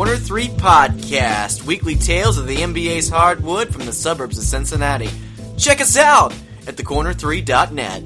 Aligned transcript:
Corner 0.00 0.16
3 0.16 0.46
Podcast, 0.48 1.66
weekly 1.66 1.94
tales 1.94 2.38
of 2.38 2.46
the 2.46 2.56
NBA's 2.56 3.10
hardwood 3.10 3.70
from 3.70 3.84
the 3.84 3.92
suburbs 3.92 4.38
of 4.38 4.44
Cincinnati. 4.44 5.10
Check 5.58 5.82
us 5.82 5.94
out 5.94 6.32
at 6.66 6.76
thecorner3.net. 6.76 8.04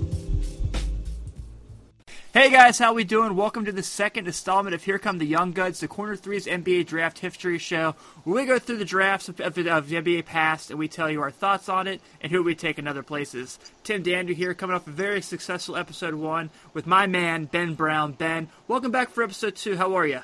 Hey 2.32 2.50
guys, 2.50 2.80
how 2.80 2.94
we 2.94 3.04
doing? 3.04 3.36
Welcome 3.36 3.64
to 3.66 3.70
the 3.70 3.84
second 3.84 4.26
installment 4.26 4.74
of 4.74 4.82
Here 4.82 4.98
Come 4.98 5.18
the 5.18 5.24
Young 5.24 5.52
Guns, 5.52 5.78
the 5.78 5.86
Corner 5.86 6.16
3's 6.16 6.46
NBA 6.46 6.86
Draft 6.86 7.20
History 7.20 7.58
Show, 7.58 7.94
where 8.24 8.42
we 8.42 8.44
go 8.44 8.58
through 8.58 8.78
the 8.78 8.84
drafts 8.84 9.28
of, 9.28 9.38
of, 9.38 9.56
of 9.56 9.88
the 9.88 9.94
NBA 9.94 10.24
past 10.24 10.70
and 10.70 10.80
we 10.80 10.88
tell 10.88 11.08
you 11.08 11.22
our 11.22 11.30
thoughts 11.30 11.68
on 11.68 11.86
it 11.86 12.00
and 12.20 12.32
who 12.32 12.42
we 12.42 12.56
take 12.56 12.80
in 12.80 12.88
other 12.88 13.04
places. 13.04 13.60
Tim 13.84 14.02
Dandu 14.02 14.34
here, 14.34 14.52
coming 14.52 14.74
off 14.74 14.88
a 14.88 14.90
very 14.90 15.22
successful 15.22 15.76
episode 15.76 16.14
one 16.14 16.50
with 16.72 16.88
my 16.88 17.06
man, 17.06 17.44
Ben 17.44 17.74
Brown. 17.74 18.14
Ben, 18.14 18.48
welcome 18.66 18.90
back 18.90 19.10
for 19.10 19.22
episode 19.22 19.54
two. 19.54 19.76
How 19.76 19.94
are 19.94 20.08
you? 20.08 20.22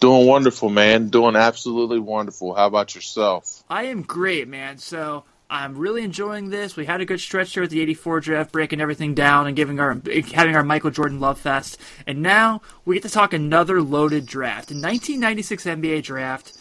Doing 0.00 0.26
wonderful, 0.26 0.68
man. 0.68 1.08
Doing 1.08 1.34
absolutely 1.36 1.98
wonderful. 1.98 2.54
How 2.54 2.66
about 2.66 2.94
yourself? 2.94 3.64
I 3.68 3.84
am 3.84 4.02
great, 4.02 4.46
man. 4.46 4.78
So 4.78 5.24
I'm 5.50 5.76
really 5.76 6.02
enjoying 6.02 6.50
this. 6.50 6.76
We 6.76 6.84
had 6.84 7.00
a 7.00 7.06
good 7.06 7.20
stretch 7.20 7.54
here 7.54 7.62
at 7.62 7.70
the 7.70 7.80
84 7.80 8.20
draft, 8.20 8.52
breaking 8.52 8.80
everything 8.80 9.14
down 9.14 9.46
and 9.46 9.56
giving 9.56 9.80
our 9.80 10.00
having 10.34 10.54
our 10.54 10.62
Michael 10.62 10.90
Jordan 10.90 11.20
love 11.20 11.40
fest. 11.40 11.80
And 12.06 12.22
now 12.22 12.60
we 12.84 12.96
get 12.96 13.02
to 13.04 13.08
talk 13.08 13.32
another 13.32 13.80
loaded 13.80 14.26
draft. 14.26 14.68
The 14.68 14.74
1996 14.74 15.64
NBA 15.64 16.02
draft, 16.02 16.56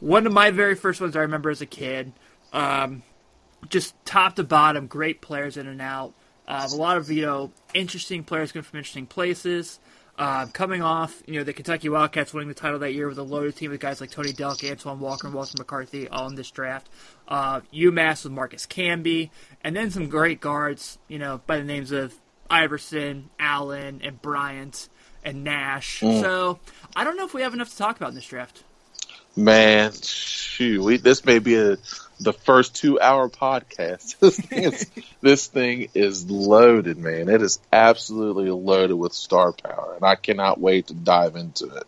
one 0.00 0.26
of 0.26 0.32
my 0.32 0.50
very 0.50 0.74
first 0.74 1.00
ones 1.00 1.16
I 1.16 1.20
remember 1.20 1.50
as 1.50 1.60
a 1.60 1.66
kid. 1.66 2.12
Um, 2.52 3.02
just 3.68 3.94
top 4.04 4.36
to 4.36 4.44
bottom, 4.44 4.86
great 4.86 5.20
players 5.20 5.56
in 5.56 5.66
and 5.66 5.80
out. 5.80 6.12
Uh, 6.48 6.68
a 6.70 6.76
lot 6.76 6.96
of 6.96 7.10
you 7.10 7.22
know 7.22 7.52
interesting 7.74 8.24
players 8.24 8.52
coming 8.52 8.64
from 8.64 8.78
interesting 8.78 9.06
places. 9.06 9.78
Uh, 10.18 10.46
coming 10.46 10.80
off, 10.80 11.22
you 11.26 11.34
know, 11.34 11.44
the 11.44 11.52
Kentucky 11.52 11.90
Wildcats 11.90 12.32
winning 12.32 12.48
the 12.48 12.54
title 12.54 12.78
that 12.78 12.94
year 12.94 13.06
with 13.06 13.18
a 13.18 13.22
loaded 13.22 13.54
team 13.54 13.70
with 13.70 13.80
guys 13.80 14.00
like 14.00 14.10
Tony 14.10 14.32
Delk, 14.32 14.68
Antoine 14.68 14.98
Walker, 14.98 15.26
and 15.26 15.34
Walter 15.34 15.58
McCarty 15.58 16.08
all 16.10 16.26
in 16.26 16.36
this 16.36 16.50
draft. 16.50 16.88
Uh, 17.28 17.60
UMass 17.74 18.24
with 18.24 18.32
Marcus 18.32 18.66
Camby, 18.66 19.28
and 19.62 19.76
then 19.76 19.90
some 19.90 20.08
great 20.08 20.40
guards, 20.40 20.98
you 21.08 21.18
know, 21.18 21.42
by 21.46 21.58
the 21.58 21.64
names 21.64 21.92
of 21.92 22.14
Iverson, 22.48 23.28
Allen, 23.38 24.00
and 24.02 24.22
Bryant, 24.22 24.88
and 25.22 25.44
Nash. 25.44 26.00
Mm. 26.00 26.22
So 26.22 26.60
I 26.94 27.04
don't 27.04 27.18
know 27.18 27.26
if 27.26 27.34
we 27.34 27.42
have 27.42 27.52
enough 27.52 27.70
to 27.70 27.76
talk 27.76 27.96
about 27.96 28.10
in 28.10 28.14
this 28.14 28.26
draft. 28.26 28.64
Man, 29.36 29.92
shoot, 29.92 30.82
we, 30.82 30.96
this 30.96 31.26
may 31.26 31.40
be 31.40 31.56
a 31.56 31.76
the 32.20 32.32
first 32.32 32.74
two 32.74 33.00
hour 33.00 33.28
podcast. 33.28 34.18
this, 34.20 34.38
thing 34.38 34.62
is, 34.64 34.90
this 35.20 35.46
thing 35.46 35.88
is 35.94 36.30
loaded, 36.30 36.98
man. 36.98 37.28
It 37.28 37.42
is 37.42 37.58
absolutely 37.72 38.50
loaded 38.50 38.96
with 38.96 39.12
star 39.12 39.52
power, 39.52 39.94
and 39.96 40.04
I 40.04 40.14
cannot 40.16 40.60
wait 40.60 40.88
to 40.88 40.94
dive 40.94 41.36
into 41.36 41.66
it. 41.66 41.84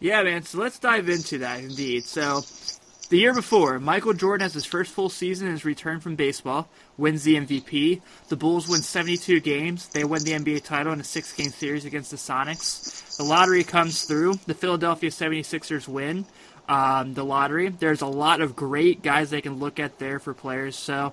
Yeah, 0.00 0.22
man. 0.22 0.42
So 0.42 0.58
let's 0.58 0.78
dive 0.78 1.08
into 1.08 1.38
that 1.38 1.60
indeed. 1.60 2.04
So 2.04 2.42
the 3.10 3.18
year 3.18 3.34
before, 3.34 3.78
Michael 3.78 4.12
Jordan 4.12 4.44
has 4.44 4.54
his 4.54 4.64
first 4.64 4.92
full 4.92 5.08
season 5.08 5.46
and 5.46 5.54
his 5.54 5.64
return 5.64 6.00
from 6.00 6.16
baseball, 6.16 6.68
wins 6.96 7.22
the 7.22 7.36
MVP. 7.36 8.00
The 8.28 8.36
Bulls 8.36 8.68
win 8.68 8.82
72 8.82 9.40
games. 9.40 9.88
They 9.88 10.04
win 10.04 10.24
the 10.24 10.32
NBA 10.32 10.64
title 10.64 10.92
in 10.92 11.00
a 11.00 11.04
six 11.04 11.32
game 11.32 11.50
series 11.50 11.84
against 11.84 12.10
the 12.10 12.16
Sonics. 12.16 13.16
The 13.16 13.24
lottery 13.24 13.62
comes 13.62 14.04
through. 14.04 14.34
The 14.46 14.54
Philadelphia 14.54 15.10
76ers 15.10 15.86
win 15.86 16.26
um, 16.68 17.14
the 17.14 17.24
lottery. 17.24 17.68
There's 17.68 18.00
a 18.00 18.06
lot 18.06 18.40
of 18.40 18.56
great 18.56 19.02
guys 19.02 19.30
they 19.30 19.40
can 19.40 19.58
look 19.58 19.78
at 19.78 19.98
there 19.98 20.18
for 20.18 20.34
players. 20.34 20.76
So 20.76 21.12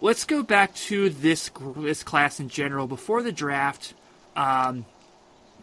let's 0.00 0.24
go 0.24 0.42
back 0.42 0.74
to 0.74 1.10
this 1.10 1.50
this 1.76 2.02
class 2.02 2.40
in 2.40 2.48
general 2.48 2.86
before 2.86 3.22
the 3.22 3.32
draft. 3.32 3.94
Um, 4.34 4.84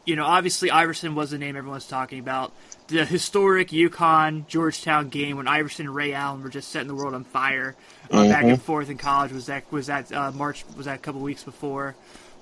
you 0.06 0.16
know, 0.18 0.26
obviously 0.26 0.70
Iverson 0.70 1.16
was 1.16 1.32
the 1.32 1.38
name 1.38 1.56
everyone's 1.56 1.88
talking 1.88 2.20
about. 2.20 2.52
The 2.88 3.06
historic 3.06 3.70
UConn 3.70 4.48
Georgetown 4.48 5.08
game 5.08 5.38
when 5.38 5.48
Iverson 5.48 5.86
and 5.86 5.96
Ray 5.96 6.14
Allen 6.14 6.44
were 6.44 6.50
just 6.50 6.70
setting 6.70 6.90
the 6.90 6.96
world 6.96 7.14
on 7.14 7.24
fire 7.24 7.76
uh, 8.12 8.18
mm-hmm. 8.18 8.30
back 8.30 8.44
and 8.44 8.62
forth 8.62 8.90
in 8.90 8.98
college 8.98 9.32
was 9.32 9.46
that 9.46 9.72
was 9.72 9.88
that 9.88 10.12
uh, 10.12 10.32
March 10.32 10.66
was 10.76 10.86
that 10.88 10.96
a 10.96 11.02
couple 11.02 11.22
weeks 11.22 11.44
before. 11.44 11.96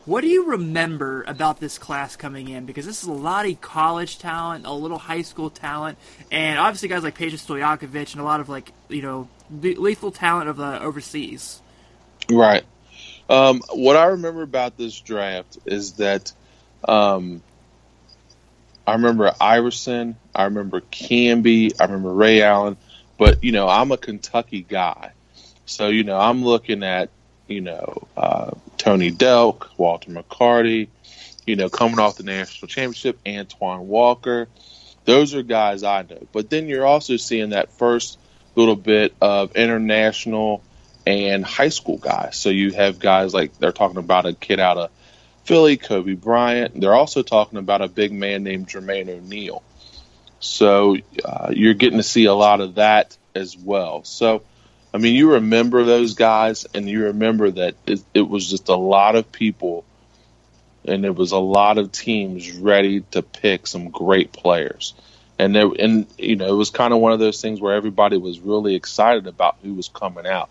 What 0.05 0.21
do 0.21 0.27
you 0.27 0.51
remember 0.51 1.23
about 1.27 1.59
this 1.59 1.77
class 1.77 2.15
coming 2.15 2.47
in? 2.49 2.65
Because 2.65 2.85
this 2.85 3.03
is 3.03 3.07
a 3.07 3.13
lot 3.13 3.47
of 3.47 3.61
college 3.61 4.17
talent, 4.17 4.65
a 4.65 4.73
little 4.73 4.97
high 4.97 5.21
school 5.21 5.51
talent, 5.51 5.97
and 6.31 6.57
obviously 6.57 6.89
guys 6.89 7.03
like 7.03 7.17
Peja 7.17 7.33
Stojakovic 7.33 8.13
and 8.13 8.21
a 8.21 8.23
lot 8.23 8.39
of 8.39 8.49
like 8.49 8.71
you 8.89 9.03
know 9.03 9.27
lethal 9.51 10.11
talent 10.11 10.49
of 10.49 10.57
the 10.57 10.81
overseas. 10.81 11.61
Right. 12.31 12.63
Um, 13.29 13.61
what 13.73 13.95
I 13.95 14.05
remember 14.05 14.41
about 14.41 14.75
this 14.75 14.99
draft 14.99 15.59
is 15.65 15.93
that 15.93 16.33
um, 16.87 17.43
I 18.87 18.93
remember 18.93 19.31
Iverson, 19.39 20.15
I 20.33 20.45
remember 20.45 20.81
Camby, 20.81 21.79
I 21.79 21.85
remember 21.85 22.11
Ray 22.11 22.41
Allen, 22.41 22.75
but 23.19 23.43
you 23.43 23.51
know 23.51 23.67
I'm 23.67 23.91
a 23.91 23.97
Kentucky 23.97 24.65
guy, 24.67 25.11
so 25.67 25.89
you 25.89 26.03
know 26.03 26.17
I'm 26.17 26.43
looking 26.43 26.81
at 26.81 27.09
you 27.51 27.61
know, 27.61 28.07
uh, 28.15 28.51
Tony 28.81 29.11
Delk, 29.11 29.67
Walter 29.77 30.09
McCarty, 30.09 30.87
you 31.45 31.55
know, 31.55 31.69
coming 31.69 31.99
off 31.99 32.17
the 32.17 32.23
national 32.23 32.67
championship, 32.67 33.19
Antoine 33.27 33.87
Walker. 33.87 34.47
Those 35.05 35.35
are 35.35 35.43
guys 35.43 35.83
I 35.83 36.01
know. 36.01 36.25
But 36.31 36.49
then 36.49 36.67
you're 36.67 36.87
also 36.87 37.17
seeing 37.17 37.51
that 37.51 37.71
first 37.73 38.17
little 38.55 38.75
bit 38.75 39.13
of 39.21 39.55
international 39.55 40.63
and 41.05 41.45
high 41.45 41.69
school 41.69 41.99
guys. 41.99 42.37
So 42.37 42.49
you 42.49 42.71
have 42.71 42.97
guys 42.97 43.35
like 43.35 43.55
they're 43.59 43.71
talking 43.71 43.97
about 43.99 44.25
a 44.25 44.33
kid 44.33 44.59
out 44.59 44.77
of 44.77 44.89
Philly, 45.43 45.77
Kobe 45.77 46.15
Bryant. 46.15 46.81
They're 46.81 46.95
also 46.95 47.21
talking 47.21 47.59
about 47.59 47.83
a 47.83 47.87
big 47.87 48.11
man 48.11 48.43
named 48.43 48.67
Jermaine 48.67 49.09
O'Neal. 49.09 49.61
So 50.39 50.97
uh, 51.23 51.51
you're 51.51 51.75
getting 51.75 51.99
to 51.99 52.03
see 52.03 52.25
a 52.25 52.33
lot 52.33 52.61
of 52.61 52.75
that 52.75 53.15
as 53.35 53.55
well. 53.55 54.03
So 54.05 54.41
I 54.93 54.97
mean, 54.97 55.15
you 55.15 55.33
remember 55.33 55.83
those 55.83 56.15
guys, 56.15 56.65
and 56.73 56.87
you 56.89 57.05
remember 57.05 57.51
that 57.51 57.75
it, 57.85 58.03
it 58.13 58.27
was 58.27 58.49
just 58.49 58.69
a 58.69 58.75
lot 58.75 59.15
of 59.15 59.31
people, 59.31 59.85
and 60.85 61.05
it 61.05 61.15
was 61.15 61.31
a 61.31 61.37
lot 61.37 61.77
of 61.77 61.91
teams 61.91 62.51
ready 62.51 63.01
to 63.11 63.21
pick 63.21 63.67
some 63.67 63.89
great 63.89 64.33
players. 64.33 64.93
And 65.39 65.55
there, 65.55 65.69
and 65.79 66.07
you 66.17 66.35
know, 66.35 66.47
it 66.47 66.57
was 66.57 66.69
kind 66.69 66.93
of 66.93 66.99
one 66.99 67.13
of 67.13 67.19
those 67.19 67.41
things 67.41 67.61
where 67.61 67.73
everybody 67.73 68.17
was 68.17 68.39
really 68.39 68.75
excited 68.75 69.27
about 69.27 69.57
who 69.63 69.73
was 69.73 69.87
coming 69.87 70.27
out. 70.27 70.49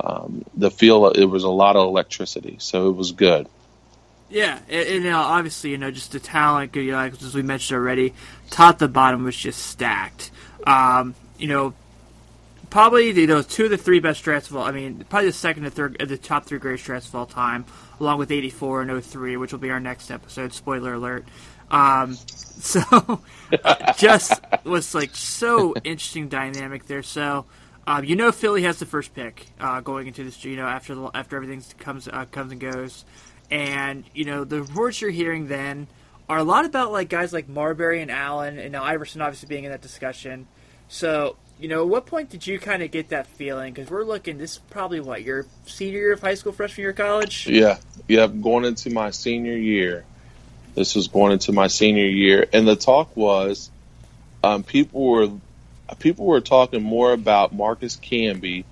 Um, 0.00 0.44
the 0.56 0.70
feel 0.70 1.08
it 1.08 1.24
was 1.24 1.44
a 1.44 1.50
lot 1.50 1.76
of 1.76 1.86
electricity, 1.86 2.56
so 2.60 2.88
it 2.88 2.96
was 2.96 3.12
good. 3.12 3.48
Yeah, 4.30 4.58
and, 4.68 4.88
and 4.88 5.04
know, 5.04 5.18
obviously, 5.18 5.70
you 5.70 5.78
know, 5.78 5.90
just 5.90 6.12
the 6.12 6.20
talent, 6.20 6.74
you 6.74 6.92
know, 6.92 6.98
as 6.98 7.34
we 7.34 7.42
mentioned 7.42 7.76
already, 7.76 8.14
top 8.48 8.78
to 8.78 8.88
bottom 8.88 9.24
was 9.24 9.36
just 9.36 9.60
stacked. 9.66 10.30
Um, 10.66 11.14
you 11.36 11.48
know, 11.48 11.74
probably 12.72 13.12
the, 13.12 13.26
those 13.26 13.46
two 13.46 13.64
of 13.64 13.70
the 13.70 13.76
three 13.76 14.00
best 14.00 14.24
drafts 14.24 14.48
of 14.48 14.56
all. 14.56 14.64
I 14.64 14.72
mean, 14.72 15.04
probably 15.10 15.28
the 15.28 15.34
second 15.34 15.66
and 15.66 15.74
third, 15.74 15.98
the 16.00 16.16
top 16.16 16.46
three 16.46 16.58
greatest 16.58 16.86
drafts 16.86 17.08
of 17.08 17.14
all 17.14 17.26
time, 17.26 17.66
along 18.00 18.18
with 18.18 18.32
'84 18.32 18.82
and 18.82 19.04
03, 19.04 19.36
which 19.36 19.52
will 19.52 19.60
be 19.60 19.70
our 19.70 19.78
next 19.78 20.10
episode. 20.10 20.54
Spoiler 20.54 20.94
alert. 20.94 21.26
Um, 21.70 22.14
so, 22.26 23.20
uh, 23.62 23.92
just 23.92 24.40
was 24.64 24.94
like 24.94 25.14
so 25.14 25.74
interesting 25.84 26.28
dynamic 26.28 26.86
there. 26.86 27.02
So, 27.02 27.44
um, 27.86 28.04
you 28.04 28.16
know, 28.16 28.32
Philly 28.32 28.62
has 28.62 28.78
the 28.78 28.86
first 28.86 29.14
pick 29.14 29.46
uh, 29.60 29.82
going 29.82 30.06
into 30.06 30.24
this. 30.24 30.42
You 30.42 30.56
know, 30.56 30.66
after 30.66 30.94
the, 30.94 31.10
after 31.14 31.36
everything 31.36 31.62
comes 31.78 32.08
uh, 32.08 32.24
comes 32.24 32.52
and 32.52 32.60
goes, 32.60 33.04
and 33.50 34.02
you 34.14 34.24
know 34.24 34.44
the 34.44 34.62
reports 34.62 35.02
you're 35.02 35.10
hearing 35.10 35.46
then 35.48 35.88
are 36.26 36.38
a 36.38 36.44
lot 36.44 36.64
about 36.64 36.90
like 36.90 37.10
guys 37.10 37.34
like 37.34 37.50
Marbury 37.50 38.00
and 38.00 38.10
Allen, 38.10 38.58
and 38.58 38.72
now 38.72 38.82
Iverson 38.82 39.20
obviously 39.20 39.48
being 39.48 39.64
in 39.64 39.72
that 39.72 39.82
discussion. 39.82 40.46
So 40.88 41.36
you 41.62 41.68
know, 41.68 41.86
what 41.86 42.06
point 42.06 42.28
did 42.28 42.44
you 42.44 42.58
kind 42.58 42.82
of 42.82 42.90
get 42.90 43.10
that 43.10 43.28
feeling? 43.28 43.72
Because 43.72 43.88
we're 43.88 44.02
looking, 44.02 44.36
this 44.36 44.54
is 44.54 44.58
probably 44.58 44.98
what, 44.98 45.22
your 45.22 45.46
senior 45.66 46.00
year 46.00 46.12
of 46.12 46.20
high 46.20 46.34
school, 46.34 46.50
freshman 46.50 46.82
year 46.82 46.90
of 46.90 46.96
college? 46.96 47.46
Yeah, 47.46 47.78
yeah, 48.08 48.26
going 48.26 48.64
into 48.64 48.90
my 48.90 49.10
senior 49.10 49.56
year. 49.56 50.04
This 50.74 50.96
was 50.96 51.06
going 51.06 51.32
into 51.32 51.52
my 51.52 51.68
senior 51.68 52.06
year. 52.06 52.46
And 52.52 52.66
the 52.66 52.74
talk 52.74 53.16
was 53.16 53.70
um, 54.42 54.64
people 54.64 55.04
were 55.04 55.28
people 56.00 56.26
were 56.26 56.40
talking 56.40 56.82
more 56.82 57.12
about 57.12 57.54
Marcus 57.54 57.96
Camby 57.96 58.64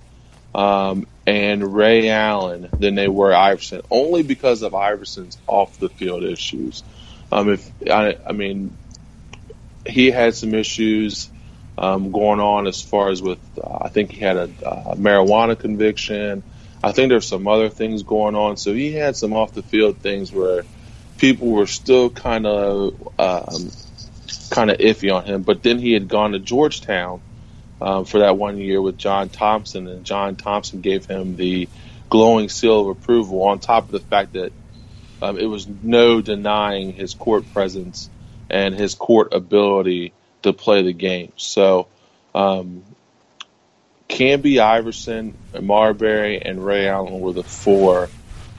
um, 0.53 1.07
and 1.25 1.73
Ray 1.73 2.09
Allen 2.09 2.67
than 2.77 2.95
they 2.95 3.07
were 3.07 3.33
Iverson, 3.33 3.83
only 3.89 4.23
because 4.23 4.63
of 4.63 4.75
Iverson's 4.75 5.37
off 5.47 5.79
the 5.79 5.87
field 5.87 6.23
issues. 6.23 6.83
Um, 7.31 7.51
if 7.51 7.71
I, 7.89 8.17
I 8.27 8.33
mean, 8.33 8.75
he 9.85 10.11
had 10.11 10.35
some 10.35 10.53
issues 10.53 11.29
um, 11.77 12.11
going 12.11 12.39
on 12.39 12.67
as 12.67 12.81
far 12.81 13.09
as 13.09 13.21
with, 13.21 13.39
uh, 13.57 13.79
I 13.81 13.89
think 13.89 14.11
he 14.11 14.19
had 14.19 14.37
a 14.37 14.43
uh, 14.65 14.95
marijuana 14.95 15.57
conviction. 15.57 16.43
I 16.83 16.91
think 16.91 17.09
there's 17.09 17.27
some 17.27 17.47
other 17.47 17.69
things 17.69 18.03
going 18.03 18.35
on. 18.35 18.57
So 18.57 18.73
he 18.73 18.91
had 18.91 19.15
some 19.15 19.33
off 19.33 19.53
the 19.53 19.63
field 19.63 19.97
things 19.99 20.31
where 20.31 20.65
people 21.17 21.49
were 21.49 21.67
still 21.67 22.09
kind 22.09 22.45
of 22.45 22.93
um, 23.19 23.71
kind 24.49 24.69
of 24.71 24.77
iffy 24.79 25.13
on 25.13 25.25
him. 25.25 25.43
But 25.43 25.63
then 25.63 25.79
he 25.79 25.93
had 25.93 26.07
gone 26.07 26.31
to 26.31 26.39
Georgetown 26.39 27.21
um, 27.79 28.05
for 28.05 28.19
that 28.19 28.37
one 28.37 28.57
year 28.57 28.81
with 28.81 28.97
John 28.97 29.29
Thompson, 29.29 29.87
and 29.87 30.05
John 30.05 30.35
Thompson 30.35 30.81
gave 30.81 31.05
him 31.05 31.35
the 31.35 31.69
glowing 32.09 32.49
seal 32.49 32.81
of 32.81 32.87
approval. 32.87 33.43
On 33.43 33.59
top 33.59 33.85
of 33.85 33.91
the 33.91 33.99
fact 33.99 34.33
that 34.33 34.51
um, 35.21 35.37
it 35.37 35.45
was 35.45 35.67
no 35.67 36.21
denying 36.21 36.93
his 36.93 37.13
court 37.13 37.51
presence 37.53 38.09
and 38.49 38.75
his 38.75 38.95
court 38.95 39.33
ability 39.33 40.13
to 40.43 40.53
play 40.53 40.83
the 40.83 40.93
game. 40.93 41.31
So, 41.37 41.87
um, 42.33 42.83
Camby, 44.09 44.59
Iverson, 44.59 45.37
Marbury, 45.59 46.41
and 46.41 46.63
Ray 46.63 46.87
Allen 46.87 47.19
were 47.19 47.33
the 47.33 47.43
four 47.43 48.09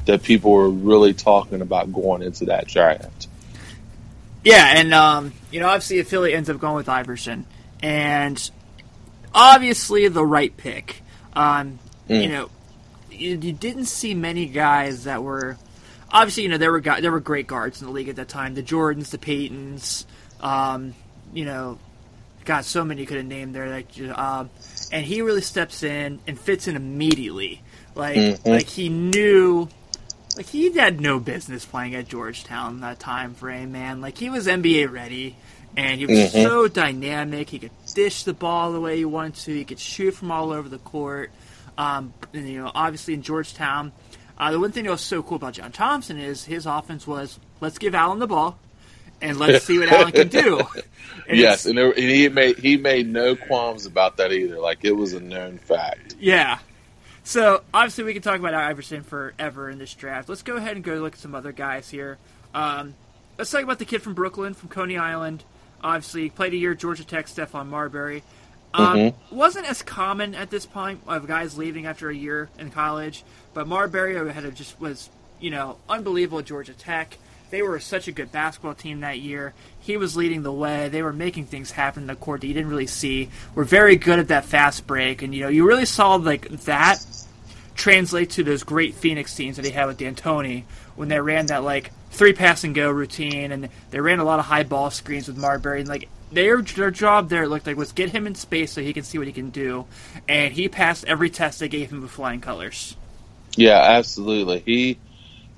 that 0.07 0.23
people 0.23 0.53
were 0.53 0.71
really 0.71 1.15
talking 1.15 1.61
about 1.61 1.93
going 1.93 2.23
into 2.23 2.47
that 2.47 2.67
draft. 2.67 3.29
Yeah, 4.45 4.75
and 4.77 4.93
um, 4.93 5.33
you 5.51 5.61
know, 5.61 5.69
obviously, 5.69 5.99
if 5.99 6.09
Philly 6.09 6.35
ends 6.35 6.51
up 6.51 6.59
going 6.59 6.75
with 6.75 6.89
Iverson, 6.89 7.47
and 7.83 8.51
obviously 9.35 10.09
the 10.09 10.25
right 10.25 10.57
pick. 10.57 11.03
Um, 11.35 11.79
mm. 12.09 12.23
You 12.23 12.29
know, 12.29 12.51
you, 13.11 13.39
you, 13.39 13.53
didn't 13.53 13.87
see 13.87 14.15
many 14.15 14.47
guys 14.47 15.05
that 15.05 15.23
were 15.23 15.57
obviously 16.11 16.43
you 16.43 16.49
know 16.49 16.59
there 16.59 16.73
were 16.73 16.81
guys, 16.81 17.03
there 17.03 17.13
were 17.13 17.21
great 17.21 17.47
guards 17.47 17.81
in 17.81 17.87
the 17.87 17.93
league 17.93 18.09
at 18.09 18.17
that 18.17 18.29
time. 18.29 18.55
The 18.55 18.63
Jordans, 18.63 19.11
the 19.11 19.19
Paytons, 19.19 20.05
um, 20.41 20.95
you 21.33 21.45
know, 21.45 21.79
got 22.45 22.65
so 22.65 22.85
many 22.85 23.07
could 23.07 23.17
have 23.19 23.27
named 23.27 23.55
there. 23.55 23.69
Like, 23.69 23.89
um, 24.17 24.51
and 24.91 25.05
he 25.05 25.23
really 25.23 25.41
steps 25.41 25.83
in 25.83 26.21
and 26.27 26.39
fits 26.39 26.69
in 26.69 26.77
immediately. 26.77 27.63
Like, 27.95 28.17
mm-hmm. 28.17 28.49
like 28.49 28.69
he 28.69 28.89
knew 28.89 29.69
like 30.37 30.47
he 30.47 30.73
had 30.73 31.01
no 31.01 31.21
business 31.21 31.65
playing 31.65 31.95
at 31.95 32.09
Georgetown 32.09 32.81
that 32.81 32.99
time 32.99 33.35
frame, 33.35 33.73
man. 33.73 34.01
Like 34.01 34.17
he 34.17 34.31
was 34.31 34.47
NBA 34.47 34.91
ready, 34.91 35.37
and 35.77 35.99
he 35.99 36.07
was 36.07 36.19
mm-hmm. 36.19 36.43
so 36.43 36.69
dynamic. 36.69 37.51
He 37.51 37.59
could 37.59 37.71
dish 37.95 38.25
the 38.25 38.33
ball 38.33 38.73
the 38.73 38.81
way 38.81 38.97
he 38.97 39.05
wanted 39.05 39.35
to. 39.37 39.55
He 39.55 39.65
could 39.65 39.79
shoot 39.81 40.13
from 40.13 40.31
all 40.31 40.53
over 40.53 40.69
the 40.69 40.79
court. 40.79 41.31
Um, 41.77 42.13
and, 42.35 42.49
you 42.49 42.63
know, 42.63 42.71
obviously 42.75 43.15
in 43.15 43.23
Georgetown, 43.23 43.93
uh, 44.39 44.51
the 44.51 44.61
one 44.61 44.73
thing 44.73 44.85
that 44.85 44.91
was 44.91 45.01
so 45.01 45.23
cool 45.23 45.37
about 45.37 45.55
John 45.55 45.73
Thompson 45.73 46.19
is 46.19 46.45
his 46.45 46.67
offense 46.67 47.07
was 47.07 47.39
let's 47.61 47.79
give 47.79 47.95
Allen 47.95 48.19
the 48.19 48.27
ball, 48.27 48.59
and 49.23 49.39
let's 49.39 49.65
see 49.65 49.79
what 49.79 49.91
Allen 49.91 50.13
can 50.13 50.29
do. 50.29 50.61
And 51.29 51.39
yes, 51.39 51.65
and, 51.67 51.79
there, 51.79 51.91
and 51.91 51.99
he 51.99 52.29
made 52.29 52.59
he 52.59 52.77
made 52.77 53.09
no 53.09 53.37
qualms 53.37 53.87
about 53.87 54.19
that 54.19 54.33
either. 54.33 54.59
Like 54.59 54.85
it 54.85 54.93
was 54.93 55.15
a 55.15 55.21
known 55.21 55.59
fact. 55.59 56.17
Yeah, 56.21 56.59
so 57.25 57.63
obviously 57.73 58.05
we 58.05 58.13
can 58.15 58.23
talk 58.23 58.39
about 58.39 58.55
Iverson 58.55 59.03
forever 59.03 59.71
in 59.71 59.79
this 59.79 59.95
draft. 59.95 60.29
Let's 60.29 60.43
go 60.43 60.57
ahead 60.57 60.77
and 60.77 60.85
go 60.85 60.95
look 60.95 61.15
at 61.15 61.21
some 61.21 61.35
other 61.35 61.53
guys 61.53 61.89
here. 61.89 62.19
Um, 62.53 62.95
let's 63.39 63.51
talk 63.51 63.63
about 63.63 63.79
the 63.79 63.85
kid 63.85 64.03
from 64.03 64.15
Brooklyn, 64.15 64.55
from 64.55 64.69
Coney 64.69 64.99
Island. 64.99 65.45
Obviously 65.83 66.31
played 66.31 66.53
a 66.53 66.57
year 66.57 66.73
at 66.73 66.79
Georgia 66.79 67.05
Tech, 67.05 67.27
Stephon 67.27 67.69
Marbury. 67.69 68.23
Um, 68.75 68.97
mm-hmm. 68.97 69.37
Wasn't 69.37 69.69
as 69.69 69.83
common 69.83 70.35
at 70.35 70.51
this 70.51 70.67
point 70.67 71.01
of 71.07 71.27
guys 71.27 71.59
leaving 71.59 71.87
after 71.87 72.09
a 72.09 72.15
year 72.15 72.49
in 72.59 72.71
college, 72.71 73.23
but 73.55 73.69
Marbury 73.69 74.33
had 74.33 74.45
a, 74.45 74.51
just 74.51 74.81
was 74.81 75.11
you 75.41 75.51
know 75.51 75.77
unbelievable 75.89 76.41
at 76.41 76.47
Georgia 76.47 76.73
Tech. 76.73 77.19
They 77.53 77.61
were 77.61 77.79
such 77.81 78.09
a 78.09 78.13
good 78.13 78.33
basketball 78.33 78.75
team 78.75 79.01
that 79.01 79.19
year. 79.19 79.53
He 79.79 79.99
was 79.99 80.17
leading 80.17 80.43
the 80.43 80.51
way. 80.51 80.89
They 80.89 81.03
were 81.03 81.13
making 81.13 81.45
things 81.45 81.73
happen 81.73 82.05
in 82.05 82.07
the 82.07 82.15
court 82.15 82.41
that 82.41 82.47
you 82.47 82.55
didn't 82.55 82.71
really 82.71 82.87
see. 82.87 83.29
Were 83.55 83.63
very 83.63 83.97
good 83.97 84.19
at 84.19 84.29
that 84.29 84.47
fast 84.47 84.87
break, 84.87 85.21
and 85.21 85.35
you 85.35 85.43
know 85.43 85.49
you 85.49 85.69
really 85.69 85.85
saw 85.85 86.15
like 86.15 86.49
that 86.49 87.05
translate 87.75 88.31
to 88.31 88.43
those 88.43 88.63
great 88.63 88.95
Phoenix 88.95 89.35
teams 89.35 89.57
that 89.57 89.67
he 89.67 89.71
had 89.71 89.85
with 89.85 89.99
D'Antoni 89.99 90.65
when 90.97 91.09
they 91.09 91.21
ran 91.21 91.45
that 91.47 91.63
like 91.63 91.91
three 92.11 92.33
pass 92.33 92.65
and 92.65 92.75
go 92.75 92.91
routine, 92.91 93.53
and 93.53 93.69
they 93.91 94.01
ran 94.01 94.19
a 94.19 94.25
lot 94.25 94.39
of 94.39 94.47
high 94.47 94.63
ball 94.63 94.91
screens 94.91 95.29
with 95.29 95.37
Marbury, 95.37 95.81
and 95.81 95.89
like 95.91 96.09
their 96.33 96.63
their 96.63 96.91
job 96.91 97.29
there 97.29 97.47
looked 97.47 97.67
like 97.67 97.77
was 97.77 97.93
get 97.93 98.09
him 98.09 98.27
in 98.27 98.35
space 98.35 98.73
so 98.73 98.81
he 98.81 98.95
can 98.95 99.03
see 99.03 99.19
what 99.19 99.27
he 99.27 99.33
can 99.35 99.51
do, 99.51 99.85
and 100.27 100.55
he 100.55 100.71
passed 100.71 101.05
every 101.05 101.29
test 101.29 101.61
they 101.61 101.69
gave 101.69 101.93
him 101.93 102.01
with 102.01 102.13
flying 102.13 102.41
colors. 102.41 102.97
Yeah, 103.57 103.79
absolutely. 103.79 104.61
He 104.61 104.99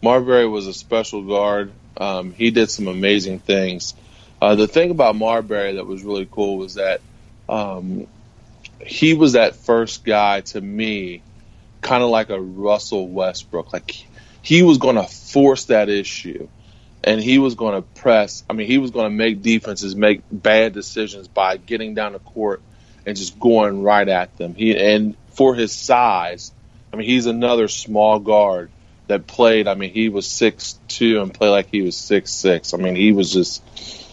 Marbury 0.02 0.48
was 0.48 0.66
a 0.66 0.74
special 0.74 1.22
guard. 1.22 1.70
Um, 1.96 2.32
he 2.32 2.50
did 2.50 2.70
some 2.70 2.88
amazing 2.88 3.38
things. 3.38 3.94
Uh, 4.40 4.54
the 4.56 4.66
thing 4.66 4.90
about 4.90 5.16
Marbury 5.16 5.74
that 5.74 5.86
was 5.86 6.02
really 6.02 6.28
cool 6.30 6.58
was 6.58 6.74
that 6.74 7.00
um, 7.48 8.06
he 8.80 9.14
was 9.14 9.32
that 9.32 9.56
first 9.56 10.04
guy 10.04 10.40
to 10.42 10.60
me, 10.60 11.22
kind 11.80 12.02
of 12.02 12.10
like 12.10 12.30
a 12.30 12.40
Russell 12.40 13.08
Westbrook. 13.08 13.72
Like 13.72 14.06
he 14.42 14.62
was 14.62 14.78
going 14.78 14.96
to 14.96 15.04
force 15.04 15.66
that 15.66 15.88
issue, 15.88 16.48
and 17.02 17.20
he 17.20 17.38
was 17.38 17.54
going 17.54 17.74
to 17.74 17.82
press. 18.00 18.44
I 18.48 18.52
mean, 18.52 18.66
he 18.66 18.78
was 18.78 18.90
going 18.90 19.06
to 19.06 19.16
make 19.16 19.42
defenses 19.42 19.94
make 19.94 20.22
bad 20.30 20.72
decisions 20.72 21.28
by 21.28 21.56
getting 21.56 21.94
down 21.94 22.12
the 22.12 22.18
court 22.18 22.60
and 23.06 23.16
just 23.16 23.38
going 23.38 23.82
right 23.82 24.08
at 24.08 24.36
them. 24.36 24.54
He 24.54 24.76
and 24.76 25.16
for 25.30 25.54
his 25.54 25.72
size, 25.72 26.52
I 26.92 26.96
mean, 26.96 27.08
he's 27.08 27.26
another 27.26 27.68
small 27.68 28.18
guard 28.18 28.70
that 29.06 29.26
played. 29.26 29.68
I 29.68 29.74
mean, 29.74 29.90
he 29.90 30.08
was 30.08 30.26
six 30.26 30.78
two 30.88 31.20
and 31.20 31.32
played 31.32 31.50
like 31.50 31.68
he 31.70 31.82
was 31.82 31.96
six 31.96 32.32
six. 32.32 32.74
I 32.74 32.78
mean, 32.78 32.96
he 32.96 33.12
was 33.12 33.32
just 33.32 33.62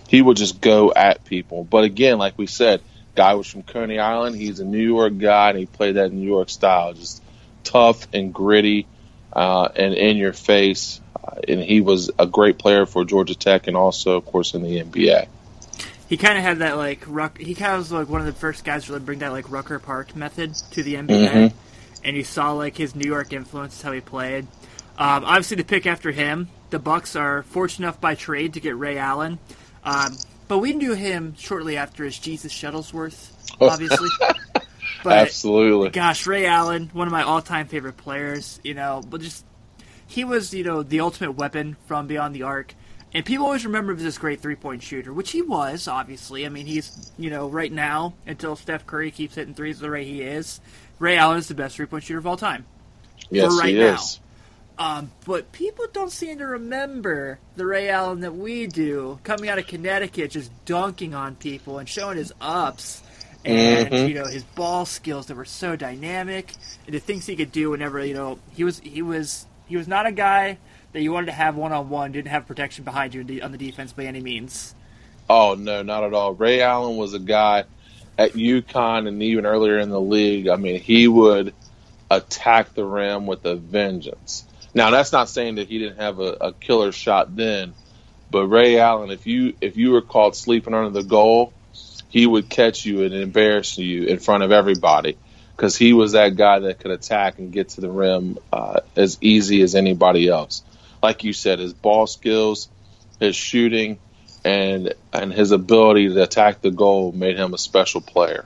he 0.08 0.22
would 0.22 0.38
just 0.38 0.62
go 0.62 0.92
at 0.94 1.24
people. 1.24 1.64
But 1.64 1.86
again, 1.86 2.18
like 2.18 2.38
we 2.38 2.48
said, 2.48 2.82
guy 3.16 3.34
was 3.36 3.48
from 3.48 3.64
Coney 3.64 4.00
Island. 4.00 4.36
He's 4.36 4.60
a 4.60 4.66
New 4.66 4.84
York 4.84 5.18
guy, 5.18 5.50
and 5.50 5.60
he 5.60 5.66
played 5.66 5.96
that 5.96 6.12
New 6.12 6.28
York 6.28 6.50
style, 6.50 6.94
just 6.94 7.24
tough 7.64 8.08
and 8.14 8.34
gritty 8.34 8.88
uh, 9.34 9.70
and 9.76 9.94
in 9.94 10.18
your 10.18 10.34
face. 10.34 11.00
Uh, 11.24 11.40
and 11.48 11.60
he 11.60 11.82
was 11.82 12.12
a 12.18 12.26
great 12.26 12.58
player 12.58 12.86
for 12.86 13.06
Georgia 13.06 13.36
Tech, 13.36 13.68
and 13.68 13.78
also, 13.78 14.18
of 14.18 14.26
course, 14.26 14.54
in 14.54 14.64
the 14.64 14.84
NBA. 14.84 15.28
He 16.10 16.18
kind 16.18 16.38
of 16.38 16.44
had 16.44 16.60
that 16.60 16.76
like 16.76 17.04
Ruck. 17.08 17.38
He 17.38 17.56
kind 17.56 17.74
of 17.74 17.80
was 17.80 17.92
like 17.92 18.10
one 18.10 18.20
of 18.20 18.28
the 18.28 18.34
first 18.34 18.66
guys 18.66 18.86
to 18.86 18.94
really 18.94 19.06
bring 19.06 19.20
that 19.20 19.32
like 19.32 19.50
Rucker 19.50 19.80
Park 19.80 20.14
method 20.14 20.56
to 20.72 20.84
the 20.84 20.96
NBA, 20.96 21.08
mm-hmm. 21.08 21.58
and 22.04 22.18
you 22.18 22.26
saw 22.26 22.52
like 22.52 22.76
his 22.76 22.96
New 22.96 23.08
York 23.08 23.32
influence, 23.32 23.82
how 23.82 23.94
he 23.94 24.02
played. 24.02 24.48
Um, 24.98 25.26
obviously, 25.26 25.58
to 25.58 25.64
pick 25.64 25.86
after 25.86 26.12
him, 26.12 26.50
the 26.70 26.80
Bucks 26.80 27.16
are 27.16 27.44
fortunate 27.44 27.88
enough 27.88 28.02
by 28.02 28.16
trade 28.16 28.54
to 28.54 28.60
get 28.60 28.78
Ray 28.78 28.98
Allen, 28.98 29.40
um, 29.84 30.18
but 30.48 30.60
we 30.60 30.74
knew 30.74 30.94
him 30.94 31.36
shortly 31.38 31.78
after 31.78 32.06
as 32.06 32.18
Jesus 32.18 32.54
Shuttlesworth, 32.54 33.32
obviously. 33.60 34.10
but 35.04 35.18
Absolutely. 35.18 35.90
Gosh, 35.90 36.28
Ray 36.28 36.46
Allen, 36.46 36.90
one 36.94 37.08
of 37.08 37.12
my 37.12 37.24
all-time 37.24 37.68
favorite 37.68 37.98
players. 37.98 38.60
You 38.64 38.74
know, 38.74 39.02
but 39.10 39.22
just 39.22 39.46
he 40.08 40.26
was, 40.26 40.54
you 40.54 40.64
know, 40.64 40.84
the 40.84 41.00
ultimate 41.00 41.34
weapon 41.34 41.78
from 41.88 42.08
beyond 42.08 42.36
the 42.36 42.44
arc. 42.44 42.76
And 43.14 43.26
people 43.26 43.46
always 43.46 43.66
remember 43.66 43.92
him 43.92 43.98
as 43.98 44.04
this 44.04 44.18
great 44.18 44.42
three 44.42 44.56
point 44.56 44.84
shooter, 44.84 45.14
which 45.14 45.32
he 45.32 45.42
was, 45.42 45.88
obviously. 45.88 46.46
I 46.46 46.50
mean, 46.50 46.66
he's, 46.66 47.12
you 47.18 47.30
know, 47.30 47.50
right 47.50 47.72
now, 47.72 48.14
until 48.26 48.56
Steph 48.56 48.86
Curry 48.86 49.12
keeps 49.12 49.36
hitting 49.36 49.54
threes 49.54 49.80
the 49.80 49.90
way 49.90 50.06
he 50.06 50.22
is, 50.22 50.62
Ray 51.00 51.18
Allen 51.18 51.38
is 51.38 51.48
the 51.48 51.56
best 51.56 51.76
three 51.76 51.86
point 51.86 52.04
shooter 52.04 52.20
of 52.20 52.28
all 52.28 52.38
time. 52.38 52.66
Yes, 53.30 53.58
right 53.60 53.70
he 53.70 53.80
now. 53.80 53.96
is. 53.96 54.20
Um, 54.82 55.12
but 55.26 55.52
people 55.52 55.86
don't 55.94 56.12
seem 56.12 56.40
to 56.40 56.48
remember 56.48 57.38
the 57.56 57.68
Ray 57.68 57.90
Allen 57.90 58.22
that 58.22 58.34
we 58.34 58.66
do, 58.66 59.20
coming 59.24 59.48
out 59.48 59.60
of 59.60 59.68
Connecticut, 59.68 60.32
just 60.32 60.50
dunking 60.66 61.14
on 61.14 61.36
people 61.36 61.78
and 61.78 61.88
showing 61.88 62.18
his 62.18 62.34
ups, 62.42 63.04
and 63.46 63.90
mm-hmm. 63.92 64.08
you 64.08 64.16
know 64.16 64.26
his 64.26 64.44
ball 64.44 64.88
skills 64.88 65.28
that 65.28 65.36
were 65.36 65.46
so 65.46 65.76
dynamic, 65.76 66.56
and 66.88 66.96
the 66.96 67.00
things 67.00 67.28
he 67.28 67.36
could 67.36 67.52
do 67.52 67.70
whenever 67.70 68.04
you 68.04 68.16
know 68.16 68.40
he 68.54 68.64
was 68.64 68.80
he 68.80 69.04
was 69.04 69.46
he 69.68 69.78
was 69.78 69.88
not 69.88 70.08
a 70.08 70.12
guy 70.12 70.58
that 70.94 71.02
you 71.04 71.12
wanted 71.12 71.28
to 71.28 71.34
have 71.34 71.56
one 71.56 71.72
on 71.72 71.90
one, 71.90 72.12
didn't 72.12 72.30
have 72.30 72.48
protection 72.48 72.84
behind 72.84 73.14
you 73.14 73.40
on 73.44 73.52
the 73.52 73.60
defense 73.60 73.94
by 73.94 74.06
any 74.06 74.20
means. 74.20 74.74
Oh 75.30 75.54
no, 75.54 75.84
not 75.84 76.04
at 76.06 76.16
all. 76.16 76.34
Ray 76.34 76.64
Allen 76.64 76.98
was 76.98 77.14
a 77.14 77.20
guy 77.20 77.66
at 78.18 78.32
UConn 78.32 79.08
and 79.08 79.22
even 79.22 79.46
earlier 79.46 79.78
in 79.78 79.90
the 79.90 80.02
league. 80.02 80.48
I 80.48 80.56
mean, 80.56 80.82
he 80.82 81.08
would 81.08 81.54
attack 82.10 82.74
the 82.74 82.84
rim 82.84 83.28
with 83.28 83.46
a 83.46 83.56
vengeance. 83.56 84.46
Now 84.74 84.92
that's 84.92 85.12
not 85.12 85.30
saying 85.30 85.56
that 85.56 85.68
he 85.68 85.80
didn't 85.80 85.98
have 86.00 86.20
a, 86.20 86.38
a 86.42 86.54
killer 86.54 86.92
shot 86.92 87.36
then, 87.36 87.74
but 88.30 88.48
Ray 88.48 88.80
Allen, 88.80 89.12
if 89.12 89.28
you 89.28 89.54
if 89.62 89.76
you 89.78 89.92
were 89.92 90.02
caught 90.02 90.36
sleeping 90.36 90.74
under 90.74 90.90
the 90.90 91.08
goal, 91.08 91.54
he 92.10 92.26
would 92.26 92.50
catch 92.50 92.86
you 92.86 93.04
and 93.04 93.14
embarrass 93.14 93.78
you 93.78 94.04
in 94.04 94.20
front 94.20 94.44
of 94.44 94.52
everybody 94.52 95.18
because 95.56 95.76
he 95.78 95.94
was 95.94 96.14
that 96.14 96.36
guy 96.36 96.60
that 96.60 96.80
could 96.80 96.92
attack 96.92 97.40
and 97.40 97.52
get 97.52 97.70
to 97.70 97.82
the 97.82 97.90
rim 97.90 98.38
uh, 98.52 98.80
as 98.96 99.18
easy 99.22 99.62
as 99.62 99.76
anybody 99.76 100.28
else. 100.28 100.64
Like 101.04 101.24
you 101.24 101.34
said, 101.34 101.60
his 101.60 101.74
ball 101.74 102.08
skills, 102.08 102.70
his 103.20 103.36
shooting, 103.36 104.00
and 104.46 104.94
and 105.12 105.34
his 105.34 105.52
ability 105.52 106.10
to 106.10 106.24
attack 106.24 106.62
the 106.62 106.72
goal 106.72 107.12
made 107.12 107.38
him 107.38 107.54
a 107.54 107.58
special 107.58 108.02
player. 108.02 108.46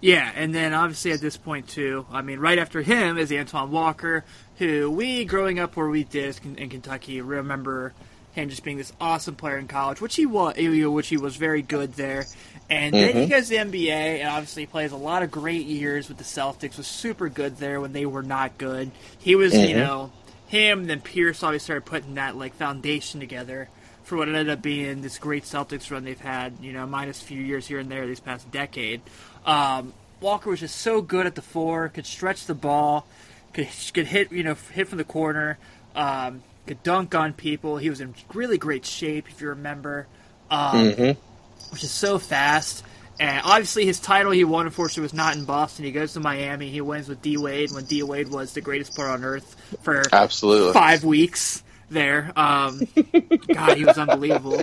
Yeah, 0.00 0.30
and 0.34 0.54
then 0.54 0.74
obviously 0.74 1.12
at 1.12 1.20
this 1.20 1.36
point 1.36 1.68
too, 1.68 2.06
I 2.10 2.22
mean, 2.22 2.38
right 2.38 2.58
after 2.58 2.82
him 2.82 3.18
is 3.18 3.32
Antoine 3.32 3.70
Walker, 3.70 4.24
who 4.58 4.90
we, 4.90 5.24
growing 5.24 5.58
up 5.58 5.76
where 5.76 5.88
we 5.88 6.04
did 6.04 6.38
in 6.56 6.68
Kentucky, 6.68 7.20
remember 7.20 7.94
him 8.32 8.48
just 8.48 8.62
being 8.62 8.76
this 8.76 8.92
awesome 9.00 9.34
player 9.34 9.58
in 9.58 9.66
college, 9.66 10.00
which 10.00 10.16
he 10.16 10.26
was, 10.26 10.56
which 10.56 11.08
he 11.08 11.16
was 11.16 11.36
very 11.36 11.62
good 11.62 11.94
there. 11.94 12.26
And 12.70 12.94
mm-hmm. 12.94 13.04
then 13.04 13.16
he 13.16 13.22
mm-hmm. 13.22 13.30
goes 13.30 13.48
to 13.48 13.50
the 13.50 13.56
NBA, 13.56 14.20
and 14.20 14.28
obviously 14.28 14.66
plays 14.66 14.92
a 14.92 14.96
lot 14.96 15.22
of 15.22 15.30
great 15.30 15.66
years 15.66 16.08
with 16.08 16.18
the 16.18 16.24
Celtics. 16.24 16.76
Was 16.76 16.86
super 16.86 17.28
good 17.28 17.56
there 17.56 17.80
when 17.80 17.92
they 17.92 18.06
were 18.06 18.22
not 18.22 18.58
good. 18.58 18.90
He 19.18 19.34
was, 19.34 19.52
mm-hmm. 19.52 19.68
you 19.68 19.76
know, 19.76 20.12
him. 20.46 20.86
Then 20.86 21.00
Pierce 21.00 21.42
obviously 21.42 21.64
started 21.64 21.86
putting 21.86 22.14
that 22.14 22.36
like 22.36 22.54
foundation 22.54 23.20
together 23.20 23.68
for 24.04 24.16
what 24.16 24.28
ended 24.28 24.48
up 24.48 24.62
being 24.62 25.02
this 25.02 25.18
great 25.18 25.44
Celtics 25.44 25.90
run 25.90 26.04
they've 26.04 26.20
had. 26.20 26.54
You 26.60 26.72
know, 26.72 26.86
minus 26.86 27.20
a 27.20 27.24
few 27.24 27.42
years 27.42 27.66
here 27.66 27.78
and 27.78 27.90
there 27.90 28.06
this 28.06 28.20
past 28.20 28.50
decade. 28.50 29.00
Um, 29.48 29.92
Walker 30.20 30.50
was 30.50 30.60
just 30.60 30.76
so 30.76 31.02
good 31.02 31.26
at 31.26 31.34
the 31.34 31.42
four, 31.42 31.88
could 31.88 32.06
stretch 32.06 32.46
the 32.46 32.54
ball 32.54 33.06
could 33.52 33.68
could 33.92 34.06
hit 34.06 34.32
you 34.32 34.42
know 34.42 34.56
hit 34.72 34.88
from 34.88 34.98
the 34.98 35.04
corner, 35.04 35.58
um, 35.94 36.42
could 36.66 36.82
dunk 36.82 37.14
on 37.14 37.32
people. 37.32 37.76
He 37.76 37.90
was 37.90 38.00
in 38.00 38.14
really 38.32 38.58
great 38.58 38.84
shape 38.84 39.28
if 39.28 39.40
you 39.40 39.48
remember. 39.48 40.06
Um, 40.50 40.92
mm-hmm. 40.92 41.72
which 41.72 41.84
is 41.84 41.90
so 41.90 42.18
fast. 42.18 42.82
And 43.20 43.42
obviously, 43.44 43.84
his 43.84 44.00
title 44.00 44.32
he 44.32 44.44
won, 44.44 44.66
unfortunately, 44.66 45.02
was 45.02 45.12
not 45.12 45.36
in 45.36 45.44
Boston. 45.44 45.84
He 45.84 45.92
goes 45.92 46.12
to 46.14 46.20
Miami. 46.20 46.70
He 46.70 46.80
wins 46.80 47.08
with 47.08 47.20
D 47.20 47.36
Wade 47.36 47.72
when 47.72 47.84
D 47.84 48.02
Wade 48.02 48.28
was 48.28 48.54
the 48.54 48.60
greatest 48.60 48.94
player 48.94 49.08
on 49.08 49.24
earth 49.24 49.56
for 49.82 50.02
Absolutely. 50.12 50.72
five 50.72 51.04
weeks 51.04 51.62
there. 51.90 52.32
Um, 52.36 52.80
God, 53.52 53.76
he 53.76 53.84
was 53.84 53.98
unbelievable. 53.98 54.62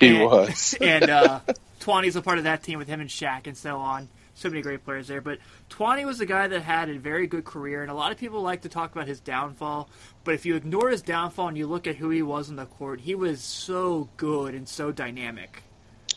He 0.00 0.16
and, 0.16 0.24
was. 0.24 0.74
and 0.80 1.10
uh, 1.10 1.40
Twani's 1.80 2.16
a 2.16 2.22
part 2.22 2.38
of 2.38 2.44
that 2.44 2.62
team 2.62 2.78
with 2.78 2.88
him 2.88 3.00
and 3.00 3.10
Shaq 3.10 3.46
and 3.46 3.56
so 3.56 3.76
on. 3.76 4.08
So 4.40 4.48
many 4.48 4.62
great 4.62 4.82
players 4.86 5.06
there. 5.06 5.20
But 5.20 5.38
Twani 5.68 6.06
was 6.06 6.22
a 6.22 6.26
guy 6.26 6.48
that 6.48 6.62
had 6.62 6.88
a 6.88 6.98
very 6.98 7.26
good 7.26 7.44
career, 7.44 7.82
and 7.82 7.90
a 7.90 7.94
lot 7.94 8.10
of 8.10 8.16
people 8.16 8.40
like 8.40 8.62
to 8.62 8.70
talk 8.70 8.90
about 8.90 9.06
his 9.06 9.20
downfall. 9.20 9.90
But 10.24 10.32
if 10.32 10.46
you 10.46 10.56
ignore 10.56 10.88
his 10.88 11.02
downfall 11.02 11.48
and 11.48 11.58
you 11.58 11.66
look 11.66 11.86
at 11.86 11.96
who 11.96 12.08
he 12.08 12.22
was 12.22 12.48
on 12.48 12.56
the 12.56 12.64
court, 12.64 13.00
he 13.00 13.14
was 13.14 13.42
so 13.42 14.08
good 14.16 14.54
and 14.54 14.66
so 14.66 14.92
dynamic. 14.92 15.62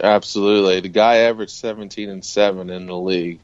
Absolutely. 0.02 0.80
The 0.80 0.88
guy 0.88 1.18
averaged 1.18 1.52
17 1.52 2.10
and 2.10 2.24
7 2.24 2.70
in 2.70 2.86
the 2.86 2.98
league. 2.98 3.42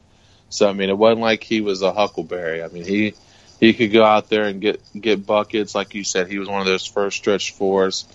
So 0.48 0.66
I 0.66 0.72
mean, 0.72 0.88
it 0.88 0.96
wasn't 0.96 1.20
like 1.20 1.44
he 1.44 1.60
was 1.60 1.82
a 1.82 1.92
huckleberry. 1.92 2.62
I 2.62 2.68
mean, 2.68 2.86
he 2.86 3.12
he 3.60 3.74
could 3.74 3.92
go 3.92 4.02
out 4.02 4.30
there 4.30 4.44
and 4.44 4.62
get 4.62 4.80
get 4.98 5.26
buckets 5.26 5.74
like 5.74 5.94
you 5.94 6.04
said. 6.04 6.28
He 6.28 6.38
was 6.38 6.48
one 6.48 6.60
of 6.60 6.66
those 6.66 6.86
first 6.86 7.18
stretch 7.18 7.52
fours. 7.52 8.06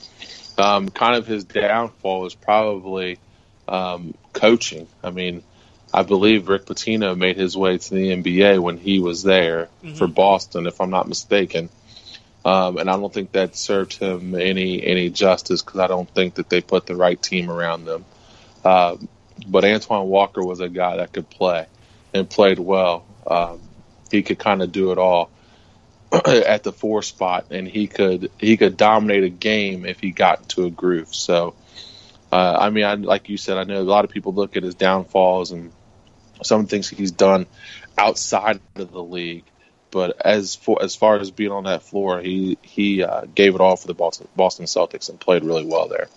Um, 0.58 0.90
kind 0.90 1.16
of 1.16 1.28
his 1.28 1.44
downfall 1.44 2.22
was 2.22 2.34
probably 2.34 3.20
um, 3.68 4.16
coaching. 4.34 4.88
I 5.04 5.12
mean, 5.12 5.44
I 5.96 6.04
believe 6.04 6.50
Rick 6.50 6.66
Pitino 6.66 7.18
made 7.18 7.38
his 7.38 7.56
way 7.56 7.78
to 7.78 7.94
the 7.94 8.10
NBA 8.10 8.60
when 8.60 8.78
he 8.78 9.00
was 9.00 9.24
there 9.24 9.70
mm-hmm. 9.82 9.96
for 9.96 10.08
Boston, 10.08 10.68
if 10.68 10.82
I'm 10.82 10.90
not 10.90 11.08
mistaken. 11.08 11.70
Um, 12.44 12.78
and 12.78 12.90
I 12.90 12.98
don't 12.98 13.14
think 13.14 13.32
that 13.32 13.56
served 13.56 13.98
him 13.98 14.36
any 14.36 14.86
any 14.86 15.10
justice 15.10 15.62
because 15.62 15.80
I 15.80 15.88
don't 15.88 16.10
think 16.10 16.36
that 16.36 16.50
they 16.50 16.60
put 16.60 16.86
the 16.86 16.98
right 16.98 17.20
team 17.20 17.50
around 17.50 17.86
them. 17.86 18.04
Uh, 18.66 18.98
but 19.48 19.64
Antoine 19.64 20.08
Walker 20.08 20.44
was 20.44 20.60
a 20.60 20.68
guy 20.68 20.98
that 20.98 21.14
could 21.14 21.30
play 21.30 21.66
and 22.14 22.30
played 22.30 22.60
well. 22.60 23.06
Um, 23.26 23.62
he 24.12 24.22
could 24.22 24.38
kind 24.38 24.62
of 24.62 24.74
do 24.74 24.92
it 24.92 24.98
all 24.98 25.32
at 26.12 26.64
the 26.64 26.74
four 26.74 27.04
spot, 27.04 27.46
and 27.52 27.70
he 27.70 27.88
could 27.88 28.32
he 28.38 28.58
could 28.58 28.76
dominate 28.76 29.24
a 29.24 29.30
game 29.30 29.86
if 29.86 30.02
he 30.02 30.12
got 30.12 30.42
into 30.42 30.66
a 30.66 30.70
groove. 30.70 31.16
So, 31.16 31.56
uh, 32.34 32.58
I 32.60 32.70
mean, 32.70 32.84
I, 32.84 32.96
like 32.96 33.30
you 33.30 33.38
said, 33.38 33.58
I 33.58 33.64
know 33.64 33.80
a 33.80 33.82
lot 33.82 34.04
of 34.04 34.12
people 34.12 34.34
look 34.34 34.58
at 34.58 34.64
his 34.64 34.76
downfalls 34.76 35.52
and 35.52 35.72
some 36.44 36.68
things 36.68 36.90
he's 36.90 37.12
done 37.12 37.46
outside 37.98 38.60
of 38.76 38.92
the 38.92 39.04
league. 39.04 39.46
But 39.92 40.26
as 40.26 40.56
for 40.56 40.84
as 40.84 40.96
far 40.96 41.18
as 41.20 41.32
being 41.32 41.52
on 41.52 41.64
that 41.64 41.84
floor, 41.84 42.20
he 42.20 42.58
he 42.62 43.04
uh, 43.04 43.22
gave 43.34 43.56
it 43.56 43.62
all 43.62 43.78
for 43.78 43.88
the 43.88 43.94
Boston 43.94 44.28
Boston 44.36 44.66
Celtics 44.66 45.10
and 45.10 45.20
played 45.20 45.44
really 45.44 45.66
well 45.66 45.88
there. 45.88 46.08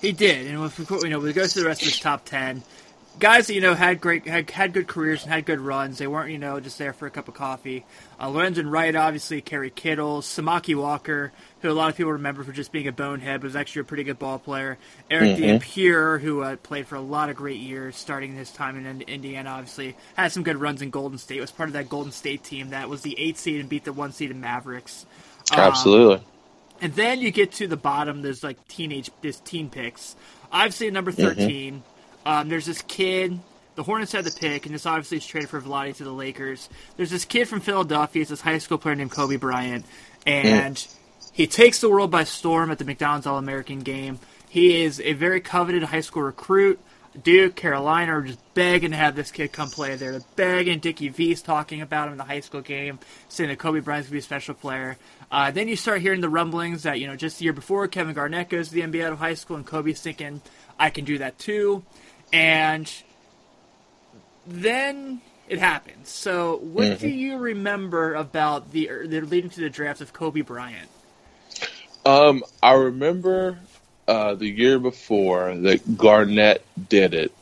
He 0.00 0.12
did, 0.12 0.46
and 0.46 0.64
if 0.64 0.78
we, 0.78 0.98
you 1.00 1.10
know 1.10 1.18
we 1.18 1.32
go 1.32 1.46
to 1.46 1.60
the 1.60 1.66
rest 1.66 1.82
of 1.82 1.88
his 1.88 1.98
top 1.98 2.24
ten, 2.24 2.62
guys 3.18 3.46
that 3.46 3.54
you 3.54 3.60
know 3.60 3.74
had 3.74 4.00
great 4.00 4.26
had, 4.26 4.50
had 4.50 4.72
good 4.72 4.86
careers 4.86 5.22
and 5.22 5.32
had 5.32 5.44
good 5.44 5.60
runs. 5.60 5.98
They 5.98 6.06
weren't 6.06 6.30
you 6.30 6.38
know 6.38 6.60
just 6.60 6.78
there 6.78 6.92
for 6.92 7.06
a 7.06 7.10
cup 7.10 7.28
of 7.28 7.34
coffee. 7.34 7.84
Uh, 8.18 8.28
Lorenzen 8.28 8.70
Wright, 8.70 8.94
obviously, 8.94 9.40
Kerry 9.40 9.70
Kittles, 9.70 10.26
Samaki 10.26 10.74
Walker, 10.74 11.32
who 11.60 11.70
a 11.70 11.72
lot 11.72 11.90
of 11.90 11.96
people 11.96 12.12
remember 12.12 12.44
for 12.44 12.52
just 12.52 12.72
being 12.72 12.88
a 12.88 12.92
bonehead, 12.92 13.40
but 13.40 13.46
was 13.46 13.56
actually 13.56 13.80
a 13.80 13.84
pretty 13.84 14.04
good 14.04 14.18
ball 14.18 14.38
player. 14.38 14.78
Eric 15.10 15.32
mm-hmm. 15.32 15.42
Dampier, 15.42 16.18
who 16.18 16.42
uh, 16.42 16.56
played 16.56 16.86
for 16.86 16.96
a 16.96 17.00
lot 17.00 17.30
of 17.30 17.36
great 17.36 17.60
years, 17.60 17.96
starting 17.96 18.34
his 18.34 18.50
time 18.50 18.84
in 18.84 19.02
Indiana. 19.02 19.50
Obviously, 19.50 19.96
had 20.16 20.32
some 20.32 20.42
good 20.42 20.56
runs 20.56 20.82
in 20.82 20.90
Golden 20.90 21.18
State. 21.18 21.40
Was 21.40 21.50
part 21.50 21.68
of 21.68 21.74
that 21.74 21.88
Golden 21.88 22.12
State 22.12 22.44
team 22.44 22.70
that 22.70 22.88
was 22.88 23.02
the 23.02 23.18
eight 23.18 23.38
seed 23.38 23.60
and 23.60 23.68
beat 23.68 23.84
the 23.84 23.92
one 23.92 24.12
seed 24.12 24.30
in 24.30 24.40
Mavericks. 24.40 25.06
Um, 25.52 25.60
Absolutely. 25.60 26.24
And 26.80 26.94
then 26.94 27.20
you 27.20 27.30
get 27.30 27.52
to 27.52 27.66
the 27.66 27.76
bottom. 27.76 28.22
There's 28.22 28.44
like 28.44 28.68
teenage, 28.68 29.10
there's 29.20 29.40
teen 29.40 29.68
picks. 29.68 30.14
Obviously, 30.52 30.90
number 30.90 31.12
mm-hmm. 31.12 31.40
13. 31.40 31.82
Um, 32.28 32.50
there's 32.50 32.66
this 32.66 32.82
kid. 32.82 33.40
The 33.74 33.82
Hornets 33.82 34.12
had 34.12 34.24
the 34.24 34.30
pick, 34.30 34.66
and 34.66 34.74
this 34.74 34.84
obviously 34.84 35.16
is 35.16 35.26
traded 35.26 35.48
for 35.48 35.62
Vlade 35.62 35.96
to 35.96 36.04
the 36.04 36.12
Lakers. 36.12 36.68
There's 36.98 37.08
this 37.08 37.24
kid 37.24 37.48
from 37.48 37.60
Philadelphia. 37.60 38.20
It's 38.20 38.28
this 38.28 38.42
high 38.42 38.58
school 38.58 38.76
player 38.76 38.94
named 38.96 39.12
Kobe 39.12 39.36
Bryant, 39.36 39.86
and 40.26 40.86
he 41.32 41.46
takes 41.46 41.80
the 41.80 41.88
world 41.88 42.10
by 42.10 42.24
storm 42.24 42.70
at 42.70 42.78
the 42.78 42.84
McDonald's 42.84 43.26
All 43.26 43.38
American 43.38 43.78
game. 43.78 44.18
He 44.46 44.82
is 44.82 45.00
a 45.00 45.14
very 45.14 45.40
coveted 45.40 45.84
high 45.84 46.02
school 46.02 46.22
recruit. 46.22 46.78
Duke, 47.22 47.56
Carolina 47.56 48.18
are 48.18 48.22
just 48.22 48.54
begging 48.54 48.90
to 48.90 48.96
have 48.98 49.16
this 49.16 49.30
kid 49.30 49.50
come 49.50 49.70
play 49.70 49.96
there. 49.96 50.12
They're 50.12 50.20
begging. 50.36 50.80
Dickie 50.80 51.08
V's 51.08 51.40
talking 51.40 51.80
about 51.80 52.08
him 52.08 52.12
in 52.12 52.18
the 52.18 52.24
high 52.24 52.40
school 52.40 52.60
game, 52.60 52.98
saying 53.30 53.48
that 53.48 53.58
Kobe 53.58 53.80
Bryant's 53.80 54.08
gonna 54.08 54.16
be 54.16 54.18
a 54.18 54.22
special 54.22 54.54
player. 54.54 54.98
Uh, 55.32 55.50
then 55.50 55.66
you 55.66 55.76
start 55.76 56.02
hearing 56.02 56.20
the 56.20 56.28
rumblings 56.28 56.82
that 56.82 57.00
you 57.00 57.06
know 57.06 57.16
just 57.16 57.38
the 57.38 57.44
year 57.44 57.54
before 57.54 57.88
Kevin 57.88 58.14
Garnett 58.14 58.50
goes 58.50 58.68
to 58.68 58.74
the 58.74 58.82
NBA 58.82 59.06
out 59.06 59.12
of 59.12 59.18
high 59.18 59.34
school, 59.34 59.56
and 59.56 59.64
Kobe's 59.66 60.02
thinking 60.02 60.42
I 60.78 60.90
can 60.90 61.04
do 61.04 61.18
that 61.18 61.38
too, 61.38 61.82
and 62.32 62.90
then 64.46 65.20
it 65.48 65.58
happens. 65.58 66.08
So, 66.08 66.56
what 66.58 66.84
mm-hmm. 66.84 67.00
do 67.00 67.08
you 67.08 67.38
remember 67.38 68.14
about 68.14 68.70
the, 68.72 68.90
the 69.06 69.20
leading 69.20 69.50
to 69.50 69.60
the 69.60 69.70
draft 69.70 70.00
of 70.00 70.12
Kobe 70.12 70.42
Bryant? 70.42 70.88
Um, 72.04 72.42
I 72.62 72.74
remember 72.74 73.58
uh, 74.06 74.34
the 74.34 74.48
year 74.48 74.78
before 74.78 75.54
that 75.54 75.96
Garnett 75.96 76.64
did 76.88 77.14
it, 77.14 77.32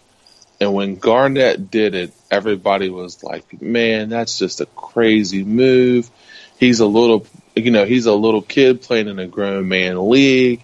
and 0.60 0.72
when 0.72 0.96
Garnett 0.96 1.70
did 1.70 1.94
it, 1.94 2.12
everybody 2.30 2.88
was 2.90 3.22
like, 3.22 3.60
"Man, 3.60 4.08
that's 4.08 4.38
just 4.38 4.60
a 4.60 4.66
crazy 4.66 5.44
move." 5.44 6.10
He's 6.58 6.80
a 6.80 6.86
little 6.86 7.26
you 7.56 7.70
know, 7.70 7.86
he's 7.86 8.06
a 8.06 8.14
little 8.14 8.42
kid 8.42 8.82
playing 8.82 9.08
in 9.08 9.18
a 9.18 9.26
grown 9.26 9.68
man 9.68 10.08
league, 10.10 10.62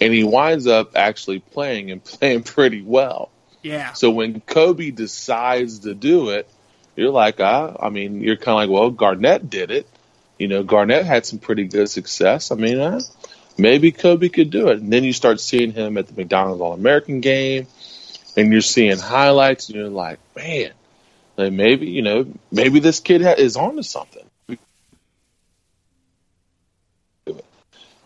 and 0.00 0.12
he 0.12 0.22
winds 0.22 0.66
up 0.66 0.92
actually 0.94 1.40
playing 1.40 1.90
and 1.90 2.04
playing 2.04 2.42
pretty 2.42 2.82
well. 2.82 3.30
Yeah. 3.66 3.94
So 3.94 4.12
when 4.12 4.40
Kobe 4.40 4.92
decides 4.92 5.80
to 5.80 5.94
do 5.94 6.30
it, 6.30 6.48
you're 6.94 7.10
like, 7.10 7.40
ah, 7.40 7.76
I 7.80 7.90
mean, 7.90 8.20
you're 8.20 8.36
kind 8.36 8.50
of 8.50 8.56
like, 8.56 8.70
well, 8.70 8.90
Garnett 8.90 9.50
did 9.50 9.72
it. 9.72 9.88
You 10.38 10.46
know, 10.46 10.62
Garnett 10.62 11.04
had 11.04 11.26
some 11.26 11.40
pretty 11.40 11.64
good 11.64 11.90
success. 11.90 12.52
I 12.52 12.54
mean, 12.54 12.78
uh, 12.78 13.00
maybe 13.58 13.90
Kobe 13.90 14.28
could 14.28 14.50
do 14.50 14.68
it. 14.68 14.78
And 14.78 14.92
then 14.92 15.02
you 15.02 15.12
start 15.12 15.40
seeing 15.40 15.72
him 15.72 15.98
at 15.98 16.06
the 16.06 16.14
McDonald's 16.14 16.60
All 16.60 16.74
American 16.74 17.20
game, 17.20 17.66
and 18.36 18.52
you're 18.52 18.60
seeing 18.60 18.98
highlights, 18.98 19.68
and 19.68 19.76
you're 19.76 19.88
like, 19.88 20.20
man, 20.36 20.70
like 21.36 21.52
maybe 21.52 21.88
you 21.88 22.02
know, 22.02 22.32
maybe 22.52 22.78
this 22.78 23.00
kid 23.00 23.22
ha- 23.22 23.34
is 23.36 23.56
on 23.56 23.76
to 23.76 23.82
something. 23.82 24.24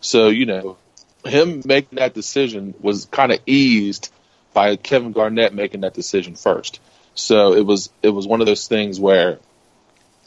So, 0.00 0.28
you 0.28 0.46
know, 0.46 0.78
him 1.26 1.60
making 1.66 1.98
that 1.98 2.14
decision 2.14 2.72
was 2.80 3.04
kind 3.04 3.30
of 3.32 3.40
eased 3.44 4.10
by 4.52 4.76
Kevin 4.76 5.12
Garnett 5.12 5.54
making 5.54 5.82
that 5.82 5.94
decision 5.94 6.34
first. 6.34 6.80
So 7.14 7.54
it 7.54 7.64
was 7.64 7.90
it 8.02 8.10
was 8.10 8.26
one 8.26 8.40
of 8.40 8.46
those 8.46 8.66
things 8.66 8.98
where 8.98 9.38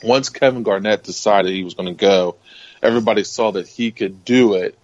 once 0.03 0.29
Kevin 0.29 0.63
Garnett 0.63 1.03
decided 1.03 1.51
he 1.51 1.63
was 1.63 1.73
going 1.73 1.87
to 1.87 1.99
go, 1.99 2.35
everybody 2.81 3.23
saw 3.23 3.51
that 3.51 3.67
he 3.67 3.91
could 3.91 4.25
do 4.25 4.55
it. 4.55 4.77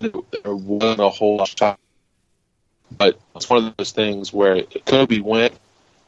There 0.00 0.12
wasn't 0.54 1.00
a 1.00 1.08
whole 1.08 1.36
lot 1.36 1.50
of 1.50 1.54
time, 1.54 1.76
but 2.96 3.18
it's 3.36 3.48
one 3.48 3.64
of 3.64 3.76
those 3.76 3.92
things 3.92 4.32
where 4.32 4.62
Kobe 4.84 5.20
went, 5.20 5.54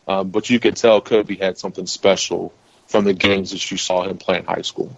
um, 0.09 0.31
but 0.31 0.51
you 0.51 0.59
could 0.59 0.77
tell 0.77 1.01
Kobe 1.01 1.37
had 1.37 1.59
something 1.59 1.87
special 1.87 2.53
from 2.89 3.05
the 3.05 3.15
games 3.15 3.53
that 3.53 3.71
you 3.71 3.77
saw 3.77 4.03
him 4.03 4.19
play 4.19 4.39
in 4.39 4.45
high 4.45 4.63
school. 4.63 4.97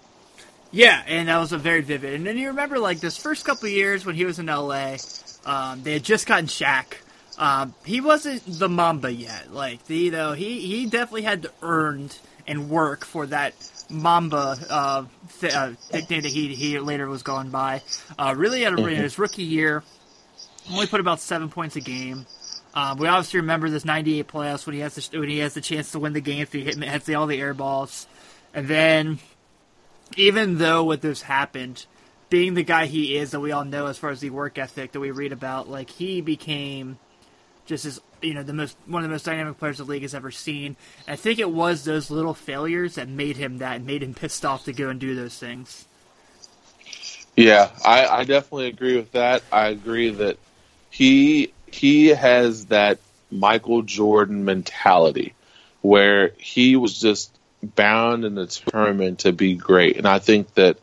Yeah, 0.72 1.02
and 1.06 1.28
that 1.28 1.38
was 1.38 1.52
a 1.52 1.58
very 1.58 1.80
vivid. 1.80 2.14
And 2.14 2.26
then 2.26 2.38
you 2.38 2.48
remember 2.48 2.78
like 2.78 3.00
this 3.00 3.16
first 3.16 3.44
couple 3.44 3.68
years 3.68 4.06
when 4.06 4.14
he 4.14 4.24
was 4.24 4.38
in 4.38 4.46
LA, 4.46 4.96
um, 5.44 5.82
they 5.82 5.94
had 5.94 6.04
just 6.04 6.26
gotten 6.26 6.46
Shaq. 6.46 6.94
Um, 7.38 7.74
he 7.84 8.00
wasn't 8.00 8.42
the 8.46 8.68
Mamba 8.68 9.12
yet. 9.12 9.52
Like 9.52 9.84
the, 9.86 9.96
you 9.96 10.10
know, 10.10 10.32
he 10.32 10.60
he 10.60 10.86
definitely 10.86 11.22
had 11.22 11.42
to 11.42 11.52
earn 11.62 12.10
and 12.46 12.68
work 12.68 13.04
for 13.04 13.26
that 13.26 13.54
Mamba 13.88 14.56
uh, 14.68 15.04
th- 15.40 15.54
uh, 15.54 15.72
nickname 15.92 16.22
that 16.22 16.30
he 16.30 16.54
he 16.54 16.78
later 16.78 17.08
was 17.08 17.22
going 17.22 17.50
by. 17.50 17.82
Uh, 18.18 18.34
really, 18.36 18.62
had 18.62 18.74
a, 18.74 18.76
mm-hmm. 18.76 18.94
his 18.94 19.18
rookie 19.18 19.42
year, 19.42 19.82
only 20.70 20.86
put 20.86 21.00
about 21.00 21.20
seven 21.20 21.48
points 21.48 21.76
a 21.76 21.80
game. 21.80 22.26
Um, 22.74 22.98
we 22.98 23.08
obviously 23.08 23.40
remember 23.40 23.68
this 23.70 23.84
'98 23.84 24.28
playoffs 24.28 24.66
when 24.66 24.74
he 24.74 24.80
has 24.82 24.94
the, 24.94 25.18
when 25.18 25.28
he 25.28 25.38
has 25.38 25.54
the 25.54 25.60
chance 25.60 25.90
to 25.92 25.98
win 25.98 26.12
the 26.12 26.20
game 26.20 26.42
if 26.42 26.52
he 26.52 26.62
hit, 26.62 26.76
hits 26.76 27.08
all 27.08 27.26
the 27.26 27.40
air 27.40 27.54
balls, 27.54 28.06
and 28.54 28.68
then 28.68 29.18
even 30.16 30.58
though 30.58 30.84
what 30.84 31.00
this 31.00 31.22
happened, 31.22 31.86
being 32.28 32.54
the 32.54 32.62
guy 32.62 32.86
he 32.86 33.16
is 33.16 33.32
that 33.32 33.40
we 33.40 33.52
all 33.52 33.64
know 33.64 33.86
as 33.86 33.98
far 33.98 34.10
as 34.10 34.20
the 34.20 34.30
work 34.30 34.58
ethic 34.58 34.92
that 34.92 35.00
we 35.00 35.10
read 35.10 35.32
about, 35.32 35.68
like 35.68 35.90
he 35.90 36.20
became 36.20 36.98
just 37.66 37.84
as 37.84 38.00
you 38.22 38.34
know 38.34 38.42
the 38.42 38.52
most 38.52 38.76
one 38.86 39.02
of 39.02 39.08
the 39.08 39.12
most 39.12 39.24
dynamic 39.24 39.58
players 39.58 39.78
the 39.78 39.84
league 39.84 40.02
has 40.02 40.14
ever 40.14 40.30
seen. 40.30 40.76
I 41.06 41.16
think 41.16 41.38
it 41.38 41.50
was 41.50 41.84
those 41.84 42.10
little 42.10 42.34
failures 42.34 42.96
that 42.96 43.08
made 43.08 43.36
him 43.36 43.58
that 43.58 43.76
and 43.76 43.86
made 43.86 44.02
him 44.02 44.14
pissed 44.14 44.44
off 44.44 44.64
to 44.64 44.72
go 44.72 44.88
and 44.88 45.00
do 45.00 45.14
those 45.14 45.38
things. 45.38 45.86
Yeah, 47.36 47.70
I, 47.84 48.06
I 48.06 48.24
definitely 48.24 48.68
agree 48.68 48.96
with 48.96 49.12
that. 49.12 49.42
I 49.52 49.68
agree 49.68 50.10
that 50.10 50.38
he 50.90 51.52
he 51.66 52.08
has 52.08 52.66
that 52.66 52.98
Michael 53.30 53.82
Jordan 53.82 54.44
mentality 54.44 55.34
where 55.82 56.32
he 56.36 56.76
was 56.76 57.00
just 57.00 57.34
bound 57.62 58.24
and 58.24 58.36
determined 58.36 59.20
to 59.20 59.32
be 59.32 59.54
great. 59.54 59.96
And 59.96 60.06
I 60.06 60.18
think 60.18 60.54
that 60.54 60.78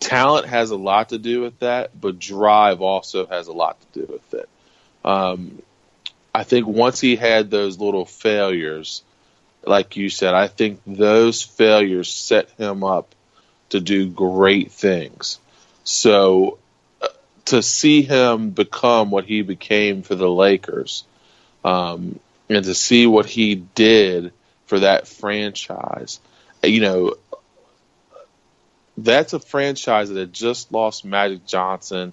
talent 0.00 0.46
has 0.46 0.70
a 0.70 0.76
lot 0.76 1.10
to 1.10 1.18
do 1.18 1.40
with 1.40 1.58
that, 1.60 1.98
but 1.98 2.18
drive 2.18 2.80
also 2.80 3.26
has 3.26 3.48
a 3.48 3.52
lot 3.52 3.78
to 3.80 4.00
do 4.00 4.12
with 4.12 4.34
it. 4.34 4.48
Um, 5.04 5.62
I 6.34 6.44
think 6.44 6.66
once 6.66 7.00
he 7.00 7.16
had 7.16 7.50
those 7.50 7.78
little 7.78 8.04
failures, 8.04 9.02
like 9.64 9.96
you 9.96 10.10
said, 10.10 10.34
I 10.34 10.48
think 10.48 10.80
those 10.86 11.42
failures 11.42 12.12
set 12.12 12.50
him 12.52 12.84
up 12.84 13.14
to 13.70 13.80
do 13.80 14.08
great 14.08 14.72
things. 14.72 15.38
So 15.84 16.58
uh, 17.00 17.08
to 17.46 17.62
see 17.62 18.02
him 18.02 18.50
become 18.50 19.10
what 19.10 19.24
he 19.24 19.42
became 19.42 20.02
for 20.02 20.14
the 20.14 20.30
Lakers, 20.30 21.04
um, 21.64 22.20
and 22.48 22.64
to 22.64 22.74
see 22.74 23.06
what 23.06 23.26
he 23.26 23.54
did 23.54 24.32
for 24.66 24.80
that 24.80 25.08
franchise, 25.08 26.20
you 26.62 26.80
know, 26.80 27.14
that's 28.96 29.32
a 29.32 29.40
franchise 29.40 30.08
that 30.08 30.18
had 30.18 30.32
just 30.32 30.72
lost 30.72 31.04
Magic 31.04 31.46
Johnson, 31.46 32.12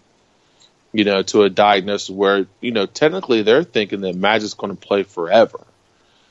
you 0.92 1.04
know, 1.04 1.24
to 1.24 1.44
a 1.44 1.50
diagnosis 1.50 2.10
where, 2.10 2.46
you 2.62 2.72
know, 2.72 2.86
technically 2.86 3.42
they're 3.42 3.64
thinking 3.64 4.02
that 4.02 4.16
Magic's 4.16 4.54
going 4.54 4.76
to 4.76 4.80
play 4.80 5.04
forever 5.04 5.60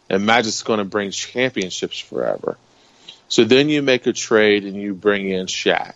and 0.09 0.27
Magic's 0.27 0.63
going 0.63 0.79
to 0.79 0.85
bring 0.85 1.11
championships 1.11 1.99
forever. 1.99 2.57
So 3.29 3.45
then 3.45 3.71
you 3.71 3.81
make 3.81 4.07
a 4.07 4.13
trade 4.13 4.65
and 4.65 4.77
you 4.77 4.95
bring 4.95 5.31
in 5.31 5.47
Shaq, 5.47 5.95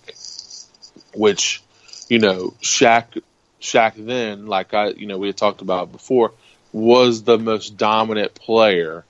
which, 1.15 1.63
you 2.09 2.19
know, 2.19 2.55
Shaq, 2.63 3.23
Shaq 3.61 3.93
then, 3.95 4.47
like 4.47 4.73
I, 4.73 4.89
you 4.89 5.07
know, 5.07 5.19
we 5.19 5.27
had 5.27 5.37
talked 5.37 5.61
about 5.61 5.93
before, 5.93 6.33
was 6.73 7.23
the 7.23 7.39
most 7.39 7.77
dominant 7.77 8.35
player, 8.35 9.05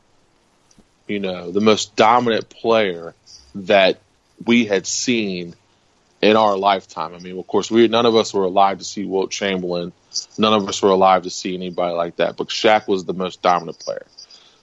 you 1.07 1.21
know, 1.21 1.51
the 1.51 1.61
most 1.61 1.97
dominant 1.97 2.49
player 2.49 3.15
that 3.55 4.01
we 4.45 4.67
had 4.67 4.87
seen 4.87 5.55
in 6.23 6.37
our 6.37 6.57
lifetime. 6.57 7.15
I 7.15 7.19
mean, 7.19 7.39
of 7.39 7.47
course, 7.47 7.71
we 7.71 7.89
none 7.89 8.07
of 8.07 8.17
us 8.17 8.35
were 8.35 8.45
alive 8.45 8.79
to 8.79 8.85
see 8.85 9.05
Wilt 9.05 9.31
Chamberlain. 9.31 9.93
None 10.39 10.53
of 10.53 10.69
us 10.69 10.83
were 10.83 10.91
alive 10.91 11.23
to 11.23 11.31
see 11.31 11.55
anybody 11.55 11.95
like 11.95 12.17
that. 12.17 12.37
But 12.37 12.49
Shaq 12.49 12.89
was 12.89 13.05
the 13.05 13.15
most 13.15 13.43
dominant 13.43 13.79
player. 13.79 14.07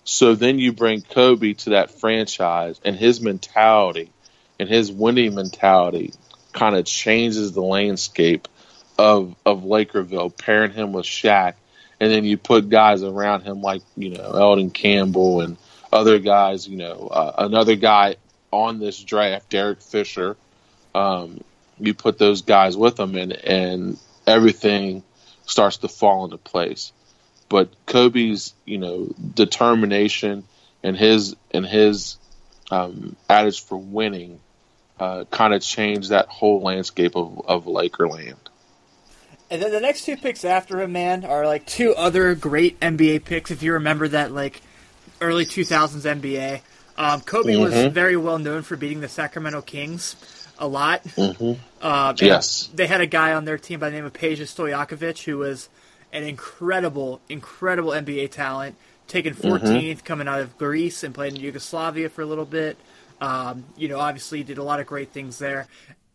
So 0.04 0.36
then 0.36 0.60
you 0.60 0.74
bring 0.74 1.02
Kobe 1.02 1.54
to 1.54 1.72
that 1.72 1.92
franchise, 1.92 2.80
and 2.84 2.96
his 2.96 3.22
mentality 3.22 4.12
and 4.60 4.68
his 4.68 4.92
winning 4.92 5.36
mentality 5.36 6.14
kind 6.52 6.76
of 6.76 6.86
changes 6.86 7.52
the 7.54 7.62
landscape 7.62 8.48
of 8.98 9.36
of 9.46 9.64
Lakerville, 9.64 10.38
pairing 10.38 10.72
him 10.72 10.92
with 10.92 11.06
Shaq, 11.06 11.54
and 12.00 12.12
then 12.12 12.26
you 12.26 12.38
put 12.38 12.70
guys 12.70 13.04
around 13.04 13.42
him 13.42 13.62
like 13.62 13.82
you 13.96 14.10
know 14.10 14.32
Elden 14.32 14.72
Campbell 14.72 15.42
and 15.42 15.58
other 15.94 16.20
guys. 16.20 16.68
You 16.68 16.78
know, 16.78 17.08
uh, 17.12 17.34
another 17.38 17.76
guy 17.76 18.18
on 18.52 18.80
this 18.80 19.02
draft, 19.02 19.50
Derek 19.50 19.82
Fisher. 19.82 20.36
Um, 20.94 21.44
you 21.80 21.94
put 21.94 22.18
those 22.18 22.42
guys 22.42 22.76
with 22.78 22.96
them, 22.96 23.16
and 23.16 23.32
and 23.34 24.00
everything 24.28 25.04
starts 25.46 25.78
to 25.78 25.88
fall 25.88 26.26
into 26.26 26.38
place. 26.38 26.92
But 27.50 27.70
Kobe's, 27.86 28.54
you 28.66 28.78
know, 28.78 29.14
determination 29.34 30.44
and 30.84 30.98
his 30.98 31.36
and 31.52 31.66
his 31.66 32.18
um, 32.72 33.16
adage 33.30 33.64
for 33.64 33.78
winning 33.78 34.40
uh, 35.00 35.26
kind 35.26 35.54
of 35.54 35.62
changed 35.62 36.10
that 36.10 36.28
whole 36.28 36.62
landscape 36.62 37.16
of, 37.16 37.42
of 37.48 37.66
Lakerland. 37.66 38.38
And 39.50 39.62
then 39.62 39.72
the 39.72 39.80
next 39.80 40.06
two 40.06 40.18
picks 40.18 40.46
after 40.46 40.82
him, 40.82 40.94
man, 40.94 41.26
are 41.26 41.46
like 41.46 41.66
two 41.66 41.94
other 41.96 42.34
great 42.36 42.80
NBA 42.80 43.26
picks. 43.26 43.52
If 43.52 43.62
you 43.62 43.74
remember 43.74 44.08
that, 44.08 44.32
like 44.32 44.62
early 45.24 45.46
2000s 45.46 46.22
NBA, 46.22 46.62
um, 46.98 47.22
Kobe 47.22 47.54
mm-hmm. 47.54 47.64
was 47.64 47.94
very 47.94 48.18
well 48.18 48.38
known 48.38 48.62
for 48.62 48.76
beating 48.76 49.02
the 49.02 49.08
Sacramento 49.08 49.62
Kings 49.62 50.16
a 50.60 50.68
lot. 50.68 51.04
Mm-hmm. 51.04 51.60
Uh, 51.82 52.14
yes, 52.18 52.70
they 52.74 52.88
had 52.88 53.02
a 53.02 53.08
guy 53.08 53.34
on 53.34 53.46
their 53.46 53.58
team 53.58 53.80
by 53.80 53.90
the 53.90 53.96
name 53.96 54.06
of 54.06 54.14
Peja 54.14 54.44
Stojakovic 54.44 55.24
who 55.24 55.40
was 55.40 55.70
an 56.12 56.24
incredible, 56.24 57.20
incredible 57.30 57.92
NBA 57.92 58.32
talent. 58.32 58.76
Taken 59.08 59.34
14th, 59.34 59.62
mm-hmm. 59.62 60.00
coming 60.06 60.28
out 60.30 60.40
of 60.40 60.58
Greece 60.58 61.04
and 61.04 61.14
played 61.14 61.34
in 61.34 61.42
Yugoslavia 61.42 62.10
for 62.10 62.22
a 62.22 62.26
little 62.26 62.46
bit. 62.46 62.78
Um, 63.20 63.66
you 63.76 63.90
know, 63.90 64.00
obviously 64.00 64.44
did 64.44 64.58
a 64.58 64.64
lot 64.64 64.80
of 64.80 64.86
great 64.88 65.12
things 65.12 65.40
there. 65.40 65.68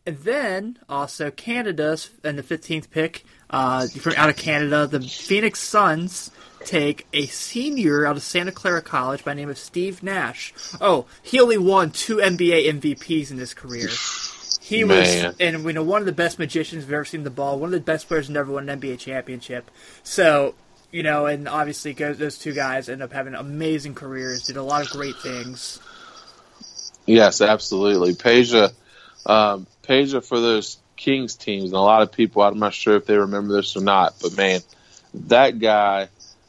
And 0.07 0.17
then 0.19 0.79
also 0.89 1.31
Canada's 1.31 2.11
and 2.25 2.39
the 2.39 2.43
15th 2.43 2.89
pick 2.91 3.25
uh, 3.51 3.87
from 3.87 4.15
out 4.17 4.29
of 4.29 4.37
Canada, 4.37 4.87
the 4.87 5.01
Phoenix 5.01 5.61
Suns 5.61 6.31
take 6.65 7.07
a 7.13 7.27
senior 7.27 8.07
out 8.07 8.17
of 8.17 8.23
Santa 8.23 8.53
Clara 8.53 8.83
College 8.83 9.25
by 9.25 9.35
name 9.35 9.49
of 9.49 9.59
Steve 9.59 10.03
Nash. 10.03 10.53
Oh, 10.81 11.07
he 11.23 11.41
only 11.41 11.59
won 11.59 11.91
two 11.91 12.17
NBA 12.17 12.81
MVPs 12.81 13.31
in 13.31 13.39
his 13.39 13.55
career. 13.55 13.89
He 14.61 14.85
Man. 14.85 15.27
was, 15.27 15.37
and 15.41 15.65
we 15.65 15.73
know 15.73 15.83
one 15.83 16.01
of 16.01 16.07
the 16.07 16.13
best 16.13 16.39
magicians 16.39 16.85
we've 16.85 16.93
ever 16.93 17.05
seen 17.05 17.23
the 17.23 17.31
ball. 17.31 17.59
One 17.59 17.69
of 17.69 17.73
the 17.73 17.81
best 17.81 18.07
players 18.07 18.29
never 18.29 18.53
won 18.53 18.69
an 18.69 18.81
NBA 18.81 18.99
championship. 18.99 19.71
So, 20.03 20.55
you 20.91 21.03
know, 21.03 21.25
and 21.25 21.49
obviously 21.49 21.93
those 21.95 22.39
two 22.39 22.53
guys 22.53 22.91
end 22.91 23.03
up 23.03 23.13
having 23.13 23.35
amazing 23.35 23.95
careers. 23.95 24.43
Did 24.43 24.59
a 24.59 24.63
lot 24.63 24.83
of 24.83 24.91
great 24.91 25.17
things. 25.17 25.81
Yes, 27.07 27.41
absolutely. 27.41 28.13
Peja, 28.13 28.75
um, 29.25 29.67
Peja 29.83 30.23
for 30.23 30.39
those 30.39 30.77
Kings 30.99 31.37
teams, 31.37 31.71
and 31.71 31.75
a 31.75 31.81
lot 31.81 32.03
of 32.03 32.13
people, 32.13 32.43
I'm 32.43 32.59
not 32.59 32.75
sure 32.75 32.97
if 32.97 33.07
they 33.07 33.17
remember 33.17 33.55
this 33.55 33.77
or 33.77 33.81
not, 33.81 34.17
but 34.21 34.37
man, 34.37 34.61
that 35.15 35.59
guy 35.59 36.09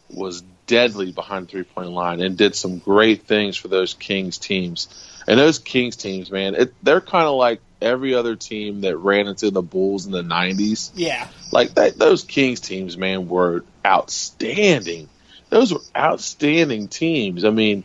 was 0.10 0.44
deadly 0.66 1.12
behind 1.12 1.48
the 1.48 1.52
three 1.52 1.64
point 1.64 1.92
line 1.92 2.20
and 2.20 2.38
did 2.38 2.56
some 2.56 2.80
great 2.80 3.24
things 3.24 3.56
for 3.56 3.70
those 3.70 3.94
Kings 3.94 4.38
teams. 4.38 4.88
And 5.28 5.40
those 5.40 5.60
Kings 5.60 5.96
teams, 5.96 6.32
man, 6.32 6.56
it, 6.56 6.74
they're 6.84 7.02
kind 7.02 7.26
of 7.26 7.36
like 7.36 7.62
every 7.82 8.16
other 8.16 8.36
team 8.36 8.82
that 8.82 8.98
ran 8.98 9.28
into 9.28 9.52
the 9.52 9.62
Bulls 9.62 10.06
in 10.06 10.12
the 10.12 10.24
90s. 10.24 10.92
Yeah. 10.96 11.28
Like 11.52 11.76
that, 11.76 11.98
those 11.98 12.24
Kings 12.24 12.60
teams, 12.60 12.98
man, 12.98 13.30
were 13.30 13.64
outstanding. 13.86 15.08
Those 15.50 15.74
were 15.74 15.82
outstanding 15.96 16.88
teams. 16.88 17.46
I 17.46 17.52
mean, 17.52 17.84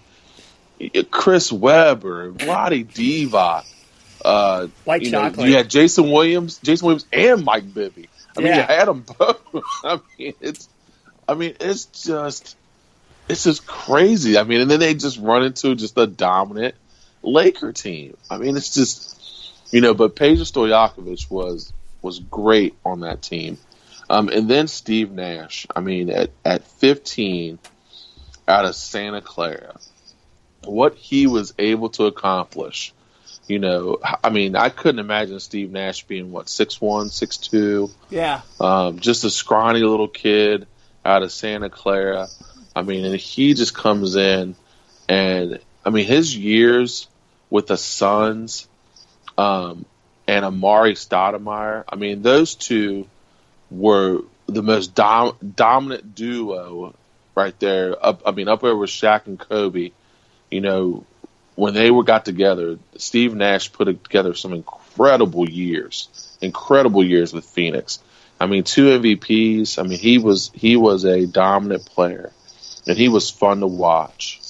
Chris 1.10 1.52
Webber, 1.52 2.32
Vlade 2.32 2.86
Divac, 2.86 3.64
uh, 4.24 4.68
White 4.84 5.02
you 5.02 5.10
chocolate. 5.10 5.38
Know, 5.38 5.44
you 5.44 5.56
had 5.56 5.68
Jason 5.68 6.10
Williams, 6.10 6.58
Jason 6.58 6.86
Williams, 6.86 7.06
and 7.12 7.44
Mike 7.44 7.72
Bibby. 7.72 8.08
I 8.36 8.40
mean, 8.40 8.48
yeah. 8.48 8.56
you 8.56 8.78
had 8.78 8.88
them 8.88 9.02
both. 9.02 9.40
I 9.84 10.00
mean, 10.18 10.34
it's, 10.40 10.68
I 11.28 11.34
mean, 11.34 11.54
it's 11.60 11.86
just, 11.86 12.56
it's 13.28 13.44
just 13.44 13.66
crazy. 13.66 14.38
I 14.38 14.44
mean, 14.44 14.60
and 14.60 14.70
then 14.70 14.80
they 14.80 14.94
just 14.94 15.18
run 15.18 15.44
into 15.44 15.74
just 15.74 15.96
a 15.98 16.06
dominant 16.06 16.74
Laker 17.22 17.72
team. 17.72 18.16
I 18.30 18.38
mean, 18.38 18.56
it's 18.56 18.74
just, 18.74 19.52
you 19.72 19.80
know, 19.80 19.94
but 19.94 20.16
Peja 20.16 20.40
Stojakovic 20.40 21.30
was 21.30 21.72
was 22.02 22.18
great 22.18 22.74
on 22.84 23.00
that 23.00 23.22
team. 23.22 23.58
Um, 24.10 24.28
and 24.28 24.48
then 24.48 24.68
Steve 24.68 25.10
Nash. 25.10 25.66
I 25.74 25.80
mean, 25.80 26.10
at 26.10 26.30
at 26.44 26.66
15, 26.66 27.58
out 28.46 28.64
of 28.66 28.74
Santa 28.74 29.22
Clara, 29.22 29.76
what 30.64 30.94
he 30.94 31.26
was 31.26 31.54
able 31.58 31.88
to 31.90 32.04
accomplish. 32.04 32.92
You 33.46 33.58
know, 33.58 33.98
I 34.22 34.30
mean, 34.30 34.56
I 34.56 34.70
couldn't 34.70 35.00
imagine 35.00 35.38
Steve 35.38 35.70
Nash 35.70 36.04
being 36.04 36.32
what 36.32 36.48
six 36.48 36.80
one, 36.80 37.10
six 37.10 37.36
two. 37.36 37.90
Yeah. 38.08 38.40
Um, 38.58 39.00
just 39.00 39.24
a 39.24 39.30
scrawny 39.30 39.80
little 39.80 40.08
kid 40.08 40.66
out 41.04 41.22
of 41.22 41.30
Santa 41.30 41.68
Clara. 41.68 42.28
I 42.74 42.82
mean, 42.82 43.04
and 43.04 43.14
he 43.14 43.54
just 43.54 43.74
comes 43.74 44.16
in, 44.16 44.56
and 45.08 45.58
I 45.84 45.90
mean, 45.90 46.06
his 46.06 46.36
years 46.36 47.06
with 47.50 47.66
the 47.66 47.76
Suns 47.76 48.66
um, 49.36 49.84
and 50.26 50.44
Amar'e 50.44 50.92
Stoudemire. 50.92 51.84
I 51.88 51.96
mean, 51.96 52.22
those 52.22 52.54
two 52.54 53.06
were 53.70 54.22
the 54.46 54.62
most 54.62 54.94
dom- 54.94 55.36
dominant 55.54 56.14
duo 56.14 56.94
right 57.34 57.58
there. 57.60 57.94
Up, 58.04 58.22
I 58.26 58.30
mean, 58.30 58.48
up 58.48 58.62
there 58.62 58.76
with 58.76 58.90
Shaq 58.90 59.26
and 59.26 59.38
Kobe. 59.38 59.90
You 60.50 60.60
know, 60.60 61.06
when 61.54 61.74
they 61.74 61.90
were 61.90 62.04
got 62.04 62.24
together, 62.24 62.78
Steve 62.96 63.34
Nash 63.34 63.72
put 63.72 63.86
together 63.86 64.34
some 64.34 64.52
incredible 64.52 65.48
years, 65.48 66.36
incredible 66.40 67.04
years 67.04 67.32
with 67.32 67.44
Phoenix. 67.44 68.00
I 68.40 68.46
mean, 68.46 68.64
two 68.64 68.86
MVPs. 68.98 69.78
I 69.78 69.84
mean, 69.84 69.98
he 69.98 70.18
was 70.18 70.50
he 70.54 70.76
was 70.76 71.04
a 71.04 71.26
dominant 71.26 71.86
player, 71.86 72.32
and 72.86 72.96
he 72.96 73.08
was 73.08 73.30
fun 73.30 73.60
to 73.60 73.66
watch. 73.66 74.40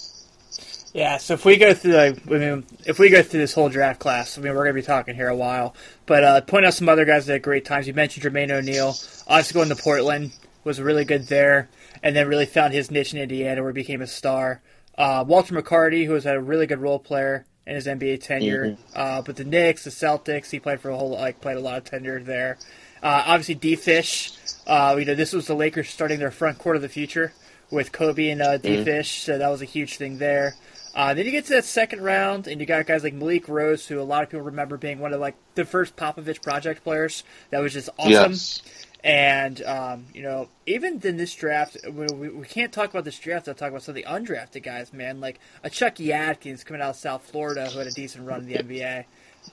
Yeah, 0.94 1.16
so 1.16 1.34
if 1.34 1.44
we 1.44 1.56
go 1.56 1.74
through 1.74 1.92
the, 1.92 2.20
I 2.26 2.38
mean, 2.38 2.64
if 2.86 3.00
we 3.00 3.10
go 3.10 3.20
through 3.20 3.40
this 3.40 3.52
whole 3.52 3.68
draft 3.68 3.98
class, 3.98 4.38
I 4.38 4.40
mean, 4.40 4.52
we're 4.52 4.62
going 4.62 4.76
to 4.76 4.80
be 4.80 4.86
talking 4.86 5.16
here 5.16 5.28
a 5.28 5.34
while. 5.34 5.74
But 6.06 6.22
uh, 6.22 6.40
point 6.42 6.64
out 6.64 6.74
some 6.74 6.88
other 6.88 7.04
guys 7.04 7.26
that 7.26 7.32
had 7.32 7.42
great 7.42 7.64
times. 7.64 7.88
You 7.88 7.94
mentioned 7.94 8.24
Jermaine 8.24 8.52
O'Neal. 8.52 8.94
Obviously, 9.26 9.54
going 9.54 9.68
to 9.70 9.76
Portland 9.76 10.32
was 10.62 10.80
really 10.80 11.04
good 11.04 11.26
there, 11.26 11.68
and 12.02 12.14
then 12.14 12.28
really 12.28 12.46
found 12.46 12.72
his 12.72 12.92
niche 12.92 13.12
in 13.12 13.20
Indiana, 13.20 13.60
where 13.60 13.72
he 13.72 13.74
became 13.74 14.02
a 14.02 14.06
star. 14.06 14.62
Uh, 14.96 15.24
Walter 15.26 15.54
McCarty, 15.54 16.06
who 16.06 16.12
was 16.12 16.26
a 16.26 16.40
really 16.40 16.66
good 16.66 16.80
role 16.80 16.98
player 16.98 17.44
in 17.66 17.74
his 17.74 17.86
NBA 17.86 18.22
tenure. 18.22 18.66
Mm-hmm. 18.66 18.82
Uh, 18.94 19.22
but 19.22 19.36
the 19.36 19.44
Knicks, 19.44 19.84
the 19.84 19.90
Celtics, 19.90 20.50
he 20.50 20.60
played 20.60 20.80
for 20.80 20.90
a 20.90 20.96
whole, 20.96 21.10
like, 21.10 21.40
played 21.40 21.56
a 21.56 21.60
lot 21.60 21.78
of 21.78 21.84
tenure 21.84 22.20
there. 22.20 22.58
Uh, 23.02 23.22
obviously, 23.26 23.54
D. 23.54 23.76
Fish. 23.76 24.32
Uh, 24.66 24.96
you 24.98 25.04
know, 25.04 25.14
this 25.14 25.32
was 25.32 25.46
the 25.46 25.54
Lakers 25.54 25.88
starting 25.90 26.18
their 26.18 26.30
front 26.30 26.58
court 26.58 26.76
of 26.76 26.82
the 26.82 26.88
future 26.88 27.32
with 27.70 27.92
Kobe 27.92 28.30
and 28.30 28.40
uh, 28.40 28.56
D 28.56 28.84
Fish, 28.84 29.22
so 29.22 29.36
that 29.38 29.48
was 29.48 29.60
a 29.60 29.66
huge 29.66 29.96
thing 29.96 30.18
there. 30.18 30.54
Uh, 30.94 31.12
then 31.12 31.26
you 31.26 31.32
get 31.32 31.44
to 31.46 31.54
that 31.54 31.64
second 31.64 32.02
round, 32.02 32.46
and 32.46 32.60
you 32.60 32.66
got 32.66 32.86
guys 32.86 33.02
like 33.02 33.14
Malik 33.14 33.48
Rose, 33.48 33.86
who 33.86 34.00
a 34.00 34.02
lot 34.02 34.22
of 34.22 34.30
people 34.30 34.44
remember 34.44 34.76
being 34.76 35.00
one 35.00 35.12
of 35.12 35.20
like 35.20 35.34
the 35.56 35.64
first 35.64 35.96
Popovich 35.96 36.40
project 36.40 36.84
players. 36.84 37.24
That 37.50 37.60
was 37.60 37.72
just 37.72 37.88
awesome. 37.98 38.32
Yes. 38.32 38.62
And 39.02 39.62
um, 39.64 40.06
you 40.14 40.22
know, 40.22 40.48
even 40.66 41.00
in 41.02 41.16
this 41.16 41.34
draft, 41.34 41.76
we, 41.84 42.06
we, 42.06 42.28
we 42.28 42.46
can't 42.46 42.72
talk 42.72 42.90
about 42.90 43.04
this 43.04 43.18
draft. 43.18 43.46
without 43.46 43.58
talk 43.58 43.70
about 43.70 43.82
some 43.82 43.96
of 43.96 43.96
the 43.96 44.04
undrafted 44.04 44.62
guys, 44.62 44.92
man. 44.92 45.20
Like 45.20 45.40
a 45.64 45.68
Chucky 45.68 46.12
Atkins 46.12 46.62
coming 46.62 46.80
out 46.80 46.90
of 46.90 46.96
South 46.96 47.28
Florida, 47.28 47.68
who 47.68 47.78
had 47.78 47.88
a 47.88 47.92
decent 47.92 48.26
run 48.26 48.40
in 48.40 48.46
the 48.46 48.54
NBA. 48.54 49.04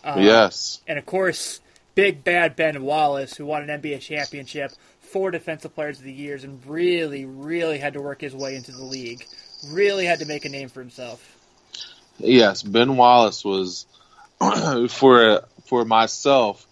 Um, 0.04 0.21
yes. 0.21 0.80
and 0.88 0.97
of 0.97 1.06
course, 1.06 1.60
big 1.95 2.23
bad 2.23 2.56
Ben 2.56 2.82
Wallace, 2.84 3.36
who 3.36 3.45
won 3.45 3.67
an 3.67 3.82
NBA 3.82 3.99
championship, 3.99 4.71
four 5.01 5.32
Defensive 5.32 5.75
Players 5.75 5.97
of 5.97 6.06
the 6.06 6.13
Years, 6.13 6.43
and 6.43 6.65
really, 6.65 7.25
really 7.25 7.77
had 7.77 7.93
to 7.93 8.01
work 8.01 8.21
his 8.21 8.34
way 8.34 8.56
into 8.56 8.71
the 8.71 8.84
league. 8.84 9.25
Really 9.67 10.06
had 10.06 10.19
to 10.19 10.26
make 10.26 10.45
a 10.45 10.50
name 10.50 10.69
for 10.69 10.80
himself. 10.80 11.38
Yes, 12.17 12.63
Ben 12.63 12.97
Wallace 12.97 13.43
was 13.43 13.86
for 14.89 15.43
for 15.65 15.86
myself 15.86 16.65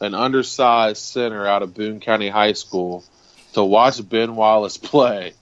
an 0.00 0.14
undersized 0.14 1.02
center 1.02 1.46
out 1.46 1.62
of 1.62 1.74
Boone 1.74 2.00
County 2.00 2.28
High 2.28 2.52
School 2.52 3.04
to 3.54 3.64
watch 3.64 4.06
Ben 4.08 4.36
Wallace 4.36 4.76
play 4.76 5.32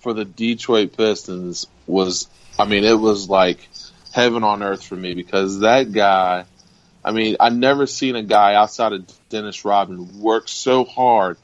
for 0.00 0.12
the 0.12 0.24
Detroit 0.24 0.96
Pistons 0.96 1.66
was 1.86 2.28
I 2.58 2.66
mean 2.66 2.84
it 2.84 2.98
was 2.98 3.28
like 3.28 3.68
heaven 4.12 4.44
on 4.44 4.62
earth 4.62 4.84
for 4.84 4.96
me 4.96 5.14
because 5.14 5.60
that 5.60 5.92
guy 5.92 6.44
I 7.04 7.12
mean 7.12 7.36
I 7.40 7.48
never 7.48 7.86
seen 7.86 8.16
a 8.16 8.22
guy 8.22 8.54
outside 8.54 8.92
of 8.92 9.10
Dennis 9.30 9.64
Rodman 9.64 10.20
work 10.20 10.48
so 10.48 10.84
hard 10.84 11.38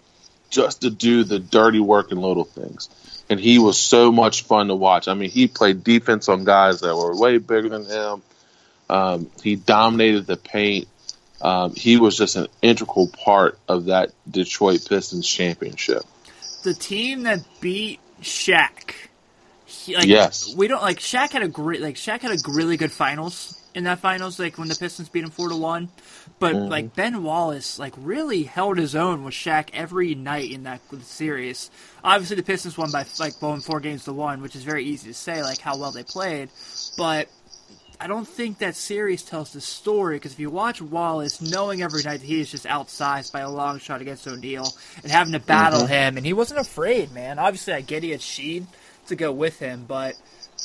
just 0.50 0.82
to 0.82 0.90
do 0.90 1.24
the 1.24 1.38
dirty 1.38 1.80
work 1.80 2.10
and 2.10 2.20
little 2.20 2.44
things 2.44 2.88
and 3.30 3.38
he 3.38 3.58
was 3.58 3.78
so 3.78 4.10
much 4.10 4.42
fun 4.44 4.68
to 4.68 4.74
watch. 4.74 5.08
I 5.08 5.14
mean, 5.14 5.30
he 5.30 5.48
played 5.48 5.84
defense 5.84 6.28
on 6.28 6.44
guys 6.44 6.80
that 6.80 6.96
were 6.96 7.14
way 7.16 7.38
bigger 7.38 7.68
than 7.68 7.84
him. 7.84 8.22
Um, 8.88 9.30
he 9.42 9.56
dominated 9.56 10.26
the 10.26 10.36
paint. 10.36 10.88
Um, 11.40 11.74
he 11.74 11.98
was 11.98 12.16
just 12.16 12.36
an 12.36 12.48
integral 12.62 13.08
part 13.08 13.58
of 13.68 13.86
that 13.86 14.10
Detroit 14.28 14.86
Pistons 14.88 15.28
championship. 15.28 16.02
The 16.62 16.74
team 16.74 17.24
that 17.24 17.40
beat 17.60 18.00
Shaq. 18.22 18.94
He, 19.66 19.94
like, 19.94 20.06
Yes. 20.06 20.54
we 20.56 20.66
don't 20.66 20.82
like 20.82 20.98
Shaq 20.98 21.32
had 21.32 21.42
a 21.42 21.48
great 21.48 21.80
like 21.82 21.96
Shaq 21.96 22.20
had 22.20 22.32
a 22.32 22.50
really 22.50 22.76
good 22.76 22.90
finals 22.90 23.57
in 23.78 23.84
that 23.84 24.00
finals 24.00 24.38
like 24.38 24.58
when 24.58 24.68
the 24.68 24.74
Pistons 24.76 25.08
beat 25.08 25.24
him 25.24 25.30
four 25.30 25.48
to 25.48 25.56
one, 25.56 25.88
but 26.38 26.54
Mm-hmm. 26.54 26.68
like 26.70 26.94
Ben 26.94 27.22
Wallace 27.22 27.78
like 27.78 27.94
really 27.96 28.42
held 28.42 28.76
his 28.78 28.94
own 28.94 29.24
with 29.24 29.34
Shaq 29.34 29.70
every 29.72 30.14
night 30.14 30.50
in 30.50 30.64
that 30.64 30.80
series. 31.02 31.70
Obviously, 32.04 32.36
the 32.36 32.42
Pistons 32.42 32.76
won 32.76 32.90
by 32.90 33.06
like 33.18 33.40
going 33.40 33.60
four 33.62 33.80
games 33.80 34.04
to 34.04 34.12
one, 34.12 34.42
which 34.42 34.56
is 34.56 34.64
very 34.64 34.84
easy 34.84 35.08
to 35.08 35.14
say 35.14 35.42
like 35.42 35.58
how 35.60 35.78
well 35.78 35.92
they 35.92 36.02
played, 36.04 36.50
but 36.98 37.28
I 38.00 38.06
don't 38.06 38.28
think 38.28 38.58
that 38.58 38.76
series 38.76 39.24
tells 39.24 39.52
the 39.52 39.60
story 39.60 40.16
because 40.16 40.32
if 40.32 40.38
you 40.38 40.50
watch 40.50 40.80
Wallace, 40.80 41.40
knowing 41.40 41.82
every 41.82 42.02
night 42.04 42.20
that 42.20 42.26
he 42.26 42.40
is 42.40 42.48
just 42.50 42.64
outsized 42.64 43.32
by 43.32 43.40
a 43.40 43.50
long 43.50 43.80
shot 43.80 44.00
against 44.00 44.26
O'Neal 44.28 44.68
and 45.02 45.10
having 45.10 45.32
to 45.32 45.40
battle 45.40 45.84
him, 45.86 46.16
and 46.16 46.24
he 46.24 46.32
wasn't 46.32 46.60
afraid, 46.60 47.10
man. 47.12 47.40
Obviously, 47.40 47.72
I 47.72 47.80
get 47.80 48.04
he 48.04 48.10
had 48.10 48.20
Sheed 48.20 48.66
to 49.08 49.16
go 49.16 49.32
with 49.32 49.58
him, 49.58 49.84
but 49.88 50.14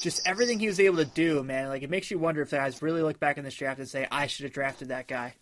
just 0.02 0.28
everything 0.28 0.60
he 0.60 0.68
was 0.68 0.80
able 0.80 0.98
to 0.98 1.06
do, 1.06 1.44
man, 1.44 1.70
like 1.70 1.84
it 1.84 1.90
makes 1.90 2.12
you 2.12 2.20
wonder 2.20 2.42
if 2.42 2.50
the 2.50 2.58
guys 2.58 2.82
really 2.82 3.02
look 3.02 3.20
back 3.20 3.38
in 3.38 3.44
this 3.44 3.56
draft 3.56 3.80
and 3.80 3.88
say, 3.88 4.08
"I 4.12 4.28
should 4.28 4.44
have 4.44 4.54
drafted 4.54 4.90
that 4.90 5.08
guy." 5.08 5.34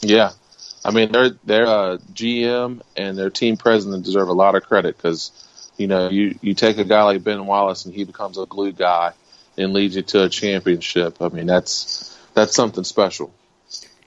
Yeah, 0.00 0.32
I 0.84 0.90
mean 0.90 1.12
their 1.12 1.30
their 1.44 1.66
uh, 1.66 1.98
GM 2.12 2.80
and 2.96 3.16
their 3.16 3.30
team 3.30 3.56
president 3.56 4.04
deserve 4.04 4.28
a 4.28 4.32
lot 4.32 4.54
of 4.54 4.64
credit 4.64 4.96
because 4.96 5.30
you 5.76 5.86
know 5.86 6.08
you 6.08 6.38
you 6.42 6.54
take 6.54 6.78
a 6.78 6.84
guy 6.84 7.02
like 7.04 7.22
Ben 7.22 7.46
Wallace 7.46 7.84
and 7.84 7.94
he 7.94 8.04
becomes 8.04 8.38
a 8.38 8.46
glue 8.46 8.72
guy 8.72 9.12
and 9.56 9.72
leads 9.72 9.96
you 9.96 10.02
to 10.02 10.24
a 10.24 10.28
championship. 10.28 11.20
I 11.20 11.28
mean 11.28 11.46
that's 11.46 12.18
that's 12.34 12.54
something 12.54 12.84
special. 12.84 13.32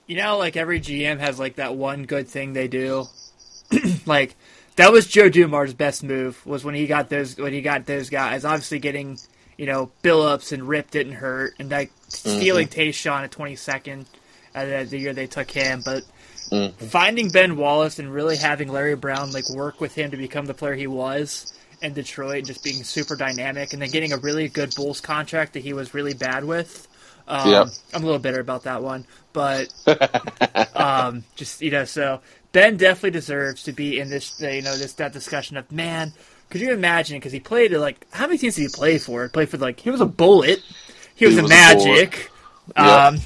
You 0.08 0.18
know, 0.18 0.38
like 0.38 0.58
every 0.58 0.80
GM 0.80 1.20
has 1.20 1.40
like 1.40 1.56
that 1.56 1.76
one 1.76 2.04
good 2.04 2.28
thing 2.28 2.54
they 2.54 2.68
do. 2.68 3.08
like 4.06 4.36
that 4.76 4.92
was 4.92 5.08
Joe 5.08 5.30
Dumars 5.30 5.74
best 5.74 6.04
move 6.04 6.46
was 6.46 6.64
when 6.64 6.76
he 6.76 6.88
got 6.88 7.10
those 7.10 7.38
when 7.38 7.54
he 7.54 7.62
got 7.62 7.86
those 7.86 8.10
guys. 8.10 8.46
Obviously, 8.46 8.80
getting 8.80 9.18
you 9.58 9.66
know 9.66 9.92
Billups 10.04 10.52
and 10.52 10.68
Rip 10.68 10.92
didn't 10.92 11.14
hurt, 11.14 11.54
and 11.60 11.70
like 11.70 11.92
stealing 12.08 12.68
Tayshaun 12.68 13.24
at 13.24 13.32
twenty 13.32 13.56
second 13.56 14.06
uh, 14.54 14.66
the, 14.66 14.88
the 14.90 14.98
year 14.98 15.14
they 15.14 15.28
took 15.28 15.50
him, 15.52 15.82
but. 15.84 16.04
Finding 16.78 17.30
Ben 17.30 17.58
Wallace 17.58 17.98
and 17.98 18.14
really 18.14 18.38
having 18.38 18.68
Larry 18.72 18.96
Brown 18.96 19.32
like 19.32 19.50
work 19.50 19.82
with 19.82 19.96
him 19.96 20.12
to 20.12 20.18
become 20.18 20.46
the 20.46 20.54
player 20.54 20.76
he 20.76 20.86
was 20.86 21.52
in 21.82 21.94
Detroit, 21.94 22.38
and 22.38 22.46
just 22.46 22.64
being 22.64 22.84
super 22.84 23.16
dynamic, 23.16 23.74
and 23.74 23.82
then 23.82 23.90
getting 23.90 24.14
a 24.14 24.18
really 24.18 24.48
good 24.48 24.76
Bulls 24.76 25.02
contract 25.02 25.54
that 25.54 25.64
he 25.64 25.74
was 25.74 25.96
really 25.96 26.14
bad 26.14 26.44
with. 26.44 26.88
Um, 27.28 27.50
Yep. 27.50 27.68
I'm 27.94 28.04
a 28.04 28.06
little 28.06 28.20
bitter 28.20 28.40
about 28.40 28.64
that 28.64 28.84
one, 28.84 29.06
but 29.34 29.74
um, 30.76 31.24
just 31.36 31.62
you 31.62 31.72
know, 31.72 31.86
so 31.86 32.22
Ben 32.52 32.78
definitely 32.78 33.12
deserves 33.12 33.64
to 33.64 33.72
be 33.74 34.00
in 34.00 34.10
this, 34.10 34.40
you 34.40 34.62
know, 34.62 34.76
this 34.78 34.94
that 34.94 35.14
discussion 35.14 35.58
of 35.58 35.72
man. 35.72 36.14
Could 36.50 36.62
you 36.62 36.72
imagine? 36.72 37.18
Because 37.18 37.32
he 37.32 37.40
played 37.40 37.72
like 37.74 38.06
how 38.12 38.28
many 38.28 38.38
teams 38.38 38.56
did 38.56 38.62
he 38.64 38.68
play 38.70 38.98
for? 39.00 39.24
He 39.24 39.30
played 39.30 39.50
for 39.50 39.58
like 39.58 39.80
he 39.80 39.90
was 39.90 40.02
a 40.02 40.06
Bullet, 40.06 40.62
he 41.16 41.26
was 41.26 41.36
He 41.36 41.40
a 41.40 41.44
was 41.44 41.52
a 41.52 41.56
Magic. 41.56 42.30
Yep. 42.78 42.78
um, 42.78 43.18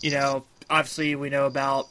you 0.00 0.10
know, 0.12 0.44
obviously 0.70 1.14
we 1.16 1.28
know 1.30 1.46
about 1.46 1.88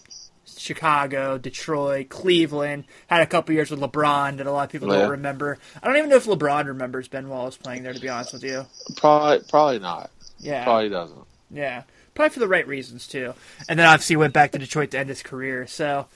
Chicago, 0.58 1.38
Detroit, 1.38 2.10
Cleveland. 2.10 2.86
Had 3.08 3.22
a 3.22 3.26
couple 3.26 3.54
years 3.56 3.72
with 3.72 3.80
LeBron 3.80 4.38
that 4.38 4.48
a 4.48 4.52
lot 4.52 4.66
of 4.66 4.72
people 4.72 4.90
Yeah. 4.90 5.02
don't 5.02 5.12
remember. 5.12 5.58
I 5.82 5.88
don't 5.88 5.98
even 5.98 6.10
know 6.10 6.18
if 6.18 6.26
LeBron 6.26 6.66
remembers 6.68 7.08
Ben 7.08 7.28
Wallace 7.30 7.58
playing 7.58 7.84
there. 7.84 7.94
To 7.94 8.00
be 8.00 8.10
honest 8.10 8.34
with 8.34 8.44
you, 8.44 8.66
Probably 8.96 9.40
probably 9.50 9.80
not. 9.80 10.12
yeah, 10.40 10.64
Probably 10.64 10.90
doesn't. 10.90 11.20
Yeah, 11.54 11.84
probably 12.14 12.30
for 12.30 12.40
the 12.40 12.48
right 12.48 12.68
reasons 12.68 13.08
too. 13.08 13.34
And 13.68 13.80
then 13.80 13.88
obviously 13.88 14.16
went 14.16 14.34
back 14.34 14.52
to 14.52 14.60
Detroit 14.60 14.92
to 14.92 15.00
end 15.00 15.10
his 15.10 15.24
career. 15.24 15.68
So 15.68 16.08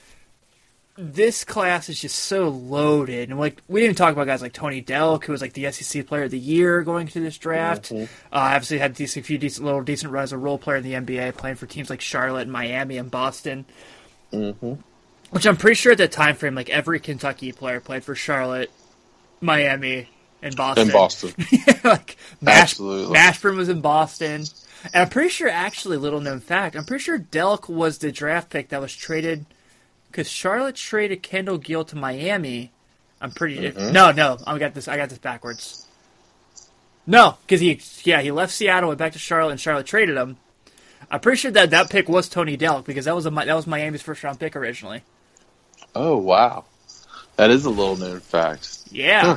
this 0.98 1.44
class 1.44 1.88
is 1.88 2.00
just 2.00 2.16
so 2.16 2.48
loaded, 2.48 3.28
and 3.28 3.38
like 3.38 3.62
we 3.68 3.80
didn't 3.80 3.98
talk 3.98 4.12
about 4.12 4.26
guys 4.26 4.40
like 4.40 4.54
Tony 4.54 4.82
Delk, 4.82 5.24
who 5.24 5.32
was 5.32 5.42
like 5.42 5.52
the 5.52 5.70
SEC 5.70 6.06
Player 6.06 6.24
of 6.24 6.30
the 6.30 6.38
Year 6.38 6.82
going 6.82 7.06
to 7.08 7.20
this 7.20 7.36
draft. 7.36 7.92
Uh, 7.92 8.06
obviously 8.32 8.78
had 8.78 8.92
a 8.92 8.94
decent, 8.94 9.26
few 9.26 9.36
decent, 9.36 9.64
little 9.64 9.82
decent 9.82 10.12
run 10.12 10.24
as 10.24 10.32
a 10.32 10.38
role 10.38 10.58
player 10.58 10.78
in 10.78 10.82
the 10.82 10.94
NBA, 10.94 11.36
playing 11.36 11.56
for 11.56 11.66
teams 11.66 11.90
like 11.90 12.00
Charlotte, 12.00 12.42
and 12.42 12.52
Miami, 12.52 12.96
and 12.96 13.10
Boston. 13.10 13.66
Mm-hmm. 14.32 14.74
Which 15.30 15.46
I'm 15.46 15.56
pretty 15.56 15.74
sure 15.74 15.92
at 15.92 15.98
that 15.98 16.12
time 16.12 16.34
frame, 16.36 16.54
like 16.54 16.70
every 16.70 17.00
Kentucky 17.00 17.52
player 17.52 17.80
played 17.80 18.04
for 18.04 18.14
Charlotte, 18.14 18.70
Miami, 19.40 20.08
and 20.40 20.56
Boston. 20.56 20.86
In 20.86 20.92
Boston. 20.92 21.34
like 21.84 22.16
Mash, 22.40 22.72
Absolutely. 22.72 23.18
Mashburn 23.18 23.56
was 23.56 23.68
in 23.68 23.80
Boston. 23.80 24.44
And 24.92 25.02
I'm 25.02 25.08
pretty 25.08 25.28
sure, 25.30 25.48
actually, 25.48 25.96
little 25.96 26.20
known 26.20 26.40
fact, 26.40 26.76
I'm 26.76 26.84
pretty 26.84 27.02
sure 27.04 27.18
Delk 27.18 27.68
was 27.68 27.98
the 27.98 28.12
draft 28.12 28.50
pick 28.50 28.68
that 28.70 28.80
was 28.80 28.94
traded 28.94 29.46
because 30.10 30.28
Charlotte 30.28 30.76
traded 30.76 31.22
Kendall 31.22 31.58
Gill 31.58 31.84
to 31.86 31.96
Miami. 31.96 32.72
I'm 33.20 33.30
pretty 33.30 33.56
Mm-hmm. 33.56 33.92
no, 33.92 34.12
no. 34.12 34.38
I 34.46 34.58
got 34.58 34.74
this. 34.74 34.88
I 34.88 34.96
got 34.96 35.08
this 35.08 35.18
backwards. 35.18 35.86
No, 37.06 37.36
because 37.42 37.60
he 37.60 37.80
yeah 38.02 38.20
he 38.20 38.30
left 38.32 38.52
Seattle, 38.52 38.88
went 38.88 38.98
back 38.98 39.12
to 39.12 39.18
Charlotte, 39.18 39.52
and 39.52 39.60
Charlotte 39.60 39.86
traded 39.86 40.16
him. 40.16 40.36
I'm 41.10 41.20
pretty 41.20 41.36
sure 41.38 41.50
that 41.52 41.70
that 41.70 41.88
pick 41.88 42.08
was 42.08 42.28
Tony 42.28 42.56
Delk 42.58 42.84
because 42.84 43.04
that 43.04 43.14
was 43.14 43.26
a 43.26 43.30
that 43.30 43.54
was 43.54 43.66
Miami's 43.66 44.02
first 44.02 44.22
round 44.24 44.40
pick 44.40 44.56
originally. 44.56 45.02
Oh 45.94 46.16
wow, 46.18 46.64
that 47.36 47.50
is 47.50 47.64
a 47.64 47.70
little 47.70 47.96
known 47.96 48.20
fact. 48.20 48.80
Yeah, 48.90 49.36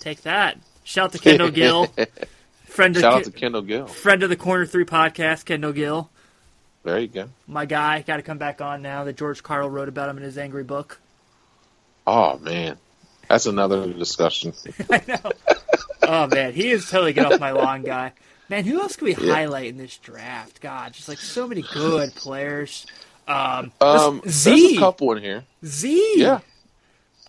take 0.00 0.22
that. 0.22 0.58
Shout 0.84 1.06
out 1.06 1.12
to 1.12 1.18
Kendall 1.18 1.50
Gill, 1.50 1.92
friend 2.72 2.96
of 2.96 3.02
Shout 3.02 3.14
out 3.14 3.24
to 3.24 3.30
Kendall 3.30 3.62
Gill. 3.62 3.86
friend 3.86 4.22
of 4.22 4.28
the 4.30 4.36
Corner 4.36 4.66
Three 4.66 4.84
podcast, 4.84 5.44
Kendall 5.44 5.72
Gill. 5.72 6.10
There 6.84 6.98
you 6.98 7.06
go. 7.08 7.28
my 7.46 7.64
guy. 7.64 8.02
Got 8.02 8.16
to 8.16 8.22
come 8.22 8.38
back 8.38 8.60
on 8.60 8.82
now 8.82 9.04
that 9.04 9.16
George 9.16 9.42
Karl 9.42 9.68
wrote 9.70 9.88
about 9.88 10.08
him 10.08 10.16
in 10.16 10.24
his 10.24 10.36
angry 10.36 10.64
book. 10.64 11.00
Oh 12.06 12.38
man, 12.38 12.78
that's 13.28 13.46
another 13.46 13.92
discussion. 13.92 14.52
I 14.90 15.02
know. 15.06 15.32
oh 16.02 16.26
man, 16.26 16.52
he 16.54 16.70
is 16.70 16.88
totally 16.90 17.12
get 17.12 17.30
off 17.30 17.38
my 17.40 17.52
lawn 17.52 17.82
guy. 17.82 18.12
Man, 18.48 18.64
who 18.64 18.80
else 18.80 18.96
can 18.96 19.06
we 19.06 19.14
Yeah. 19.14 19.32
highlight 19.34 19.66
in 19.66 19.76
this 19.76 19.96
draft? 19.98 20.60
God, 20.60 20.92
just 20.92 21.08
like 21.08 21.18
so 21.18 21.46
many 21.46 21.62
good 21.62 22.14
players. 22.14 22.86
Um, 23.28 23.70
Um, 23.80 24.20
this- 24.24 24.42
there's 24.44 24.56
Z, 24.56 24.76
a 24.76 24.80
couple 24.80 25.12
in 25.12 25.22
here. 25.22 25.44
Z. 25.64 26.14
Yeah, 26.16 26.40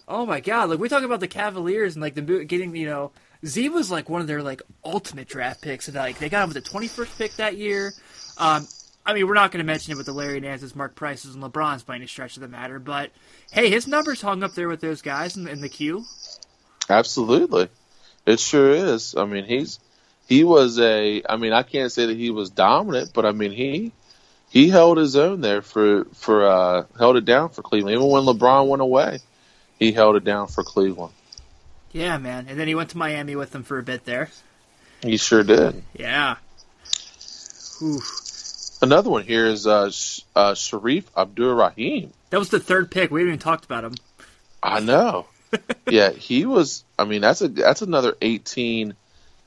Oh 0.08 0.26
my 0.26 0.40
God! 0.40 0.70
Like 0.72 0.80
we 0.80 0.90
talk 0.90 1.04
about 1.04 1.20
the 1.20 1.28
Cavaliers 1.28 1.96
and 1.96 2.02
like 2.02 2.16
the 2.16 2.22
getting 2.46 2.76
you 2.76 2.88
know 2.88 3.12
Z 3.46 3.70
was 3.70 3.92
like 3.92 4.10
one 4.10 4.22
of 4.22 4.28
their 4.28 4.42
like 4.42 4.62
ultimate 4.84 5.28
draft 5.28 5.62
picks 5.62 5.88
and 5.88 5.98
like 5.98 6.20
they 6.20 6.30
got 6.30 6.44
him 6.44 6.50
with 6.50 6.64
the 6.64 6.70
twenty 6.70 6.88
first 6.88 7.18
pick 7.18 7.34
that 7.36 7.58
year. 7.58 7.94
Um, 8.38 8.68
I 9.06 9.14
mean, 9.14 9.28
we're 9.28 9.34
not 9.34 9.52
going 9.52 9.60
to 9.60 9.66
mention 9.66 9.94
it 9.94 9.98
with 9.98 10.06
the 10.06 10.14
Larry 10.14 10.40
Nance's, 10.40 10.76
Mark 10.76 10.96
Prices, 10.96 11.36
and 11.36 11.44
LeBron's 11.44 11.84
by 11.84 11.96
any 11.96 12.08
stretch 12.08 12.38
of 12.38 12.42
the 12.42 12.48
matter, 12.48 12.80
but 12.80 13.12
hey, 13.52 13.70
his 13.70 13.86
numbers 13.88 14.22
hung 14.22 14.44
up 14.44 14.54
there 14.54 14.70
with 14.70 14.80
those 14.80 15.02
guys 15.02 15.36
in, 15.36 15.48
in 15.48 15.60
the 15.62 15.70
queue. 15.70 16.06
absolutely. 16.90 17.68
It 18.26 18.40
sure 18.40 18.72
is. 18.72 19.16
I 19.16 19.26
mean, 19.26 19.44
he's 19.44 19.80
he 20.28 20.44
was 20.44 20.80
a. 20.80 21.22
I 21.28 21.36
mean, 21.36 21.52
I 21.54 21.64
can't 21.64 21.92
say 21.92 22.06
that 22.06 22.18
he 22.18 22.30
was 22.30 22.50
dominant, 22.50 23.12
but 23.14 23.26
I 23.26 23.32
mean 23.34 23.52
he 23.52 23.92
he 24.50 24.70
held 24.70 24.98
his 24.98 25.16
own 25.16 25.42
there 25.42 25.62
for 25.62 26.06
for 26.14 26.46
uh 26.46 26.86
held 26.98 27.18
it 27.18 27.26
down 27.26 27.50
for 27.50 27.62
Cleveland. 27.62 27.96
Even 27.96 28.10
when 28.10 28.24
LeBron 28.24 28.68
went 28.68 28.82
away, 28.82 29.20
he 29.80 29.92
held 29.92 30.16
it 30.16 30.24
down 30.24 30.48
for 30.48 30.64
Cleveland. 30.64 31.14
Yeah, 31.94 32.18
man. 32.18 32.48
And 32.50 32.60
then 32.60 32.68
he 32.68 32.76
went 32.76 32.90
to 32.90 32.98
Miami 32.98 33.36
with 33.36 33.52
them 33.52 33.64
for 33.64 33.78
a 33.80 33.84
bit 33.84 34.04
there. 34.04 34.30
He 35.02 35.18
sure 35.18 35.44
did. 35.44 35.84
Yeah. 35.94 36.38
Oof. 37.82 38.20
Another 38.82 39.10
one 39.10 39.24
here 39.24 39.46
is 39.46 39.66
uh, 39.66 39.86
uh, 40.36 40.54
Shareef 40.54 41.06
Abdur 41.16 41.56
Rahim. 41.56 42.12
That 42.32 42.40
was 42.40 42.50
the 42.50 42.60
third 42.60 42.92
pick. 42.92 43.12
We 43.12 43.22
haven't 43.22 43.36
even 43.36 43.40
talked 43.40 43.64
about 43.64 43.86
him. 43.86 43.96
I 44.62 44.80
know. 44.80 45.28
yeah, 45.90 46.10
he 46.10 46.46
was. 46.46 46.84
I 46.98 47.06
mean, 47.06 47.22
that's 47.22 47.42
a 47.42 47.48
that's 47.48 47.82
another 47.82 48.16
eighteen. 48.22 48.96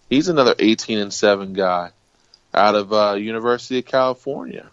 He's 0.09 0.28
another 0.28 0.54
eighteen 0.59 0.98
and 0.98 1.12
seven 1.12 1.52
guy 1.52 1.90
out 2.54 2.74
of 2.74 2.92
uh, 2.92 3.14
University 3.14 3.80
of 3.80 3.87
California. 3.87 4.70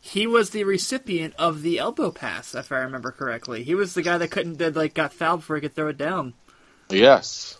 He 0.00 0.26
was 0.26 0.50
the 0.50 0.64
recipient 0.64 1.34
of 1.38 1.62
the 1.62 1.78
elbow 1.78 2.10
pass, 2.10 2.54
if 2.54 2.70
I 2.70 2.78
remember 2.78 3.10
correctly. 3.10 3.64
He 3.64 3.74
was 3.74 3.94
the 3.94 4.02
guy 4.02 4.18
that 4.18 4.30
couldn't 4.30 4.58
that 4.58 4.76
like 4.76 4.94
got 4.94 5.12
fouled 5.12 5.40
before 5.40 5.56
he 5.56 5.62
could 5.62 5.74
throw 5.74 5.88
it 5.88 5.98
down. 5.98 6.34
Yes, 6.90 7.58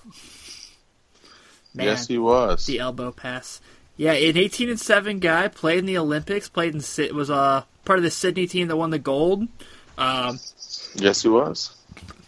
Man, 1.75 1.87
yes, 1.87 2.07
he 2.07 2.19
was. 2.19 2.67
the 2.67 2.79
elbow 2.81 3.13
pass. 3.13 3.61
Yeah, 3.97 4.13
an 4.13 4.37
18 4.37 4.69
and 4.71 4.81
seven 4.81 5.19
guy 5.19 5.49
played 5.49 5.81
in 5.81 5.87
the 5.87 5.99
Olympics. 5.99 6.49
Played 6.49 6.75
in 6.75 7.15
was 7.15 7.31
uh, 7.31 7.63
part 7.85 7.99
of 7.99 8.03
the 8.05 8.11
Sydney 8.11 8.47
team 8.47 8.69
that 8.69 8.77
won 8.77 8.91
the 8.91 8.99
gold. 8.99 9.49
Um, 9.99 10.39
Yes, 10.95 11.23
he 11.23 11.29
was. 11.29 11.75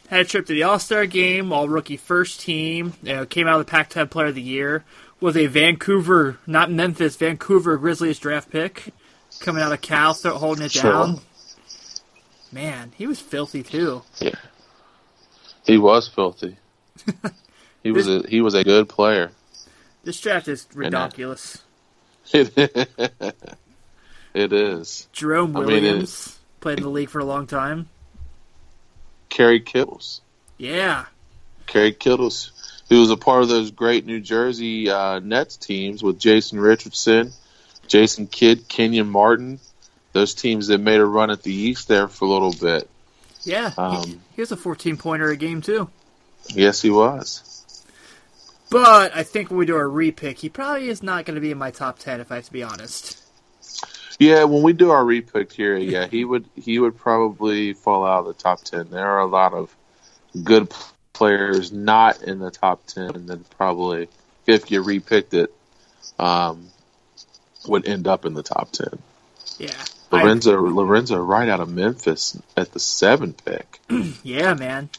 had 0.08 0.20
a 0.20 0.24
trip 0.24 0.46
to 0.46 0.52
the 0.52 0.64
All 0.64 0.78
Star 0.78 1.06
game, 1.06 1.52
all 1.52 1.68
rookie 1.68 1.96
first 1.96 2.40
team. 2.40 2.92
You 3.02 3.14
know, 3.14 3.26
came 3.26 3.46
out 3.48 3.58
of 3.60 3.66
the 3.66 3.70
Pac-10 3.70 4.10
Player 4.10 4.26
of 4.26 4.34
the 4.34 4.42
Year. 4.42 4.84
Was 5.20 5.36
a 5.36 5.46
Vancouver, 5.46 6.38
not 6.46 6.70
Memphis, 6.70 7.16
Vancouver 7.16 7.76
Grizzlies 7.78 8.18
draft 8.18 8.50
pick. 8.50 8.92
Coming 9.40 9.62
out 9.62 9.72
of 9.72 9.80
Cal, 9.80 10.12
th- 10.14 10.34
holding 10.34 10.64
it 10.64 10.72
Sure. 10.72 10.90
down. 10.92 11.20
Man, 12.52 12.92
he 12.96 13.06
was 13.06 13.20
filthy 13.20 13.62
too. 13.62 14.02
Yeah, 14.18 14.34
he 15.64 15.78
was 15.78 16.08
filthy. 16.08 16.56
he 17.82 17.90
was 17.90 18.08
a 18.08 18.22
he 18.28 18.40
was 18.40 18.54
a 18.54 18.64
good 18.64 18.88
player. 18.88 19.30
This 20.04 20.20
draft 20.20 20.48
is 20.48 20.66
ridiculous. 20.74 21.62
It, 22.32 22.56
it 24.34 24.52
is. 24.52 25.08
Jerome 25.12 25.56
I 25.56 25.60
mean, 25.60 25.68
Williams 25.68 26.38
played 26.60 26.78
in 26.78 26.84
the 26.84 26.90
league 26.90 27.10
for 27.10 27.18
a 27.18 27.24
long 27.24 27.46
time. 27.46 27.88
Kerry 29.28 29.60
Kittles. 29.60 30.20
Yeah, 30.58 31.06
Kerry 31.66 31.92
Kittles, 31.92 32.52
who 32.88 33.00
was 33.00 33.10
a 33.10 33.16
part 33.16 33.42
of 33.42 33.48
those 33.48 33.70
great 33.70 34.06
New 34.06 34.20
Jersey 34.20 34.90
uh, 34.90 35.20
Nets 35.20 35.56
teams 35.56 36.02
with 36.02 36.18
Jason 36.18 36.60
Richardson, 36.60 37.32
Jason 37.86 38.26
Kidd, 38.26 38.68
Kenyon 38.68 39.08
Martin. 39.08 39.58
Those 40.12 40.34
teams 40.34 40.66
that 40.66 40.78
made 40.78 41.00
a 41.00 41.06
run 41.06 41.30
at 41.30 41.44
the 41.44 41.52
East 41.52 41.86
there 41.86 42.08
for 42.08 42.24
a 42.24 42.28
little 42.28 42.52
bit. 42.52 42.90
yeah. 43.44 43.72
Um, 43.78 44.20
he 44.34 44.42
was 44.42 44.50
a 44.50 44.56
14 44.56 44.96
pointer 44.96 45.30
a 45.30 45.36
game 45.36 45.62
too. 45.62 45.88
Yes, 46.48 46.82
he 46.82 46.90
was. 46.90 47.46
But 48.70 49.14
I 49.16 49.22
think 49.24 49.50
when 49.50 49.58
we 49.58 49.66
do 49.66 49.76
our 49.76 49.84
repick, 49.84 50.38
he 50.38 50.48
probably 50.48 50.88
is 50.88 51.02
not 51.02 51.24
going 51.24 51.34
to 51.34 51.40
be 51.40 51.50
in 51.50 51.58
my 51.58 51.70
top 51.70 51.98
10 51.98 52.20
if 52.20 52.30
I 52.30 52.36
have 52.36 52.44
to 52.46 52.52
be 52.52 52.62
honest. 52.62 53.20
Yeah, 54.20 54.44
when 54.44 54.62
we 54.62 54.74
do 54.74 54.90
our 54.90 55.02
repick 55.02 55.50
here, 55.50 55.78
yeah, 55.78 56.06
he 56.06 56.26
would 56.26 56.44
he 56.54 56.78
would 56.78 56.98
probably 56.98 57.72
fall 57.72 58.04
out 58.04 58.20
of 58.20 58.26
the 58.26 58.34
top 58.34 58.60
ten. 58.60 58.90
There 58.90 59.06
are 59.06 59.20
a 59.20 59.26
lot 59.26 59.54
of 59.54 59.74
good 60.44 60.70
players 61.14 61.72
not 61.72 62.22
in 62.22 62.38
the 62.38 62.50
top 62.50 62.84
ten, 62.86 63.14
and 63.14 63.26
then 63.26 63.46
probably 63.56 64.10
if 64.46 64.70
you 64.70 64.84
repicked 64.84 65.32
it, 65.32 65.54
um, 66.18 66.68
would 67.66 67.88
end 67.88 68.06
up 68.06 68.26
in 68.26 68.34
the 68.34 68.42
top 68.42 68.72
ten. 68.72 68.98
Yeah. 69.58 69.70
I- 70.12 70.22
Lorenzo 70.22 70.60
Lorenzo 70.60 71.18
Wright 71.18 71.48
out 71.48 71.60
of 71.60 71.70
Memphis 71.70 72.38
at 72.58 72.72
the 72.72 72.78
seven 72.78 73.32
pick. 73.32 73.80
yeah, 74.22 74.52
man. 74.52 74.90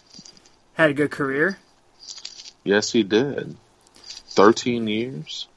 Had 0.73 0.89
a 0.89 0.93
good 0.93 1.11
career. 1.11 1.57
Yes, 2.63 2.91
he 2.91 3.03
did. 3.03 3.55
Thirteen 3.95 4.87
years. 4.87 5.47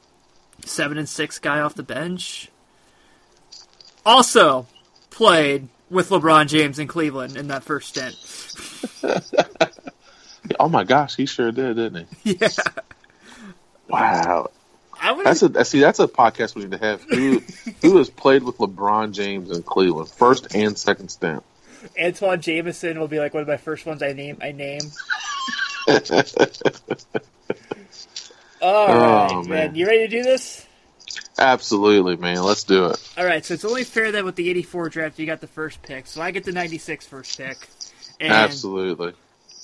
Seven 0.64 0.98
and 0.98 1.08
six 1.08 1.38
guy 1.38 1.60
off 1.60 1.74
the 1.74 1.82
bench. 1.82 2.48
Also 4.04 4.66
played 5.10 5.68
with 5.90 6.08
LeBron 6.08 6.48
James 6.48 6.78
in 6.78 6.88
Cleveland 6.88 7.36
in 7.36 7.48
that 7.48 7.62
first 7.62 7.88
stint. 7.90 8.16
Oh 10.58 10.68
my 10.68 10.84
gosh, 10.84 11.16
he 11.16 11.26
sure 11.26 11.52
did, 11.52 11.76
didn't 11.76 12.08
he? 12.22 12.32
yeah. 12.40 12.48
Wow, 13.88 14.50
that's 15.22 15.42
a 15.42 15.64
see 15.64 15.80
that's 15.80 15.98
a 15.98 16.08
podcast 16.08 16.54
we 16.54 16.62
need 16.62 16.72
to 16.72 16.78
have. 16.78 17.02
Who 17.02 17.42
who 17.82 17.98
has 17.98 18.10
played 18.10 18.42
with 18.42 18.58
LeBron 18.58 19.12
James 19.12 19.50
in 19.50 19.62
Cleveland, 19.62 20.08
first 20.10 20.54
and 20.54 20.76
second 20.76 21.08
stint? 21.10 21.42
Antawn 21.96 22.40
Jamison 22.40 22.98
will 22.98 23.08
be 23.08 23.18
like 23.18 23.34
one 23.34 23.42
of 23.42 23.48
my 23.48 23.56
first 23.56 23.86
ones 23.86 24.02
I 24.02 24.12
name. 24.12 24.38
I 24.40 24.52
name. 24.52 24.80
All 28.62 28.86
right, 28.98 29.30
Oh, 29.32 29.42
man. 29.42 29.48
man. 29.48 29.74
You 29.74 29.86
ready 29.86 29.98
to 30.00 30.08
do 30.08 30.22
this? 30.22 30.66
Absolutely, 31.38 32.16
man. 32.16 32.42
Let's 32.42 32.64
do 32.64 32.86
it. 32.86 33.12
All 33.18 33.24
right, 33.24 33.44
so 33.44 33.54
it's 33.54 33.64
only 33.64 33.84
fair 33.84 34.12
that 34.12 34.24
with 34.24 34.36
the 34.36 34.48
84 34.50 34.88
draft, 34.88 35.18
you 35.18 35.26
got 35.26 35.40
the 35.40 35.46
first 35.46 35.82
pick. 35.82 36.06
So 36.06 36.22
I 36.22 36.30
get 36.30 36.44
the 36.44 36.52
96 36.52 37.06
first 37.06 37.36
pick. 37.36 37.68
And 38.20 38.32
Absolutely. 38.32 39.12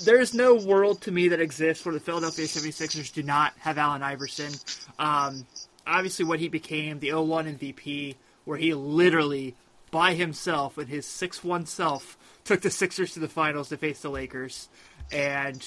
there's 0.05 0.35
no 0.35 0.55
world 0.57 1.01
to 1.03 1.13
me 1.13 1.29
that 1.29 1.41
exists 1.41 1.85
where 1.85 1.95
the 1.95 2.01
Philadelphia 2.01 2.47
76ers 2.47 3.13
do 3.13 3.23
not 3.23 3.53
have 3.61 3.79
Allen 3.79 4.03
Iverson. 4.03 4.53
Um, 4.99 5.47
obviously, 5.87 6.25
what 6.25 6.41
he 6.41 6.49
became, 6.49 6.99
the 6.99 7.13
01 7.15 7.57
MVP, 7.57 8.17
where 8.45 8.59
he 8.59 8.75
literally, 8.75 9.55
by 9.91 10.15
himself, 10.15 10.77
with 10.77 10.89
his 10.89 11.07
6 11.07 11.43
1 11.45 11.67
self, 11.67 12.17
took 12.45 12.61
the 12.63 12.71
Sixers 12.71 13.13
to 13.15 13.21
the 13.21 13.29
finals 13.29 13.69
to 13.69 13.77
face 13.77 14.01
the 14.01 14.11
Lakers. 14.11 14.69
And 15.13 15.65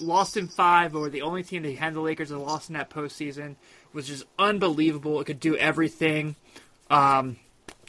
lost 0.00 0.36
in 0.36 0.48
five, 0.48 0.92
but 0.92 1.00
were 1.00 1.10
the 1.10 1.22
only 1.22 1.42
team 1.42 1.62
that 1.62 1.74
had 1.76 1.94
the 1.94 2.00
Lakers 2.00 2.30
and 2.30 2.42
lost 2.42 2.68
in 2.68 2.74
that 2.74 2.90
postseason, 2.90 3.56
was 3.92 4.06
just 4.06 4.24
unbelievable. 4.38 5.20
It 5.20 5.24
could 5.24 5.40
do 5.40 5.56
everything. 5.56 6.36
Um, 6.90 7.36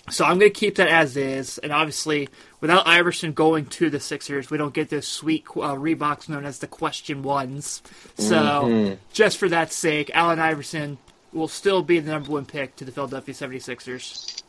so 0.10 0.24
I'm 0.24 0.38
going 0.38 0.52
to 0.52 0.60
keep 0.60 0.76
that 0.76 0.88
as 0.88 1.18
is. 1.18 1.58
And 1.58 1.72
obviously, 1.72 2.30
without 2.62 2.88
Iverson 2.88 3.34
going 3.34 3.66
to 3.68 3.90
the 3.90 4.00
Sixers, 4.00 4.52
we 4.52 4.58
don't 4.58 4.74
get 4.74 4.90
those 4.90 5.08
sweet 5.08 5.46
uh, 5.50 5.76
Reeboks 5.76 6.30
known 6.30 6.46
as 6.46 6.60
the 6.60 6.68
question 6.68 7.24
ones. 7.24 7.82
So 8.18 8.98
just 9.14 9.38
for 9.38 9.50
that 9.50 9.74
sake, 9.74 10.12
Allen 10.14 10.40
Iverson 10.40 11.00
will 11.34 11.48
still 11.48 11.82
be 11.82 12.00
the 12.00 12.12
number 12.12 12.32
one 12.32 12.46
pick 12.46 12.76
to 12.78 12.86
the 12.86 12.92
Philadelphia 12.92 13.34
76ers. 13.34 14.44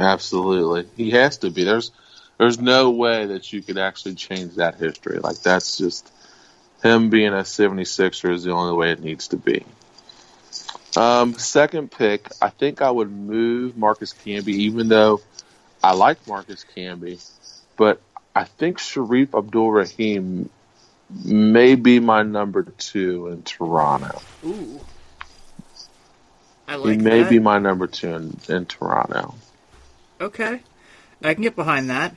Absolutely. 0.00 0.86
He 0.96 1.10
has 1.10 1.38
to 1.38 1.50
be. 1.50 1.64
There's 1.64 1.92
there's 2.38 2.58
no 2.58 2.90
way 2.90 3.26
that 3.26 3.52
you 3.52 3.62
could 3.62 3.76
actually 3.76 4.14
change 4.14 4.54
that 4.54 4.76
history. 4.76 5.18
Like 5.18 5.40
that's 5.42 5.76
just 5.76 6.10
him 6.82 7.10
being 7.10 7.34
a 7.34 7.42
76er 7.42 8.32
is 8.32 8.44
the 8.44 8.52
only 8.52 8.74
way 8.74 8.92
it 8.92 9.00
needs 9.00 9.28
to 9.28 9.36
be. 9.36 9.62
Um, 10.96 11.34
second 11.34 11.90
pick, 11.92 12.28
I 12.40 12.48
think 12.48 12.80
I 12.80 12.90
would 12.90 13.12
move 13.12 13.76
Marcus 13.76 14.14
Camby, 14.14 14.48
even 14.48 14.88
though 14.88 15.20
I 15.84 15.92
like 15.92 16.26
Marcus 16.26 16.64
Camby, 16.74 17.22
but 17.76 18.00
I 18.34 18.44
think 18.44 18.78
Shareef 18.78 19.36
Abdul 19.36 19.70
Rahim 19.70 20.48
may 21.24 21.74
be 21.74 22.00
my 22.00 22.22
number 22.22 22.62
two 22.62 23.28
in 23.28 23.42
Toronto. 23.42 24.22
Ooh. 24.44 24.80
I 26.66 26.76
love 26.76 26.86
that. 26.86 26.92
he 26.92 26.96
may 26.96 27.22
that. 27.22 27.30
be 27.30 27.38
my 27.38 27.58
number 27.58 27.86
two 27.86 28.14
in, 28.14 28.40
in 28.48 28.66
Toronto. 28.66 29.34
Okay. 30.20 30.60
I 31.22 31.34
can 31.34 31.42
get 31.42 31.56
behind 31.56 31.90
that. 31.90 32.14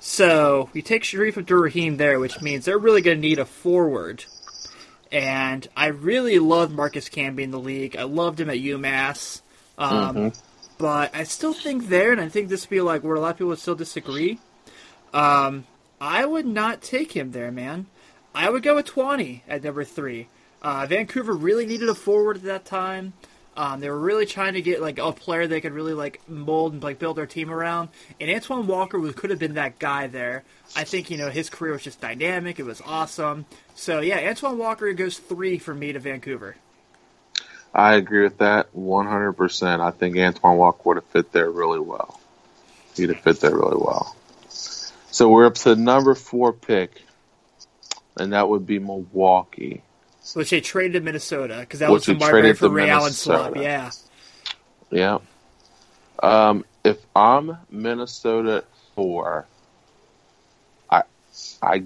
So, 0.00 0.70
you 0.72 0.82
take 0.82 1.02
Shareef 1.02 1.36
Abdur-Rahim 1.36 1.96
there, 1.98 2.18
which 2.18 2.40
means 2.40 2.64
they're 2.64 2.78
really 2.78 3.02
going 3.02 3.18
to 3.18 3.20
need 3.20 3.38
a 3.38 3.44
forward. 3.44 4.24
And 5.12 5.68
I 5.76 5.88
really 5.88 6.38
love 6.38 6.72
Marcus 6.72 7.08
Camby 7.08 7.40
in 7.40 7.50
the 7.50 7.58
league. 7.58 7.96
I 7.96 8.04
loved 8.04 8.40
him 8.40 8.48
at 8.48 8.56
UMass. 8.56 9.42
Um, 9.76 10.16
Mhm. 10.16 10.40
But 10.78 11.14
I 11.14 11.24
still 11.24 11.52
think 11.52 11.88
there, 11.88 12.10
and 12.10 12.20
I 12.20 12.30
think 12.30 12.48
this 12.48 12.62
would 12.62 12.70
be 12.70 12.80
like 12.80 13.04
where 13.04 13.14
a 13.14 13.20
lot 13.20 13.32
of 13.32 13.36
people 13.36 13.48
would 13.48 13.58
still 13.58 13.74
disagree. 13.74 14.38
Um, 15.12 15.66
I 16.00 16.24
would 16.24 16.46
not 16.46 16.80
take 16.80 17.12
him 17.12 17.32
there, 17.32 17.52
man. 17.52 17.86
I 18.34 18.48
would 18.48 18.62
go 18.62 18.76
with 18.76 18.86
Tawny 18.86 19.42
at 19.46 19.62
number 19.62 19.84
three. 19.84 20.28
Uh, 20.62 20.86
Vancouver 20.88 21.34
really 21.34 21.66
needed 21.66 21.90
a 21.90 21.94
forward 21.94 22.38
at 22.38 22.42
that 22.44 22.64
time. 22.64 23.12
Um, 23.60 23.80
they 23.80 23.90
were 23.90 23.98
really 23.98 24.24
trying 24.24 24.54
to 24.54 24.62
get 24.62 24.80
like 24.80 24.96
a 24.96 25.12
player 25.12 25.46
they 25.46 25.60
could 25.60 25.74
really 25.74 25.92
like 25.92 26.26
mold 26.26 26.72
and 26.72 26.82
like 26.82 26.98
build 26.98 27.18
their 27.18 27.26
team 27.26 27.50
around. 27.50 27.90
And 28.18 28.30
Antoine 28.30 28.66
Walker 28.66 28.98
was, 28.98 29.14
could 29.14 29.28
have 29.28 29.38
been 29.38 29.54
that 29.54 29.78
guy 29.78 30.06
there. 30.06 30.44
I 30.74 30.84
think 30.84 31.10
you 31.10 31.18
know 31.18 31.28
his 31.28 31.50
career 31.50 31.72
was 31.74 31.82
just 31.82 32.00
dynamic. 32.00 32.58
It 32.58 32.62
was 32.62 32.80
awesome. 32.80 33.44
So 33.74 34.00
yeah, 34.00 34.16
Antoine 34.30 34.56
Walker 34.56 34.90
goes 34.94 35.18
three 35.18 35.58
for 35.58 35.74
me 35.74 35.92
to 35.92 35.98
Vancouver. 35.98 36.56
I 37.74 37.96
agree 37.96 38.22
with 38.22 38.38
that 38.38 38.74
100%. 38.74 39.80
I 39.80 39.90
think 39.90 40.16
Antoine 40.16 40.56
Walker 40.56 40.80
would 40.84 40.96
have 40.96 41.04
fit 41.08 41.30
there 41.32 41.50
really 41.50 41.80
well. 41.80 42.18
He'd 42.96 43.10
have 43.10 43.20
fit 43.20 43.40
there 43.40 43.54
really 43.54 43.76
well. 43.76 44.16
So 44.48 45.28
we're 45.28 45.44
up 45.44 45.56
to 45.56 45.74
the 45.74 45.76
number 45.76 46.14
four 46.14 46.54
pick, 46.54 47.02
and 48.16 48.32
that 48.32 48.48
would 48.48 48.66
be 48.66 48.78
Milwaukee. 48.78 49.82
Which 50.34 50.50
they 50.50 50.60
traded 50.60 50.92
to 50.94 51.00
Minnesota 51.00 51.58
because 51.60 51.80
that 51.80 51.90
Which 51.90 52.06
was 52.06 52.18
the 52.18 52.24
market 52.24 52.58
for 52.58 52.68
Ray 52.68 52.90
Allen 52.90 53.12
swap. 53.12 53.56
Yeah. 53.56 53.90
Yeah. 54.90 55.18
Um, 56.22 56.64
if 56.84 56.98
I'm 57.16 57.56
Minnesota 57.70 58.64
four, 58.94 59.46
I 60.90 61.02
I 61.62 61.84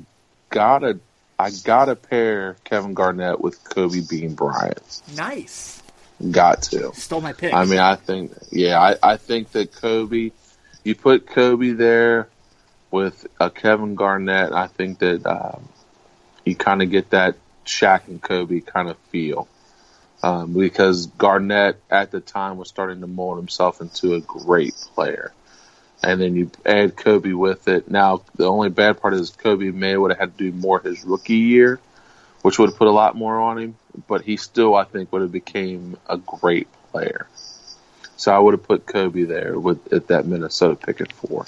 gotta 0.50 0.98
I 1.38 1.50
gotta 1.50 1.96
pair 1.96 2.56
Kevin 2.64 2.94
Garnett 2.94 3.40
with 3.40 3.62
Kobe 3.64 4.00
Bean 4.08 4.34
Bryant. 4.34 5.02
Nice. 5.16 5.82
Got 6.30 6.62
to. 6.64 6.92
Stole 6.94 7.20
my 7.20 7.32
pick. 7.32 7.52
I 7.52 7.64
mean, 7.64 7.80
I 7.80 7.96
think, 7.96 8.32
yeah, 8.50 8.80
I, 8.80 8.96
I 9.02 9.16
think 9.16 9.50
that 9.52 9.72
Kobe, 9.72 10.30
you 10.84 10.94
put 10.94 11.26
Kobe 11.26 11.70
there 11.70 12.28
with 12.90 13.26
a 13.40 13.50
Kevin 13.50 13.96
Garnett, 13.96 14.52
I 14.52 14.68
think 14.68 15.00
that 15.00 15.26
um, 15.26 15.68
you 16.44 16.54
kind 16.54 16.82
of 16.82 16.90
get 16.90 17.10
that 17.10 17.34
Shaq 17.64 18.08
and 18.08 18.20
Kobe 18.20 18.60
kind 18.60 18.88
of 18.88 18.96
feel. 19.10 19.48
Um, 20.22 20.54
because 20.54 21.06
Garnett 21.06 21.80
at 21.90 22.10
the 22.10 22.20
time 22.20 22.56
was 22.56 22.68
starting 22.68 23.00
to 23.00 23.06
mold 23.06 23.36
himself 23.36 23.80
into 23.80 24.14
a 24.14 24.20
great 24.20 24.74
player. 24.94 25.32
And 26.02 26.20
then 26.20 26.34
you 26.34 26.50
add 26.64 26.96
Kobe 26.96 27.32
with 27.32 27.68
it. 27.68 27.90
Now, 27.90 28.22
the 28.36 28.46
only 28.46 28.70
bad 28.70 29.00
part 29.00 29.14
is 29.14 29.30
Kobe 29.30 29.70
may 29.70 29.96
would 29.96 30.12
have 30.12 30.18
had 30.18 30.38
to 30.38 30.50
do 30.50 30.56
more 30.56 30.80
his 30.80 31.04
rookie 31.04 31.34
year, 31.34 31.78
which 32.42 32.58
would 32.58 32.70
have 32.70 32.78
put 32.78 32.88
a 32.88 32.92
lot 32.92 33.16
more 33.16 33.38
on 33.38 33.58
him. 33.58 33.76
But 34.08 34.22
he 34.22 34.36
still, 34.36 34.74
I 34.74 34.84
think, 34.84 35.12
would 35.12 35.22
have 35.22 35.32
became 35.32 35.96
a 36.08 36.16
great 36.16 36.68
player. 36.90 37.26
So 38.16 38.34
I 38.34 38.38
would 38.38 38.54
have 38.54 38.62
put 38.62 38.86
Kobe 38.86 39.24
there 39.24 39.58
with 39.58 39.92
at 39.92 40.08
that 40.08 40.26
Minnesota 40.26 40.76
pick 40.76 41.00
at 41.00 41.12
four. 41.12 41.46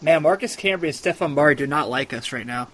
Man, 0.00 0.22
Marcus 0.22 0.56
Camby 0.56 0.84
and 0.84 0.92
Stephon 0.92 1.34
Marbury 1.34 1.54
do 1.54 1.66
not 1.66 1.88
like 1.88 2.12
us 2.12 2.32
right 2.32 2.46
now. 2.46 2.68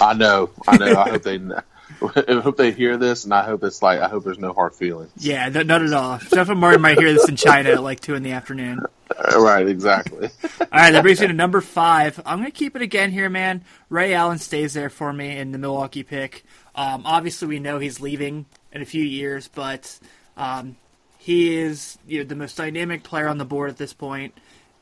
I 0.00 0.14
know, 0.14 0.50
I 0.66 0.76
know. 0.78 0.96
I 0.96 1.10
hope 1.10 1.22
they, 1.22 1.38
I 2.28 2.40
hope 2.40 2.56
they 2.56 2.72
hear 2.72 2.96
this, 2.96 3.24
and 3.24 3.34
I 3.34 3.44
hope 3.44 3.64
it's 3.64 3.82
like, 3.82 4.00
I 4.00 4.08
hope 4.08 4.24
there's 4.24 4.38
no 4.38 4.52
hard 4.52 4.74
feelings. 4.74 5.12
Yeah, 5.16 5.48
no, 5.48 5.62
not 5.62 5.82
at 5.82 5.92
all. 5.92 6.18
Stephon 6.18 6.58
Marbury 6.58 6.78
might 6.78 6.98
hear 6.98 7.12
this 7.12 7.28
in 7.28 7.36
China 7.36 7.70
at 7.70 7.82
like 7.82 8.00
two 8.00 8.14
in 8.14 8.22
the 8.22 8.32
afternoon. 8.32 8.80
Right, 9.36 9.68
exactly. 9.68 10.30
All 10.42 10.66
right, 10.72 10.90
that 10.92 11.02
brings 11.02 11.20
me 11.20 11.26
to 11.26 11.34
number 11.34 11.60
five. 11.60 12.18
I'm 12.24 12.38
going 12.38 12.50
to 12.50 12.56
keep 12.56 12.74
it 12.74 12.80
again 12.80 13.10
here, 13.10 13.28
man. 13.28 13.62
Ray 13.90 14.14
Allen 14.14 14.38
stays 14.38 14.72
there 14.72 14.88
for 14.88 15.12
me 15.12 15.36
in 15.36 15.52
the 15.52 15.58
Milwaukee 15.58 16.02
pick. 16.02 16.44
Um, 16.74 17.02
obviously, 17.04 17.46
we 17.46 17.58
know 17.58 17.78
he's 17.78 18.00
leaving 18.00 18.46
in 18.72 18.80
a 18.80 18.86
few 18.86 19.04
years, 19.04 19.48
but 19.48 19.98
um, 20.38 20.76
he 21.18 21.56
is 21.56 21.98
you 22.06 22.18
know, 22.20 22.24
the 22.24 22.34
most 22.34 22.56
dynamic 22.56 23.02
player 23.02 23.28
on 23.28 23.36
the 23.36 23.44
board 23.44 23.68
at 23.68 23.76
this 23.76 23.92
point, 23.92 24.34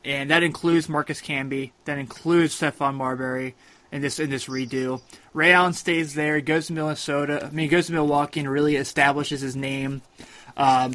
and 0.05 0.31
that 0.31 0.43
includes 0.43 0.87
Marcus 0.87 1.21
Camby. 1.21 1.71
That 1.83 1.97
includes 1.97 2.57
Stephon 2.59 2.95
Marbury 2.95 3.55
in 3.91 4.01
this 4.01 4.19
in 4.19 4.29
this 4.29 4.47
redo. 4.47 5.01
Ray 5.33 5.53
Allen 5.53 5.73
stays 5.73 6.13
there. 6.13 6.35
He 6.35 6.41
goes 6.41 6.67
to 6.67 6.73
Minnesota. 6.73 7.45
I 7.45 7.49
mean, 7.49 7.63
he 7.63 7.67
goes 7.67 7.87
to 7.87 7.93
Milwaukee 7.93 8.39
and 8.41 8.49
really 8.49 8.75
establishes 8.75 9.41
his 9.41 9.55
name. 9.55 10.01
Um, 10.57 10.93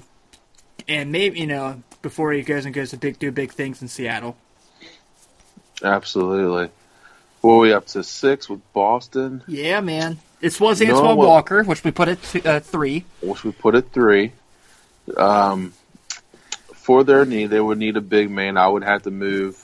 and 0.89 1.11
maybe 1.11 1.41
you 1.41 1.47
know 1.47 1.83
before 2.03 2.33
he 2.33 2.43
goes 2.43 2.65
and 2.65 2.75
goes 2.75 2.91
to 2.91 2.97
big 2.97 3.19
do 3.19 3.31
big 3.31 3.53
things 3.53 3.83
in 3.83 3.89
Seattle. 3.89 4.37
Absolutely. 5.83 6.71
What 7.41 7.53
are 7.53 7.59
we 7.59 7.73
up 7.73 7.87
to 7.89 8.03
six 8.03 8.49
with 8.49 8.61
Boston? 8.73 9.45
Yeah, 9.47 9.81
man. 9.81 10.19
This 10.41 10.61
was 10.61 10.81
You 10.81 10.89
know 10.89 10.97
Antoine 10.97 11.17
Walker, 11.17 11.63
which 11.65 11.85
we 11.85 11.91
put 11.91 12.09
at 12.09 12.47
uh, 12.47 12.61
three. 12.61 13.05
which 13.21 13.45
we 13.45 13.53
put 13.53 13.75
at 13.75 13.93
three. 13.93 14.33
Um, 15.17 15.73
for 16.75 17.05
their 17.05 17.25
need, 17.25 17.47
they 17.51 17.61
would 17.61 17.79
need 17.79 17.97
a 17.97 18.01
big 18.01 18.31
man. 18.31 18.57
I 18.57 18.69
would 18.69 18.85
have 18.85 19.03
to 19.05 19.11
move. 19.11 19.63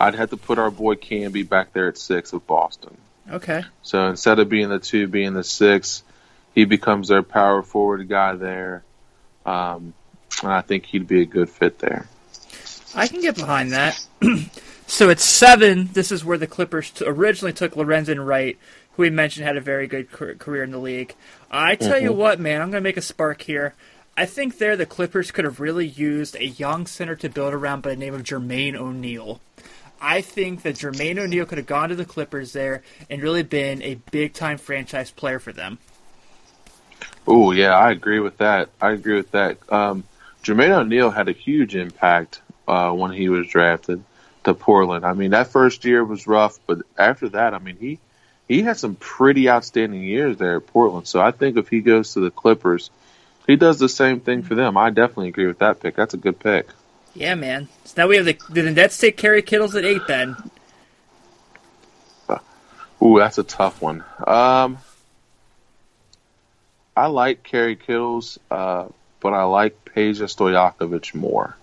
I'd 0.00 0.14
have 0.14 0.30
to 0.30 0.38
put 0.38 0.58
our 0.58 0.70
boy 0.70 0.94
Camby 0.94 1.46
back 1.46 1.74
there 1.74 1.86
at 1.86 1.98
six 1.98 2.32
with 2.32 2.46
Boston. 2.46 2.96
Okay. 3.30 3.62
So 3.82 4.08
instead 4.08 4.38
of 4.38 4.48
being 4.48 4.70
the 4.70 4.78
two, 4.78 5.06
being 5.06 5.34
the 5.34 5.44
six, 5.44 6.02
he 6.54 6.64
becomes 6.64 7.08
their 7.08 7.22
power 7.22 7.62
forward 7.62 8.08
guy 8.08 8.34
there. 8.34 8.82
Um, 9.44 9.92
and 10.42 10.52
I 10.52 10.62
think 10.62 10.86
he'd 10.86 11.06
be 11.06 11.20
a 11.20 11.26
good 11.26 11.50
fit 11.50 11.78
there. 11.78 12.08
I 12.94 13.06
can 13.06 13.20
get 13.20 13.36
behind 13.36 13.72
that. 13.72 14.04
so 14.86 15.10
at 15.10 15.20
seven, 15.20 15.90
this 15.92 16.10
is 16.10 16.24
where 16.24 16.38
the 16.38 16.46
Clippers 16.46 16.90
t- 16.90 17.04
originally 17.06 17.52
took 17.52 17.74
Lorenzen 17.74 18.24
Wright, 18.24 18.58
who 18.92 19.02
we 19.02 19.10
mentioned 19.10 19.46
had 19.46 19.56
a 19.56 19.60
very 19.60 19.86
good 19.86 20.10
car- 20.10 20.34
career 20.34 20.64
in 20.64 20.70
the 20.70 20.78
league. 20.78 21.14
I 21.50 21.76
tell 21.76 22.00
you 22.00 22.12
what, 22.12 22.40
man, 22.40 22.62
I'm 22.62 22.70
going 22.70 22.82
to 22.82 22.88
make 22.88 22.96
a 22.96 23.02
spark 23.02 23.42
here. 23.42 23.74
I 24.16 24.26
think 24.26 24.58
there 24.58 24.76
the 24.76 24.86
Clippers 24.86 25.30
could 25.30 25.44
have 25.44 25.60
really 25.60 25.86
used 25.86 26.36
a 26.36 26.46
young 26.46 26.86
center 26.86 27.16
to 27.16 27.28
build 27.28 27.54
around 27.54 27.82
by 27.82 27.90
the 27.90 27.96
name 27.96 28.14
of 28.14 28.22
Jermaine 28.22 28.74
O'Neal. 28.74 29.40
I 30.00 30.20
think 30.20 30.62
that 30.62 30.76
Jermaine 30.76 31.18
O'Neal 31.18 31.46
could 31.46 31.58
have 31.58 31.66
gone 31.66 31.90
to 31.90 31.94
the 31.94 32.04
Clippers 32.04 32.52
there 32.52 32.82
and 33.08 33.22
really 33.22 33.42
been 33.42 33.82
a 33.82 33.96
big 34.10 34.32
time 34.32 34.58
franchise 34.58 35.10
player 35.10 35.38
for 35.38 35.52
them. 35.52 35.78
Oh 37.26 37.52
yeah, 37.52 37.76
I 37.76 37.90
agree 37.90 38.20
with 38.20 38.38
that. 38.38 38.70
I 38.80 38.92
agree 38.92 39.16
with 39.16 39.30
that. 39.32 39.58
Um, 39.70 40.04
Jermaine 40.42 40.70
O'Neal 40.70 41.10
had 41.10 41.28
a 41.28 41.32
huge 41.32 41.76
impact 41.76 42.40
uh, 42.66 42.92
when 42.92 43.12
he 43.12 43.28
was 43.28 43.46
drafted 43.46 44.02
to 44.44 44.54
Portland. 44.54 45.04
I 45.04 45.12
mean, 45.12 45.32
that 45.32 45.48
first 45.48 45.84
year 45.84 46.04
was 46.04 46.26
rough, 46.26 46.58
but 46.66 46.78
after 46.96 47.28
that, 47.30 47.54
I 47.54 47.58
mean, 47.58 47.76
he 47.76 47.98
he 48.48 48.62
had 48.62 48.78
some 48.78 48.96
pretty 48.96 49.48
outstanding 49.48 50.02
years 50.02 50.38
there 50.38 50.56
at 50.56 50.66
Portland. 50.66 51.06
So 51.06 51.20
I 51.20 51.30
think 51.30 51.56
if 51.56 51.68
he 51.68 51.80
goes 51.82 52.14
to 52.14 52.20
the 52.20 52.30
Clippers, 52.30 52.90
he 53.46 53.56
does 53.56 53.78
the 53.78 53.88
same 53.88 54.20
thing 54.20 54.42
for 54.42 54.54
them. 54.54 54.76
I 54.76 54.90
definitely 54.90 55.28
agree 55.28 55.46
with 55.46 55.58
that 55.58 55.80
pick. 55.80 55.94
That's 55.94 56.14
a 56.14 56.18
good 56.18 56.40
pick. 56.40 56.68
Yeah, 57.14 57.34
man. 57.34 57.68
So 57.84 58.02
now 58.02 58.08
we 58.08 58.16
have 58.16 58.26
the 58.26 58.38
the 58.48 58.70
Nets 58.70 58.98
take 58.98 59.16
Kerry 59.16 59.42
Kittles 59.42 59.74
at 59.74 59.84
eight 59.84 60.06
then? 60.06 60.36
Ooh, 63.02 63.18
that's 63.18 63.38
a 63.38 63.42
tough 63.42 63.80
one. 63.80 64.04
Um, 64.26 64.78
I 66.96 67.06
like 67.06 67.42
Kerry 67.42 67.76
Kittles, 67.76 68.38
uh, 68.50 68.88
but 69.20 69.32
I 69.32 69.44
like 69.44 69.84
Peja 69.86 70.24
Stojakovic 70.24 71.14
more. 71.14 71.56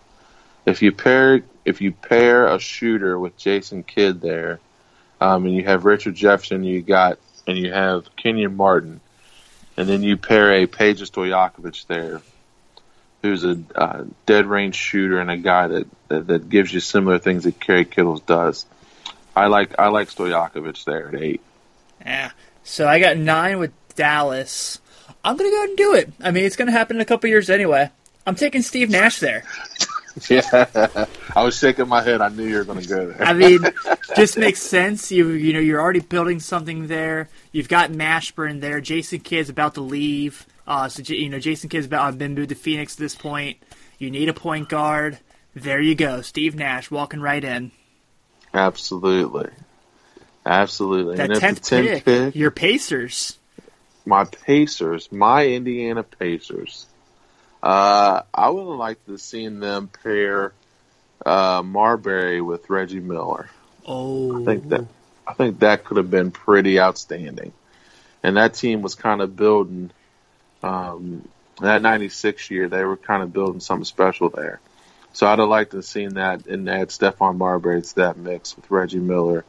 If 0.66 0.82
you 0.82 0.92
pair 0.92 1.44
if 1.64 1.82
you 1.82 1.92
pair 1.92 2.48
a 2.48 2.60
shooter 2.60 3.20
with 3.20 3.38
Jason 3.38 3.84
Kidd 3.84 4.20
there, 4.20 4.60
um, 5.22 5.46
and 5.46 5.56
you 5.56 5.64
have 5.66 5.86
Richard 5.86 6.16
Jefferson, 6.16 6.64
you 6.64 6.82
got 6.82 7.20
and 7.46 7.58
you 7.58 7.72
have 7.72 8.14
Kenyon 8.16 8.58
Martin, 8.58 9.00
and 9.78 9.88
then 9.88 10.02
you 10.02 10.18
pair 10.18 10.52
a 10.54 10.68
Peja 10.68 11.10
Stojakovic 11.10 11.86
there, 11.88 12.22
who's 13.28 13.46
a 13.46 13.60
uh, 13.76 14.04
dead 14.26 14.46
range 14.46 14.76
shooter 14.76 15.20
and 15.20 15.30
a 15.30 15.38
guy 15.38 15.68
that, 15.68 15.88
that 16.08 16.28
that 16.28 16.50
gives 16.50 16.74
you 16.74 16.80
similar 16.80 17.20
things 17.20 17.44
that 17.44 17.60
Kerry 17.60 17.86
Kittles 17.86 18.22
does. 18.22 18.66
I 19.36 19.48
like 19.48 19.78
I 19.78 19.90
like 19.90 20.10
Stojakovic 20.10 20.84
there 20.86 21.10
at 21.10 21.16
eight. 21.16 21.42
Yeah. 22.02 22.32
So 22.64 22.88
I 22.88 23.00
got 23.00 23.18
nine 23.18 23.60
with 23.60 23.72
Dallas. 23.96 24.80
I'm 25.24 25.38
gonna 25.38 25.50
go 25.50 25.58
ahead 25.58 25.70
and 25.70 25.78
do 25.78 25.94
it. 25.94 26.14
I 26.22 26.32
mean, 26.32 26.46
it's 26.46 26.56
gonna 26.56 26.72
happen 26.72 26.98
in 26.98 27.02
a 27.02 27.06
couple 27.06 27.30
years 27.30 27.50
anyway. 27.50 27.92
I'm 28.26 28.36
taking 28.36 28.62
Steve 28.62 28.90
Nash 28.90 29.20
there. 29.20 29.44
Yeah, 30.32 31.06
I 31.36 31.44
was 31.44 31.60
shaking 31.60 31.88
my 31.88 32.02
head. 32.02 32.22
I 32.22 32.30
knew 32.30 32.46
you 32.46 32.56
were 32.56 32.64
going 32.64 32.82
to 32.82 32.88
go 32.88 33.06
there. 33.06 33.22
I 33.22 33.34
mean, 33.34 33.60
just 34.16 34.36
makes 34.36 34.60
sense. 34.64 35.12
You 35.12 35.30
you 35.30 35.54
know 35.54 35.60
you're 35.60 35.80
already 35.80 36.00
building 36.00 36.40
something 36.40 36.88
there. 36.88 37.30
You've 37.52 37.70
got 37.70 37.92
Mashburn 37.92 38.60
there. 38.60 38.82
Jason 38.82 39.20
Kidd's 39.20 39.50
about 39.50 39.76
to 39.76 39.82
leave. 39.82 40.48
Uh, 40.68 40.90
so 40.90 41.02
you 41.02 41.30
know 41.30 41.40
Jason 41.40 41.70
Kidd's 41.70 41.86
about 41.86 42.18
been 42.18 42.36
moved 42.36 42.50
to 42.50 42.56
Phoenix 42.56 42.96
at 42.96 43.00
this 43.00 43.16
point. 43.16 43.58
You 43.98 44.12
need 44.12 44.30
a 44.30 44.34
point 44.34 44.70
guard. 44.70 45.18
There 45.56 45.82
you 45.82 45.96
go, 45.96 46.22
Steve 46.22 46.56
Nash 46.56 46.92
walking 46.92 47.22
right 47.22 47.44
in. 47.44 47.72
Absolutely, 48.54 49.50
absolutely. 50.46 51.16
That 51.16 51.32
and 51.32 51.40
tenth 51.40 51.62
tenth 51.62 51.88
pick, 51.88 52.06
pick, 52.06 52.36
your 52.36 52.52
Pacers. 52.52 53.38
my 54.06 54.26
Pacers, 54.26 55.12
my 55.12 55.48
Indiana 55.48 56.04
Pacers. 56.04 56.86
Uh, 57.64 58.22
I 58.34 58.50
would 58.50 58.68
have 58.68 58.78
liked 58.78 59.08
to 59.08 59.18
seen 59.18 59.60
them 59.60 59.90
pair 60.04 60.54
uh, 61.26 61.64
Marbury 61.66 62.42
with 62.42 62.70
Reggie 62.70 63.00
Miller. 63.00 63.50
Oh, 63.86 64.42
I 64.42 64.46
think 64.46 64.70
that 64.70 64.86
I 65.26 65.34
think 65.34 65.60
that 65.60 65.86
could 65.86 65.98
have 65.98 66.12
been 66.12 66.32
pretty 66.32 66.80
outstanding. 66.80 67.54
And 68.24 68.38
that 68.38 68.54
team 68.54 68.82
was 68.82 68.96
kind 68.96 69.22
of 69.22 69.36
building 69.36 69.92
um, 70.64 71.28
that 71.62 71.82
'96 71.82 72.52
year. 72.52 72.70
They 72.70 72.84
were 72.84 72.98
kind 72.98 73.24
of 73.24 73.34
building 73.34 73.60
something 73.60 73.86
special 73.86 74.30
there. 74.30 74.60
So 75.14 75.26
I'd 75.26 75.40
have 75.40 75.50
liked 75.50 75.72
to 75.72 75.78
have 75.78 75.86
seen 75.86 76.16
that 76.16 76.46
and 76.46 76.70
add 76.70 76.90
Stephon 76.90 77.38
Marbury 77.38 77.82
to 77.82 77.96
that 77.96 78.18
mix 78.18 78.56
with 78.56 78.70
Reggie 78.70 79.00
Miller. 79.00 79.46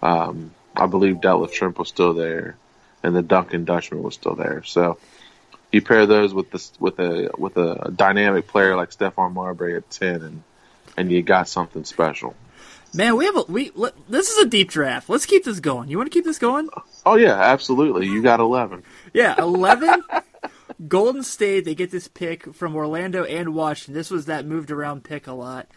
Um, 0.00 0.52
I 0.76 0.86
believe 0.86 1.16
Detlef 1.16 1.52
Schrempf 1.52 1.78
was 1.78 1.88
still 1.88 2.14
there, 2.14 2.56
and 3.02 3.14
the 3.14 3.22
Dunking 3.22 3.64
Dutchman 3.64 4.02
was 4.02 4.14
still 4.14 4.34
there. 4.34 4.62
So 4.64 4.98
you 5.72 5.82
pair 5.82 6.06
those 6.06 6.32
with 6.32 6.50
this 6.50 6.72
with 6.78 6.98
a 7.00 7.30
with 7.36 7.56
a 7.56 7.92
dynamic 7.94 8.46
player 8.46 8.76
like 8.76 8.90
Stephon 8.90 9.32
Marbury 9.32 9.76
at 9.76 9.90
ten, 9.90 10.22
and 10.22 10.42
and 10.96 11.10
you 11.10 11.22
got 11.22 11.48
something 11.48 11.84
special. 11.84 12.34
man, 12.94 13.16
we 13.16 13.24
have 13.24 13.36
a 13.36 13.42
we. 13.48 13.72
Let, 13.74 13.94
this 14.08 14.30
is 14.30 14.38
a 14.38 14.48
deep 14.48 14.70
draft. 14.70 15.08
Let's 15.08 15.26
keep 15.26 15.44
this 15.44 15.60
going. 15.60 15.88
You 15.88 15.96
want 15.96 16.12
to 16.12 16.14
keep 16.16 16.24
this 16.24 16.38
going? 16.38 16.68
Oh 17.04 17.16
yeah, 17.16 17.40
absolutely. 17.40 18.06
You 18.06 18.22
got 18.22 18.40
eleven. 18.40 18.82
Yeah, 19.12 19.34
eleven. 19.38 20.02
Golden 20.88 21.22
State, 21.22 21.64
they 21.64 21.74
get 21.74 21.90
this 21.90 22.08
pick 22.08 22.54
from 22.54 22.74
Orlando 22.74 23.24
and 23.24 23.54
Washington. 23.54 23.94
This 23.94 24.10
was 24.10 24.26
that 24.26 24.46
moved 24.46 24.70
around 24.70 25.04
pick 25.04 25.26
a 25.26 25.32
lot. 25.32 25.68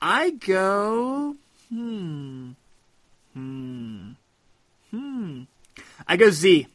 I 0.00 0.30
go, 0.30 1.36
hmm, 1.68 2.50
hmm, 3.32 4.10
hmm. 4.90 5.42
I 6.06 6.16
go 6.16 6.30
Z. 6.30 6.66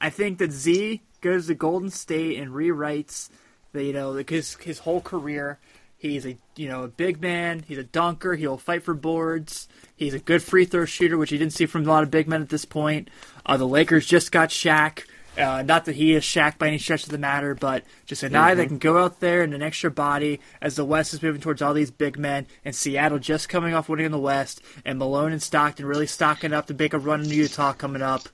I 0.00 0.10
think 0.10 0.38
that 0.38 0.52
Z 0.52 1.02
goes 1.20 1.46
to 1.46 1.54
Golden 1.54 1.90
State 1.90 2.38
and 2.38 2.52
rewrites 2.52 3.30
the 3.72 3.84
you 3.84 3.92
know 3.92 4.12
his 4.12 4.54
his 4.56 4.80
whole 4.80 5.00
career. 5.00 5.58
He's 5.98 6.26
a 6.26 6.36
you 6.56 6.68
know 6.68 6.84
a 6.84 6.88
big 6.88 7.20
man. 7.20 7.64
He's 7.66 7.78
a 7.78 7.84
dunker. 7.84 8.34
He'll 8.34 8.58
fight 8.58 8.82
for 8.82 8.94
boards. 8.94 9.68
He's 9.96 10.14
a 10.14 10.18
good 10.18 10.42
free 10.42 10.64
throw 10.64 10.84
shooter, 10.84 11.16
which 11.16 11.32
you 11.32 11.38
didn't 11.38 11.54
see 11.54 11.66
from 11.66 11.86
a 11.86 11.88
lot 11.88 12.02
of 12.02 12.10
big 12.10 12.28
men 12.28 12.42
at 12.42 12.50
this 12.50 12.64
point. 12.64 13.08
Uh, 13.44 13.56
the 13.56 13.66
Lakers 13.66 14.06
just 14.06 14.32
got 14.32 14.50
Shaq. 14.50 15.04
Uh, 15.38 15.62
not 15.62 15.84
that 15.84 15.96
he 15.96 16.14
is 16.14 16.22
Shaq 16.22 16.58
by 16.58 16.68
any 16.68 16.78
stretch 16.78 17.04
of 17.04 17.10
the 17.10 17.18
matter, 17.18 17.54
but 17.54 17.84
just 18.06 18.22
a 18.22 18.28
guy 18.28 18.50
mm-hmm. 18.50 18.58
that 18.58 18.66
can 18.68 18.78
go 18.78 19.02
out 19.02 19.20
there 19.20 19.42
and 19.42 19.52
an 19.54 19.62
extra 19.62 19.90
body 19.90 20.40
as 20.62 20.76
the 20.76 20.84
West 20.84 21.12
is 21.12 21.22
moving 21.22 21.40
towards 21.40 21.60
all 21.60 21.74
these 21.74 21.90
big 21.90 22.18
men, 22.18 22.46
and 22.64 22.74
Seattle 22.74 23.18
just 23.18 23.48
coming 23.48 23.74
off 23.74 23.88
winning 23.88 24.06
in 24.06 24.12
the 24.12 24.18
West, 24.18 24.62
and 24.84 24.98
Malone 24.98 25.32
and 25.32 25.42
Stockton 25.42 25.84
really 25.84 26.06
stocking 26.06 26.52
up 26.52 26.66
to 26.66 26.74
make 26.74 26.94
a 26.94 26.98
run 26.98 27.22
in 27.22 27.28
Utah 27.28 27.72
coming 27.72 28.02
up. 28.02 28.28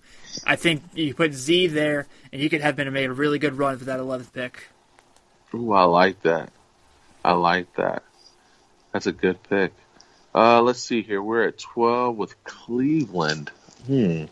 I 0.46 0.56
think 0.56 0.82
you 0.94 1.14
put 1.14 1.34
Z 1.34 1.68
there, 1.68 2.06
and 2.32 2.40
you 2.40 2.48
could 2.48 2.60
have 2.60 2.76
been 2.76 2.92
made 2.92 3.10
a 3.10 3.12
really 3.12 3.38
good 3.38 3.58
run 3.58 3.78
for 3.78 3.84
that 3.86 4.00
11th 4.00 4.32
pick. 4.32 4.68
Ooh, 5.54 5.72
I 5.72 5.84
like 5.84 6.22
that. 6.22 6.50
I 7.24 7.32
like 7.32 7.74
that. 7.76 8.02
That's 8.92 9.06
a 9.06 9.12
good 9.12 9.42
pick. 9.42 9.72
Uh, 10.34 10.62
let's 10.62 10.80
see 10.80 11.02
here. 11.02 11.22
We're 11.22 11.48
at 11.48 11.58
12 11.58 12.16
with 12.16 12.44
Cleveland. 12.44 13.50
Hmm. 13.86 14.24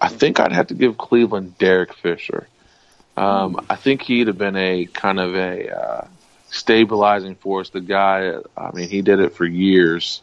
I 0.00 0.08
think 0.08 0.40
I'd 0.40 0.52
have 0.52 0.68
to 0.68 0.74
give 0.74 0.96
Cleveland 0.96 1.58
Derek 1.58 1.94
Fisher. 1.94 2.46
Um, 3.16 3.66
I 3.68 3.74
think 3.74 4.02
he'd 4.02 4.28
have 4.28 4.38
been 4.38 4.56
a 4.56 4.86
kind 4.86 5.18
of 5.18 5.34
a 5.34 5.76
uh, 5.76 6.06
stabilizing 6.50 7.34
force. 7.34 7.70
The 7.70 7.80
guy, 7.80 8.34
I 8.56 8.70
mean, 8.72 8.88
he 8.88 9.02
did 9.02 9.18
it 9.18 9.34
for 9.34 9.44
years 9.44 10.22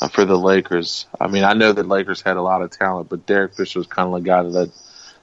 uh, 0.00 0.08
for 0.08 0.24
the 0.24 0.38
Lakers. 0.38 1.06
I 1.20 1.26
mean, 1.26 1.42
I 1.42 1.54
know 1.54 1.72
that 1.72 1.88
Lakers 1.88 2.22
had 2.22 2.36
a 2.36 2.42
lot 2.42 2.62
of 2.62 2.70
talent, 2.70 3.08
but 3.08 3.26
Derek 3.26 3.54
Fisher 3.54 3.80
was 3.80 3.88
kind 3.88 4.06
of 4.06 4.22
the 4.22 4.26
guy 4.26 4.42
that 4.42 4.72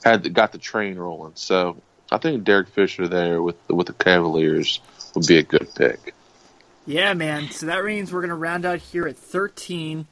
had 0.04 0.34
got 0.34 0.52
the 0.52 0.58
train 0.58 0.98
rolling. 0.98 1.34
So 1.36 1.78
I 2.12 2.18
think 2.18 2.44
Derek 2.44 2.70
Fisher 2.70 3.08
there 3.08 3.42
with 3.42 3.58
with 3.70 3.88
the 3.88 3.94
Cavaliers 3.94 4.82
would 5.16 5.28
be 5.28 5.38
a 5.38 5.44
good 5.44 5.74
pick. 5.76 6.14
Yeah, 6.86 7.14
man. 7.14 7.52
So 7.52 7.66
that 7.66 7.84
means 7.84 8.14
we're 8.14 8.22
going 8.22 8.30
to 8.30 8.36
round 8.36 8.66
out 8.66 8.80
here 8.80 9.08
at 9.08 9.18
13. 9.18 10.08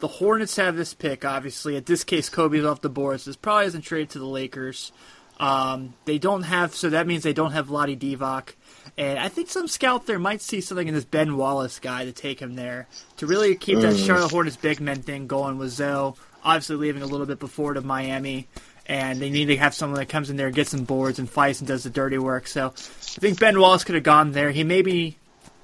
The 0.00 0.08
Hornets 0.08 0.56
have 0.56 0.76
this 0.76 0.94
pick, 0.94 1.24
obviously. 1.24 1.76
At 1.76 1.86
this 1.86 2.04
case, 2.04 2.28
Kobe's 2.28 2.64
off 2.64 2.80
the 2.80 2.88
board, 2.88 3.20
so 3.20 3.30
this 3.30 3.36
probably 3.36 3.66
isn't 3.66 3.82
traded 3.82 4.10
to 4.10 4.18
the 4.18 4.26
Lakers. 4.26 4.92
Um, 5.40 5.94
they 6.04 6.18
don't 6.18 6.42
have, 6.42 6.74
so 6.74 6.90
that 6.90 7.06
means 7.06 7.22
they 7.22 7.32
don't 7.32 7.52
have 7.52 7.68
Vlade 7.68 7.98
Divac. 7.98 8.54
And 8.96 9.18
I 9.18 9.28
think 9.28 9.48
some 9.48 9.68
scout 9.68 10.06
there 10.06 10.18
might 10.18 10.40
see 10.40 10.60
something 10.60 10.88
in 10.88 10.94
this 10.94 11.04
Ben 11.04 11.36
Wallace 11.36 11.78
guy 11.78 12.04
to 12.04 12.12
take 12.12 12.40
him 12.40 12.54
there 12.54 12.88
to 13.18 13.26
really 13.26 13.54
keep 13.54 13.78
that 13.80 13.94
mm. 13.94 14.06
Charlotte 14.06 14.30
Hornets 14.30 14.56
big 14.56 14.80
men 14.80 15.02
thing 15.02 15.26
going 15.26 15.58
with 15.58 15.70
Zo. 15.70 16.16
Obviously, 16.44 16.76
leaving 16.76 17.02
a 17.02 17.06
little 17.06 17.26
bit 17.26 17.38
before 17.38 17.74
to 17.74 17.80
Miami, 17.80 18.48
and 18.86 19.20
they 19.20 19.30
need 19.30 19.46
to 19.46 19.56
have 19.56 19.74
someone 19.74 19.98
that 19.98 20.08
comes 20.08 20.30
in 20.30 20.36
there 20.36 20.46
and 20.46 20.56
gets 20.56 20.70
some 20.70 20.84
boards 20.84 21.18
and 21.18 21.28
fights 21.28 21.60
and 21.60 21.68
does 21.68 21.84
the 21.84 21.90
dirty 21.90 22.18
work. 22.18 22.46
So 22.46 22.68
I 22.68 23.20
think 23.20 23.38
Ben 23.38 23.60
Wallace 23.60 23.84
could 23.84 23.96
have 23.96 24.04
gone 24.04 24.32
there. 24.32 24.50
He 24.50 24.64
maybe 24.64 25.18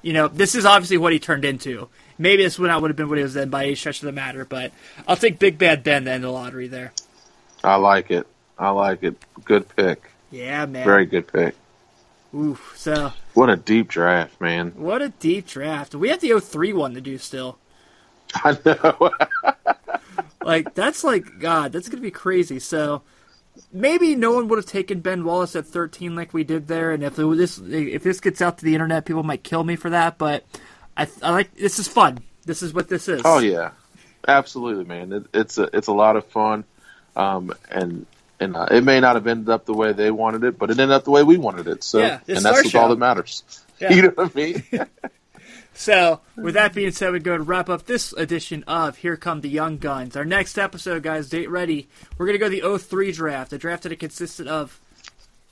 you 0.05 0.12
know, 0.12 0.28
this 0.28 0.55
is 0.55 0.66
obviously 0.66 0.99
what 0.99 1.14
he 1.14 1.18
turned 1.18 1.47
into. 1.47 1.89
Maybe 2.18 2.42
this 2.42 2.58
would 2.58 2.68
not 2.68 2.80
would 2.82 2.90
have 2.90 2.96
been 2.96 3.08
what 3.08 3.18
he 3.18 3.24
was 3.24 3.34
then 3.34 3.50
by 3.50 3.64
any 3.64 3.74
stretch 3.74 4.00
of 4.00 4.06
the 4.06 4.12
matter, 4.12 4.44
but 4.44 4.72
I'll 5.08 5.16
take 5.16 5.38
Big 5.38 5.58
Bad 5.58 5.82
Ben 5.82 6.04
then 6.04 6.22
the 6.22 6.30
lottery 6.30 6.68
there. 6.68 6.92
I 7.62 7.76
like 7.76 8.10
it. 8.10 8.26
I 8.58 8.70
like 8.70 9.02
it. 9.02 9.16
Good 9.44 9.68
pick. 9.74 10.10
Yeah, 10.30 10.66
man. 10.66 10.84
Very 10.84 11.06
good 11.06 11.26
pick. 11.32 11.54
Oof. 12.34 12.74
So 12.76 13.12
what 13.34 13.50
a 13.50 13.56
deep 13.56 13.88
draft, 13.88 14.40
man. 14.40 14.72
What 14.76 15.02
a 15.02 15.08
deep 15.08 15.46
draft. 15.46 15.94
We 15.94 16.08
have 16.08 16.20
the 16.20 16.38
03 16.38 16.72
one 16.72 16.94
to 16.94 17.00
do 17.00 17.18
still. 17.18 17.58
I 18.34 18.58
know. 18.64 19.10
like 20.42 20.74
that's 20.74 21.04
like 21.04 21.38
God. 21.38 21.72
That's 21.72 21.88
gonna 21.88 22.02
be 22.02 22.10
crazy. 22.10 22.58
So 22.58 23.02
maybe 23.72 24.14
no 24.16 24.32
one 24.32 24.48
would 24.48 24.58
have 24.58 24.66
taken 24.66 25.00
Ben 25.00 25.24
Wallace 25.24 25.54
at 25.54 25.66
13 25.66 26.16
like 26.16 26.34
we 26.34 26.44
did 26.44 26.66
there, 26.66 26.90
and 26.90 27.02
if 27.02 27.16
this 27.16 27.58
if 27.58 28.02
this 28.02 28.20
gets 28.20 28.42
out 28.42 28.58
to 28.58 28.64
the 28.64 28.74
internet, 28.74 29.04
people 29.04 29.22
might 29.22 29.44
kill 29.44 29.64
me 29.64 29.76
for 29.76 29.90
that. 29.90 30.18
But 30.18 30.44
I, 30.97 31.09
I 31.22 31.30
like 31.30 31.55
this 31.55 31.78
is 31.78 31.88
fun. 31.88 32.18
This 32.45 32.62
is 32.62 32.72
what 32.72 32.88
this 32.88 33.09
is. 33.09 33.22
Oh 33.24 33.38
yeah, 33.38 33.70
absolutely, 34.26 34.84
man. 34.84 35.12
It, 35.12 35.26
it's 35.32 35.59
a 35.59 35.68
it's 35.72 35.88
a 35.88 35.92
lot 35.92 36.16
of 36.16 36.26
fun, 36.26 36.64
um, 37.16 37.53
and 37.70 38.07
and 38.40 38.57
uh, 38.57 38.68
it 38.70 38.84
may 38.84 39.01
not 39.01 39.16
have 39.16 39.26
ended 39.26 39.49
up 39.49 39.64
the 39.64 39.74
way 39.74 39.92
they 39.92 40.11
wanted 40.11 40.45
it, 40.45 40.59
but 40.59 40.70
it 40.70 40.78
ended 40.78 40.95
up 40.95 41.05
the 41.05 41.11
way 41.11 41.22
we 41.22 41.36
wanted 41.36 41.66
it. 41.68 41.82
So, 41.82 41.99
yeah, 41.99 42.20
and 42.28 42.45
that's 42.45 42.74
all 42.74 42.88
that 42.88 42.99
matters. 42.99 43.42
Yeah. 43.80 43.92
You 43.92 44.03
know 44.03 44.09
what 44.11 44.30
I 44.36 44.38
mean? 44.38 44.62
So, 45.76 46.20
with 46.36 46.55
that 46.55 46.72
being 46.72 46.92
said, 46.92 47.12
we 47.12 47.18
go 47.18 47.36
to 47.36 47.42
wrap 47.42 47.68
up 47.68 47.84
this 47.84 48.12
edition 48.12 48.62
of 48.62 48.99
Here 48.99 49.16
Come 49.16 49.40
the 49.40 49.49
Young 49.49 49.78
Guns. 49.78 50.16
Our 50.16 50.24
next 50.24 50.57
episode, 50.57 51.03
guys, 51.03 51.28
date 51.28 51.51
ready. 51.51 51.88
We're 52.16 52.26
going 52.26 52.38
to 52.38 52.61
go 52.61 52.70
the 52.70 52.78
03 52.78 53.11
draft, 53.11 53.53
a 53.53 53.59
draft 53.59 53.82
that 53.82 53.99
consisted 53.99 54.47
of 54.47 54.80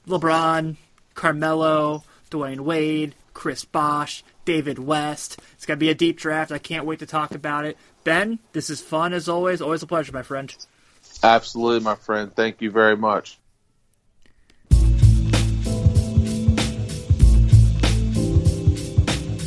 LeBron, 0.07 0.77
Carmelo, 1.15 2.05
Dwyane 2.31 2.61
Wade, 2.61 3.17
Chris 3.35 3.65
Bosh, 3.65 4.25
David 4.45 4.79
West. 4.79 5.39
It's 5.55 5.67
going 5.67 5.79
to 5.79 5.85
be 5.85 5.91
a 5.91 5.95
deep 5.95 6.19
draft. 6.19 6.53
I 6.53 6.59
can't 6.59 6.87
wait 6.87 6.99
to 7.01 7.07
talk 7.07 7.35
about 7.35 7.65
it. 7.65 7.77
Ben, 8.05 8.39
this 8.53 8.71
is 8.71 8.81
fun 8.81 9.13
as 9.13 9.29
always. 9.29 9.61
Always 9.61 9.83
a 9.83 9.87
pleasure, 9.87 10.13
my 10.13 10.23
friend. 10.23 10.55
Absolutely, 11.23 11.81
my 11.81 11.95
friend. 11.95 12.35
Thank 12.35 12.61
you 12.61 12.71
very 12.71 12.97
much. 12.97 13.39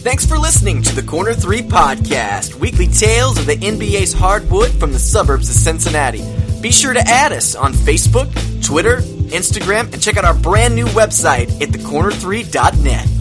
Thanks 0.06 0.24
for 0.24 0.38
listening 0.38 0.84
to 0.84 0.94
the 0.94 1.02
Corner 1.02 1.34
3 1.34 1.64
podcast, 1.64 2.54
weekly 2.56 2.86
tales 2.86 3.40
of 3.40 3.48
the 3.48 3.56
NBA's 3.56 4.14
hardwood 4.14 4.70
from 4.70 4.92
the 4.92 5.00
suburbs 5.00 5.50
of 5.50 5.56
Cincinnati. 5.56 6.24
Be 6.62 6.72
sure 6.72 6.94
to 6.94 7.00
add 7.00 7.32
us 7.32 7.56
on 7.56 7.74
Facebook, 7.74 8.32
Twitter, 8.64 8.98
Instagram, 8.98 9.92
and 9.92 10.02
check 10.02 10.18
out 10.18 10.24
our 10.24 10.36
brand 10.36 10.76
new 10.76 10.86
website 10.86 11.50
at 11.60 11.70
thecorner3.net. 11.70 13.15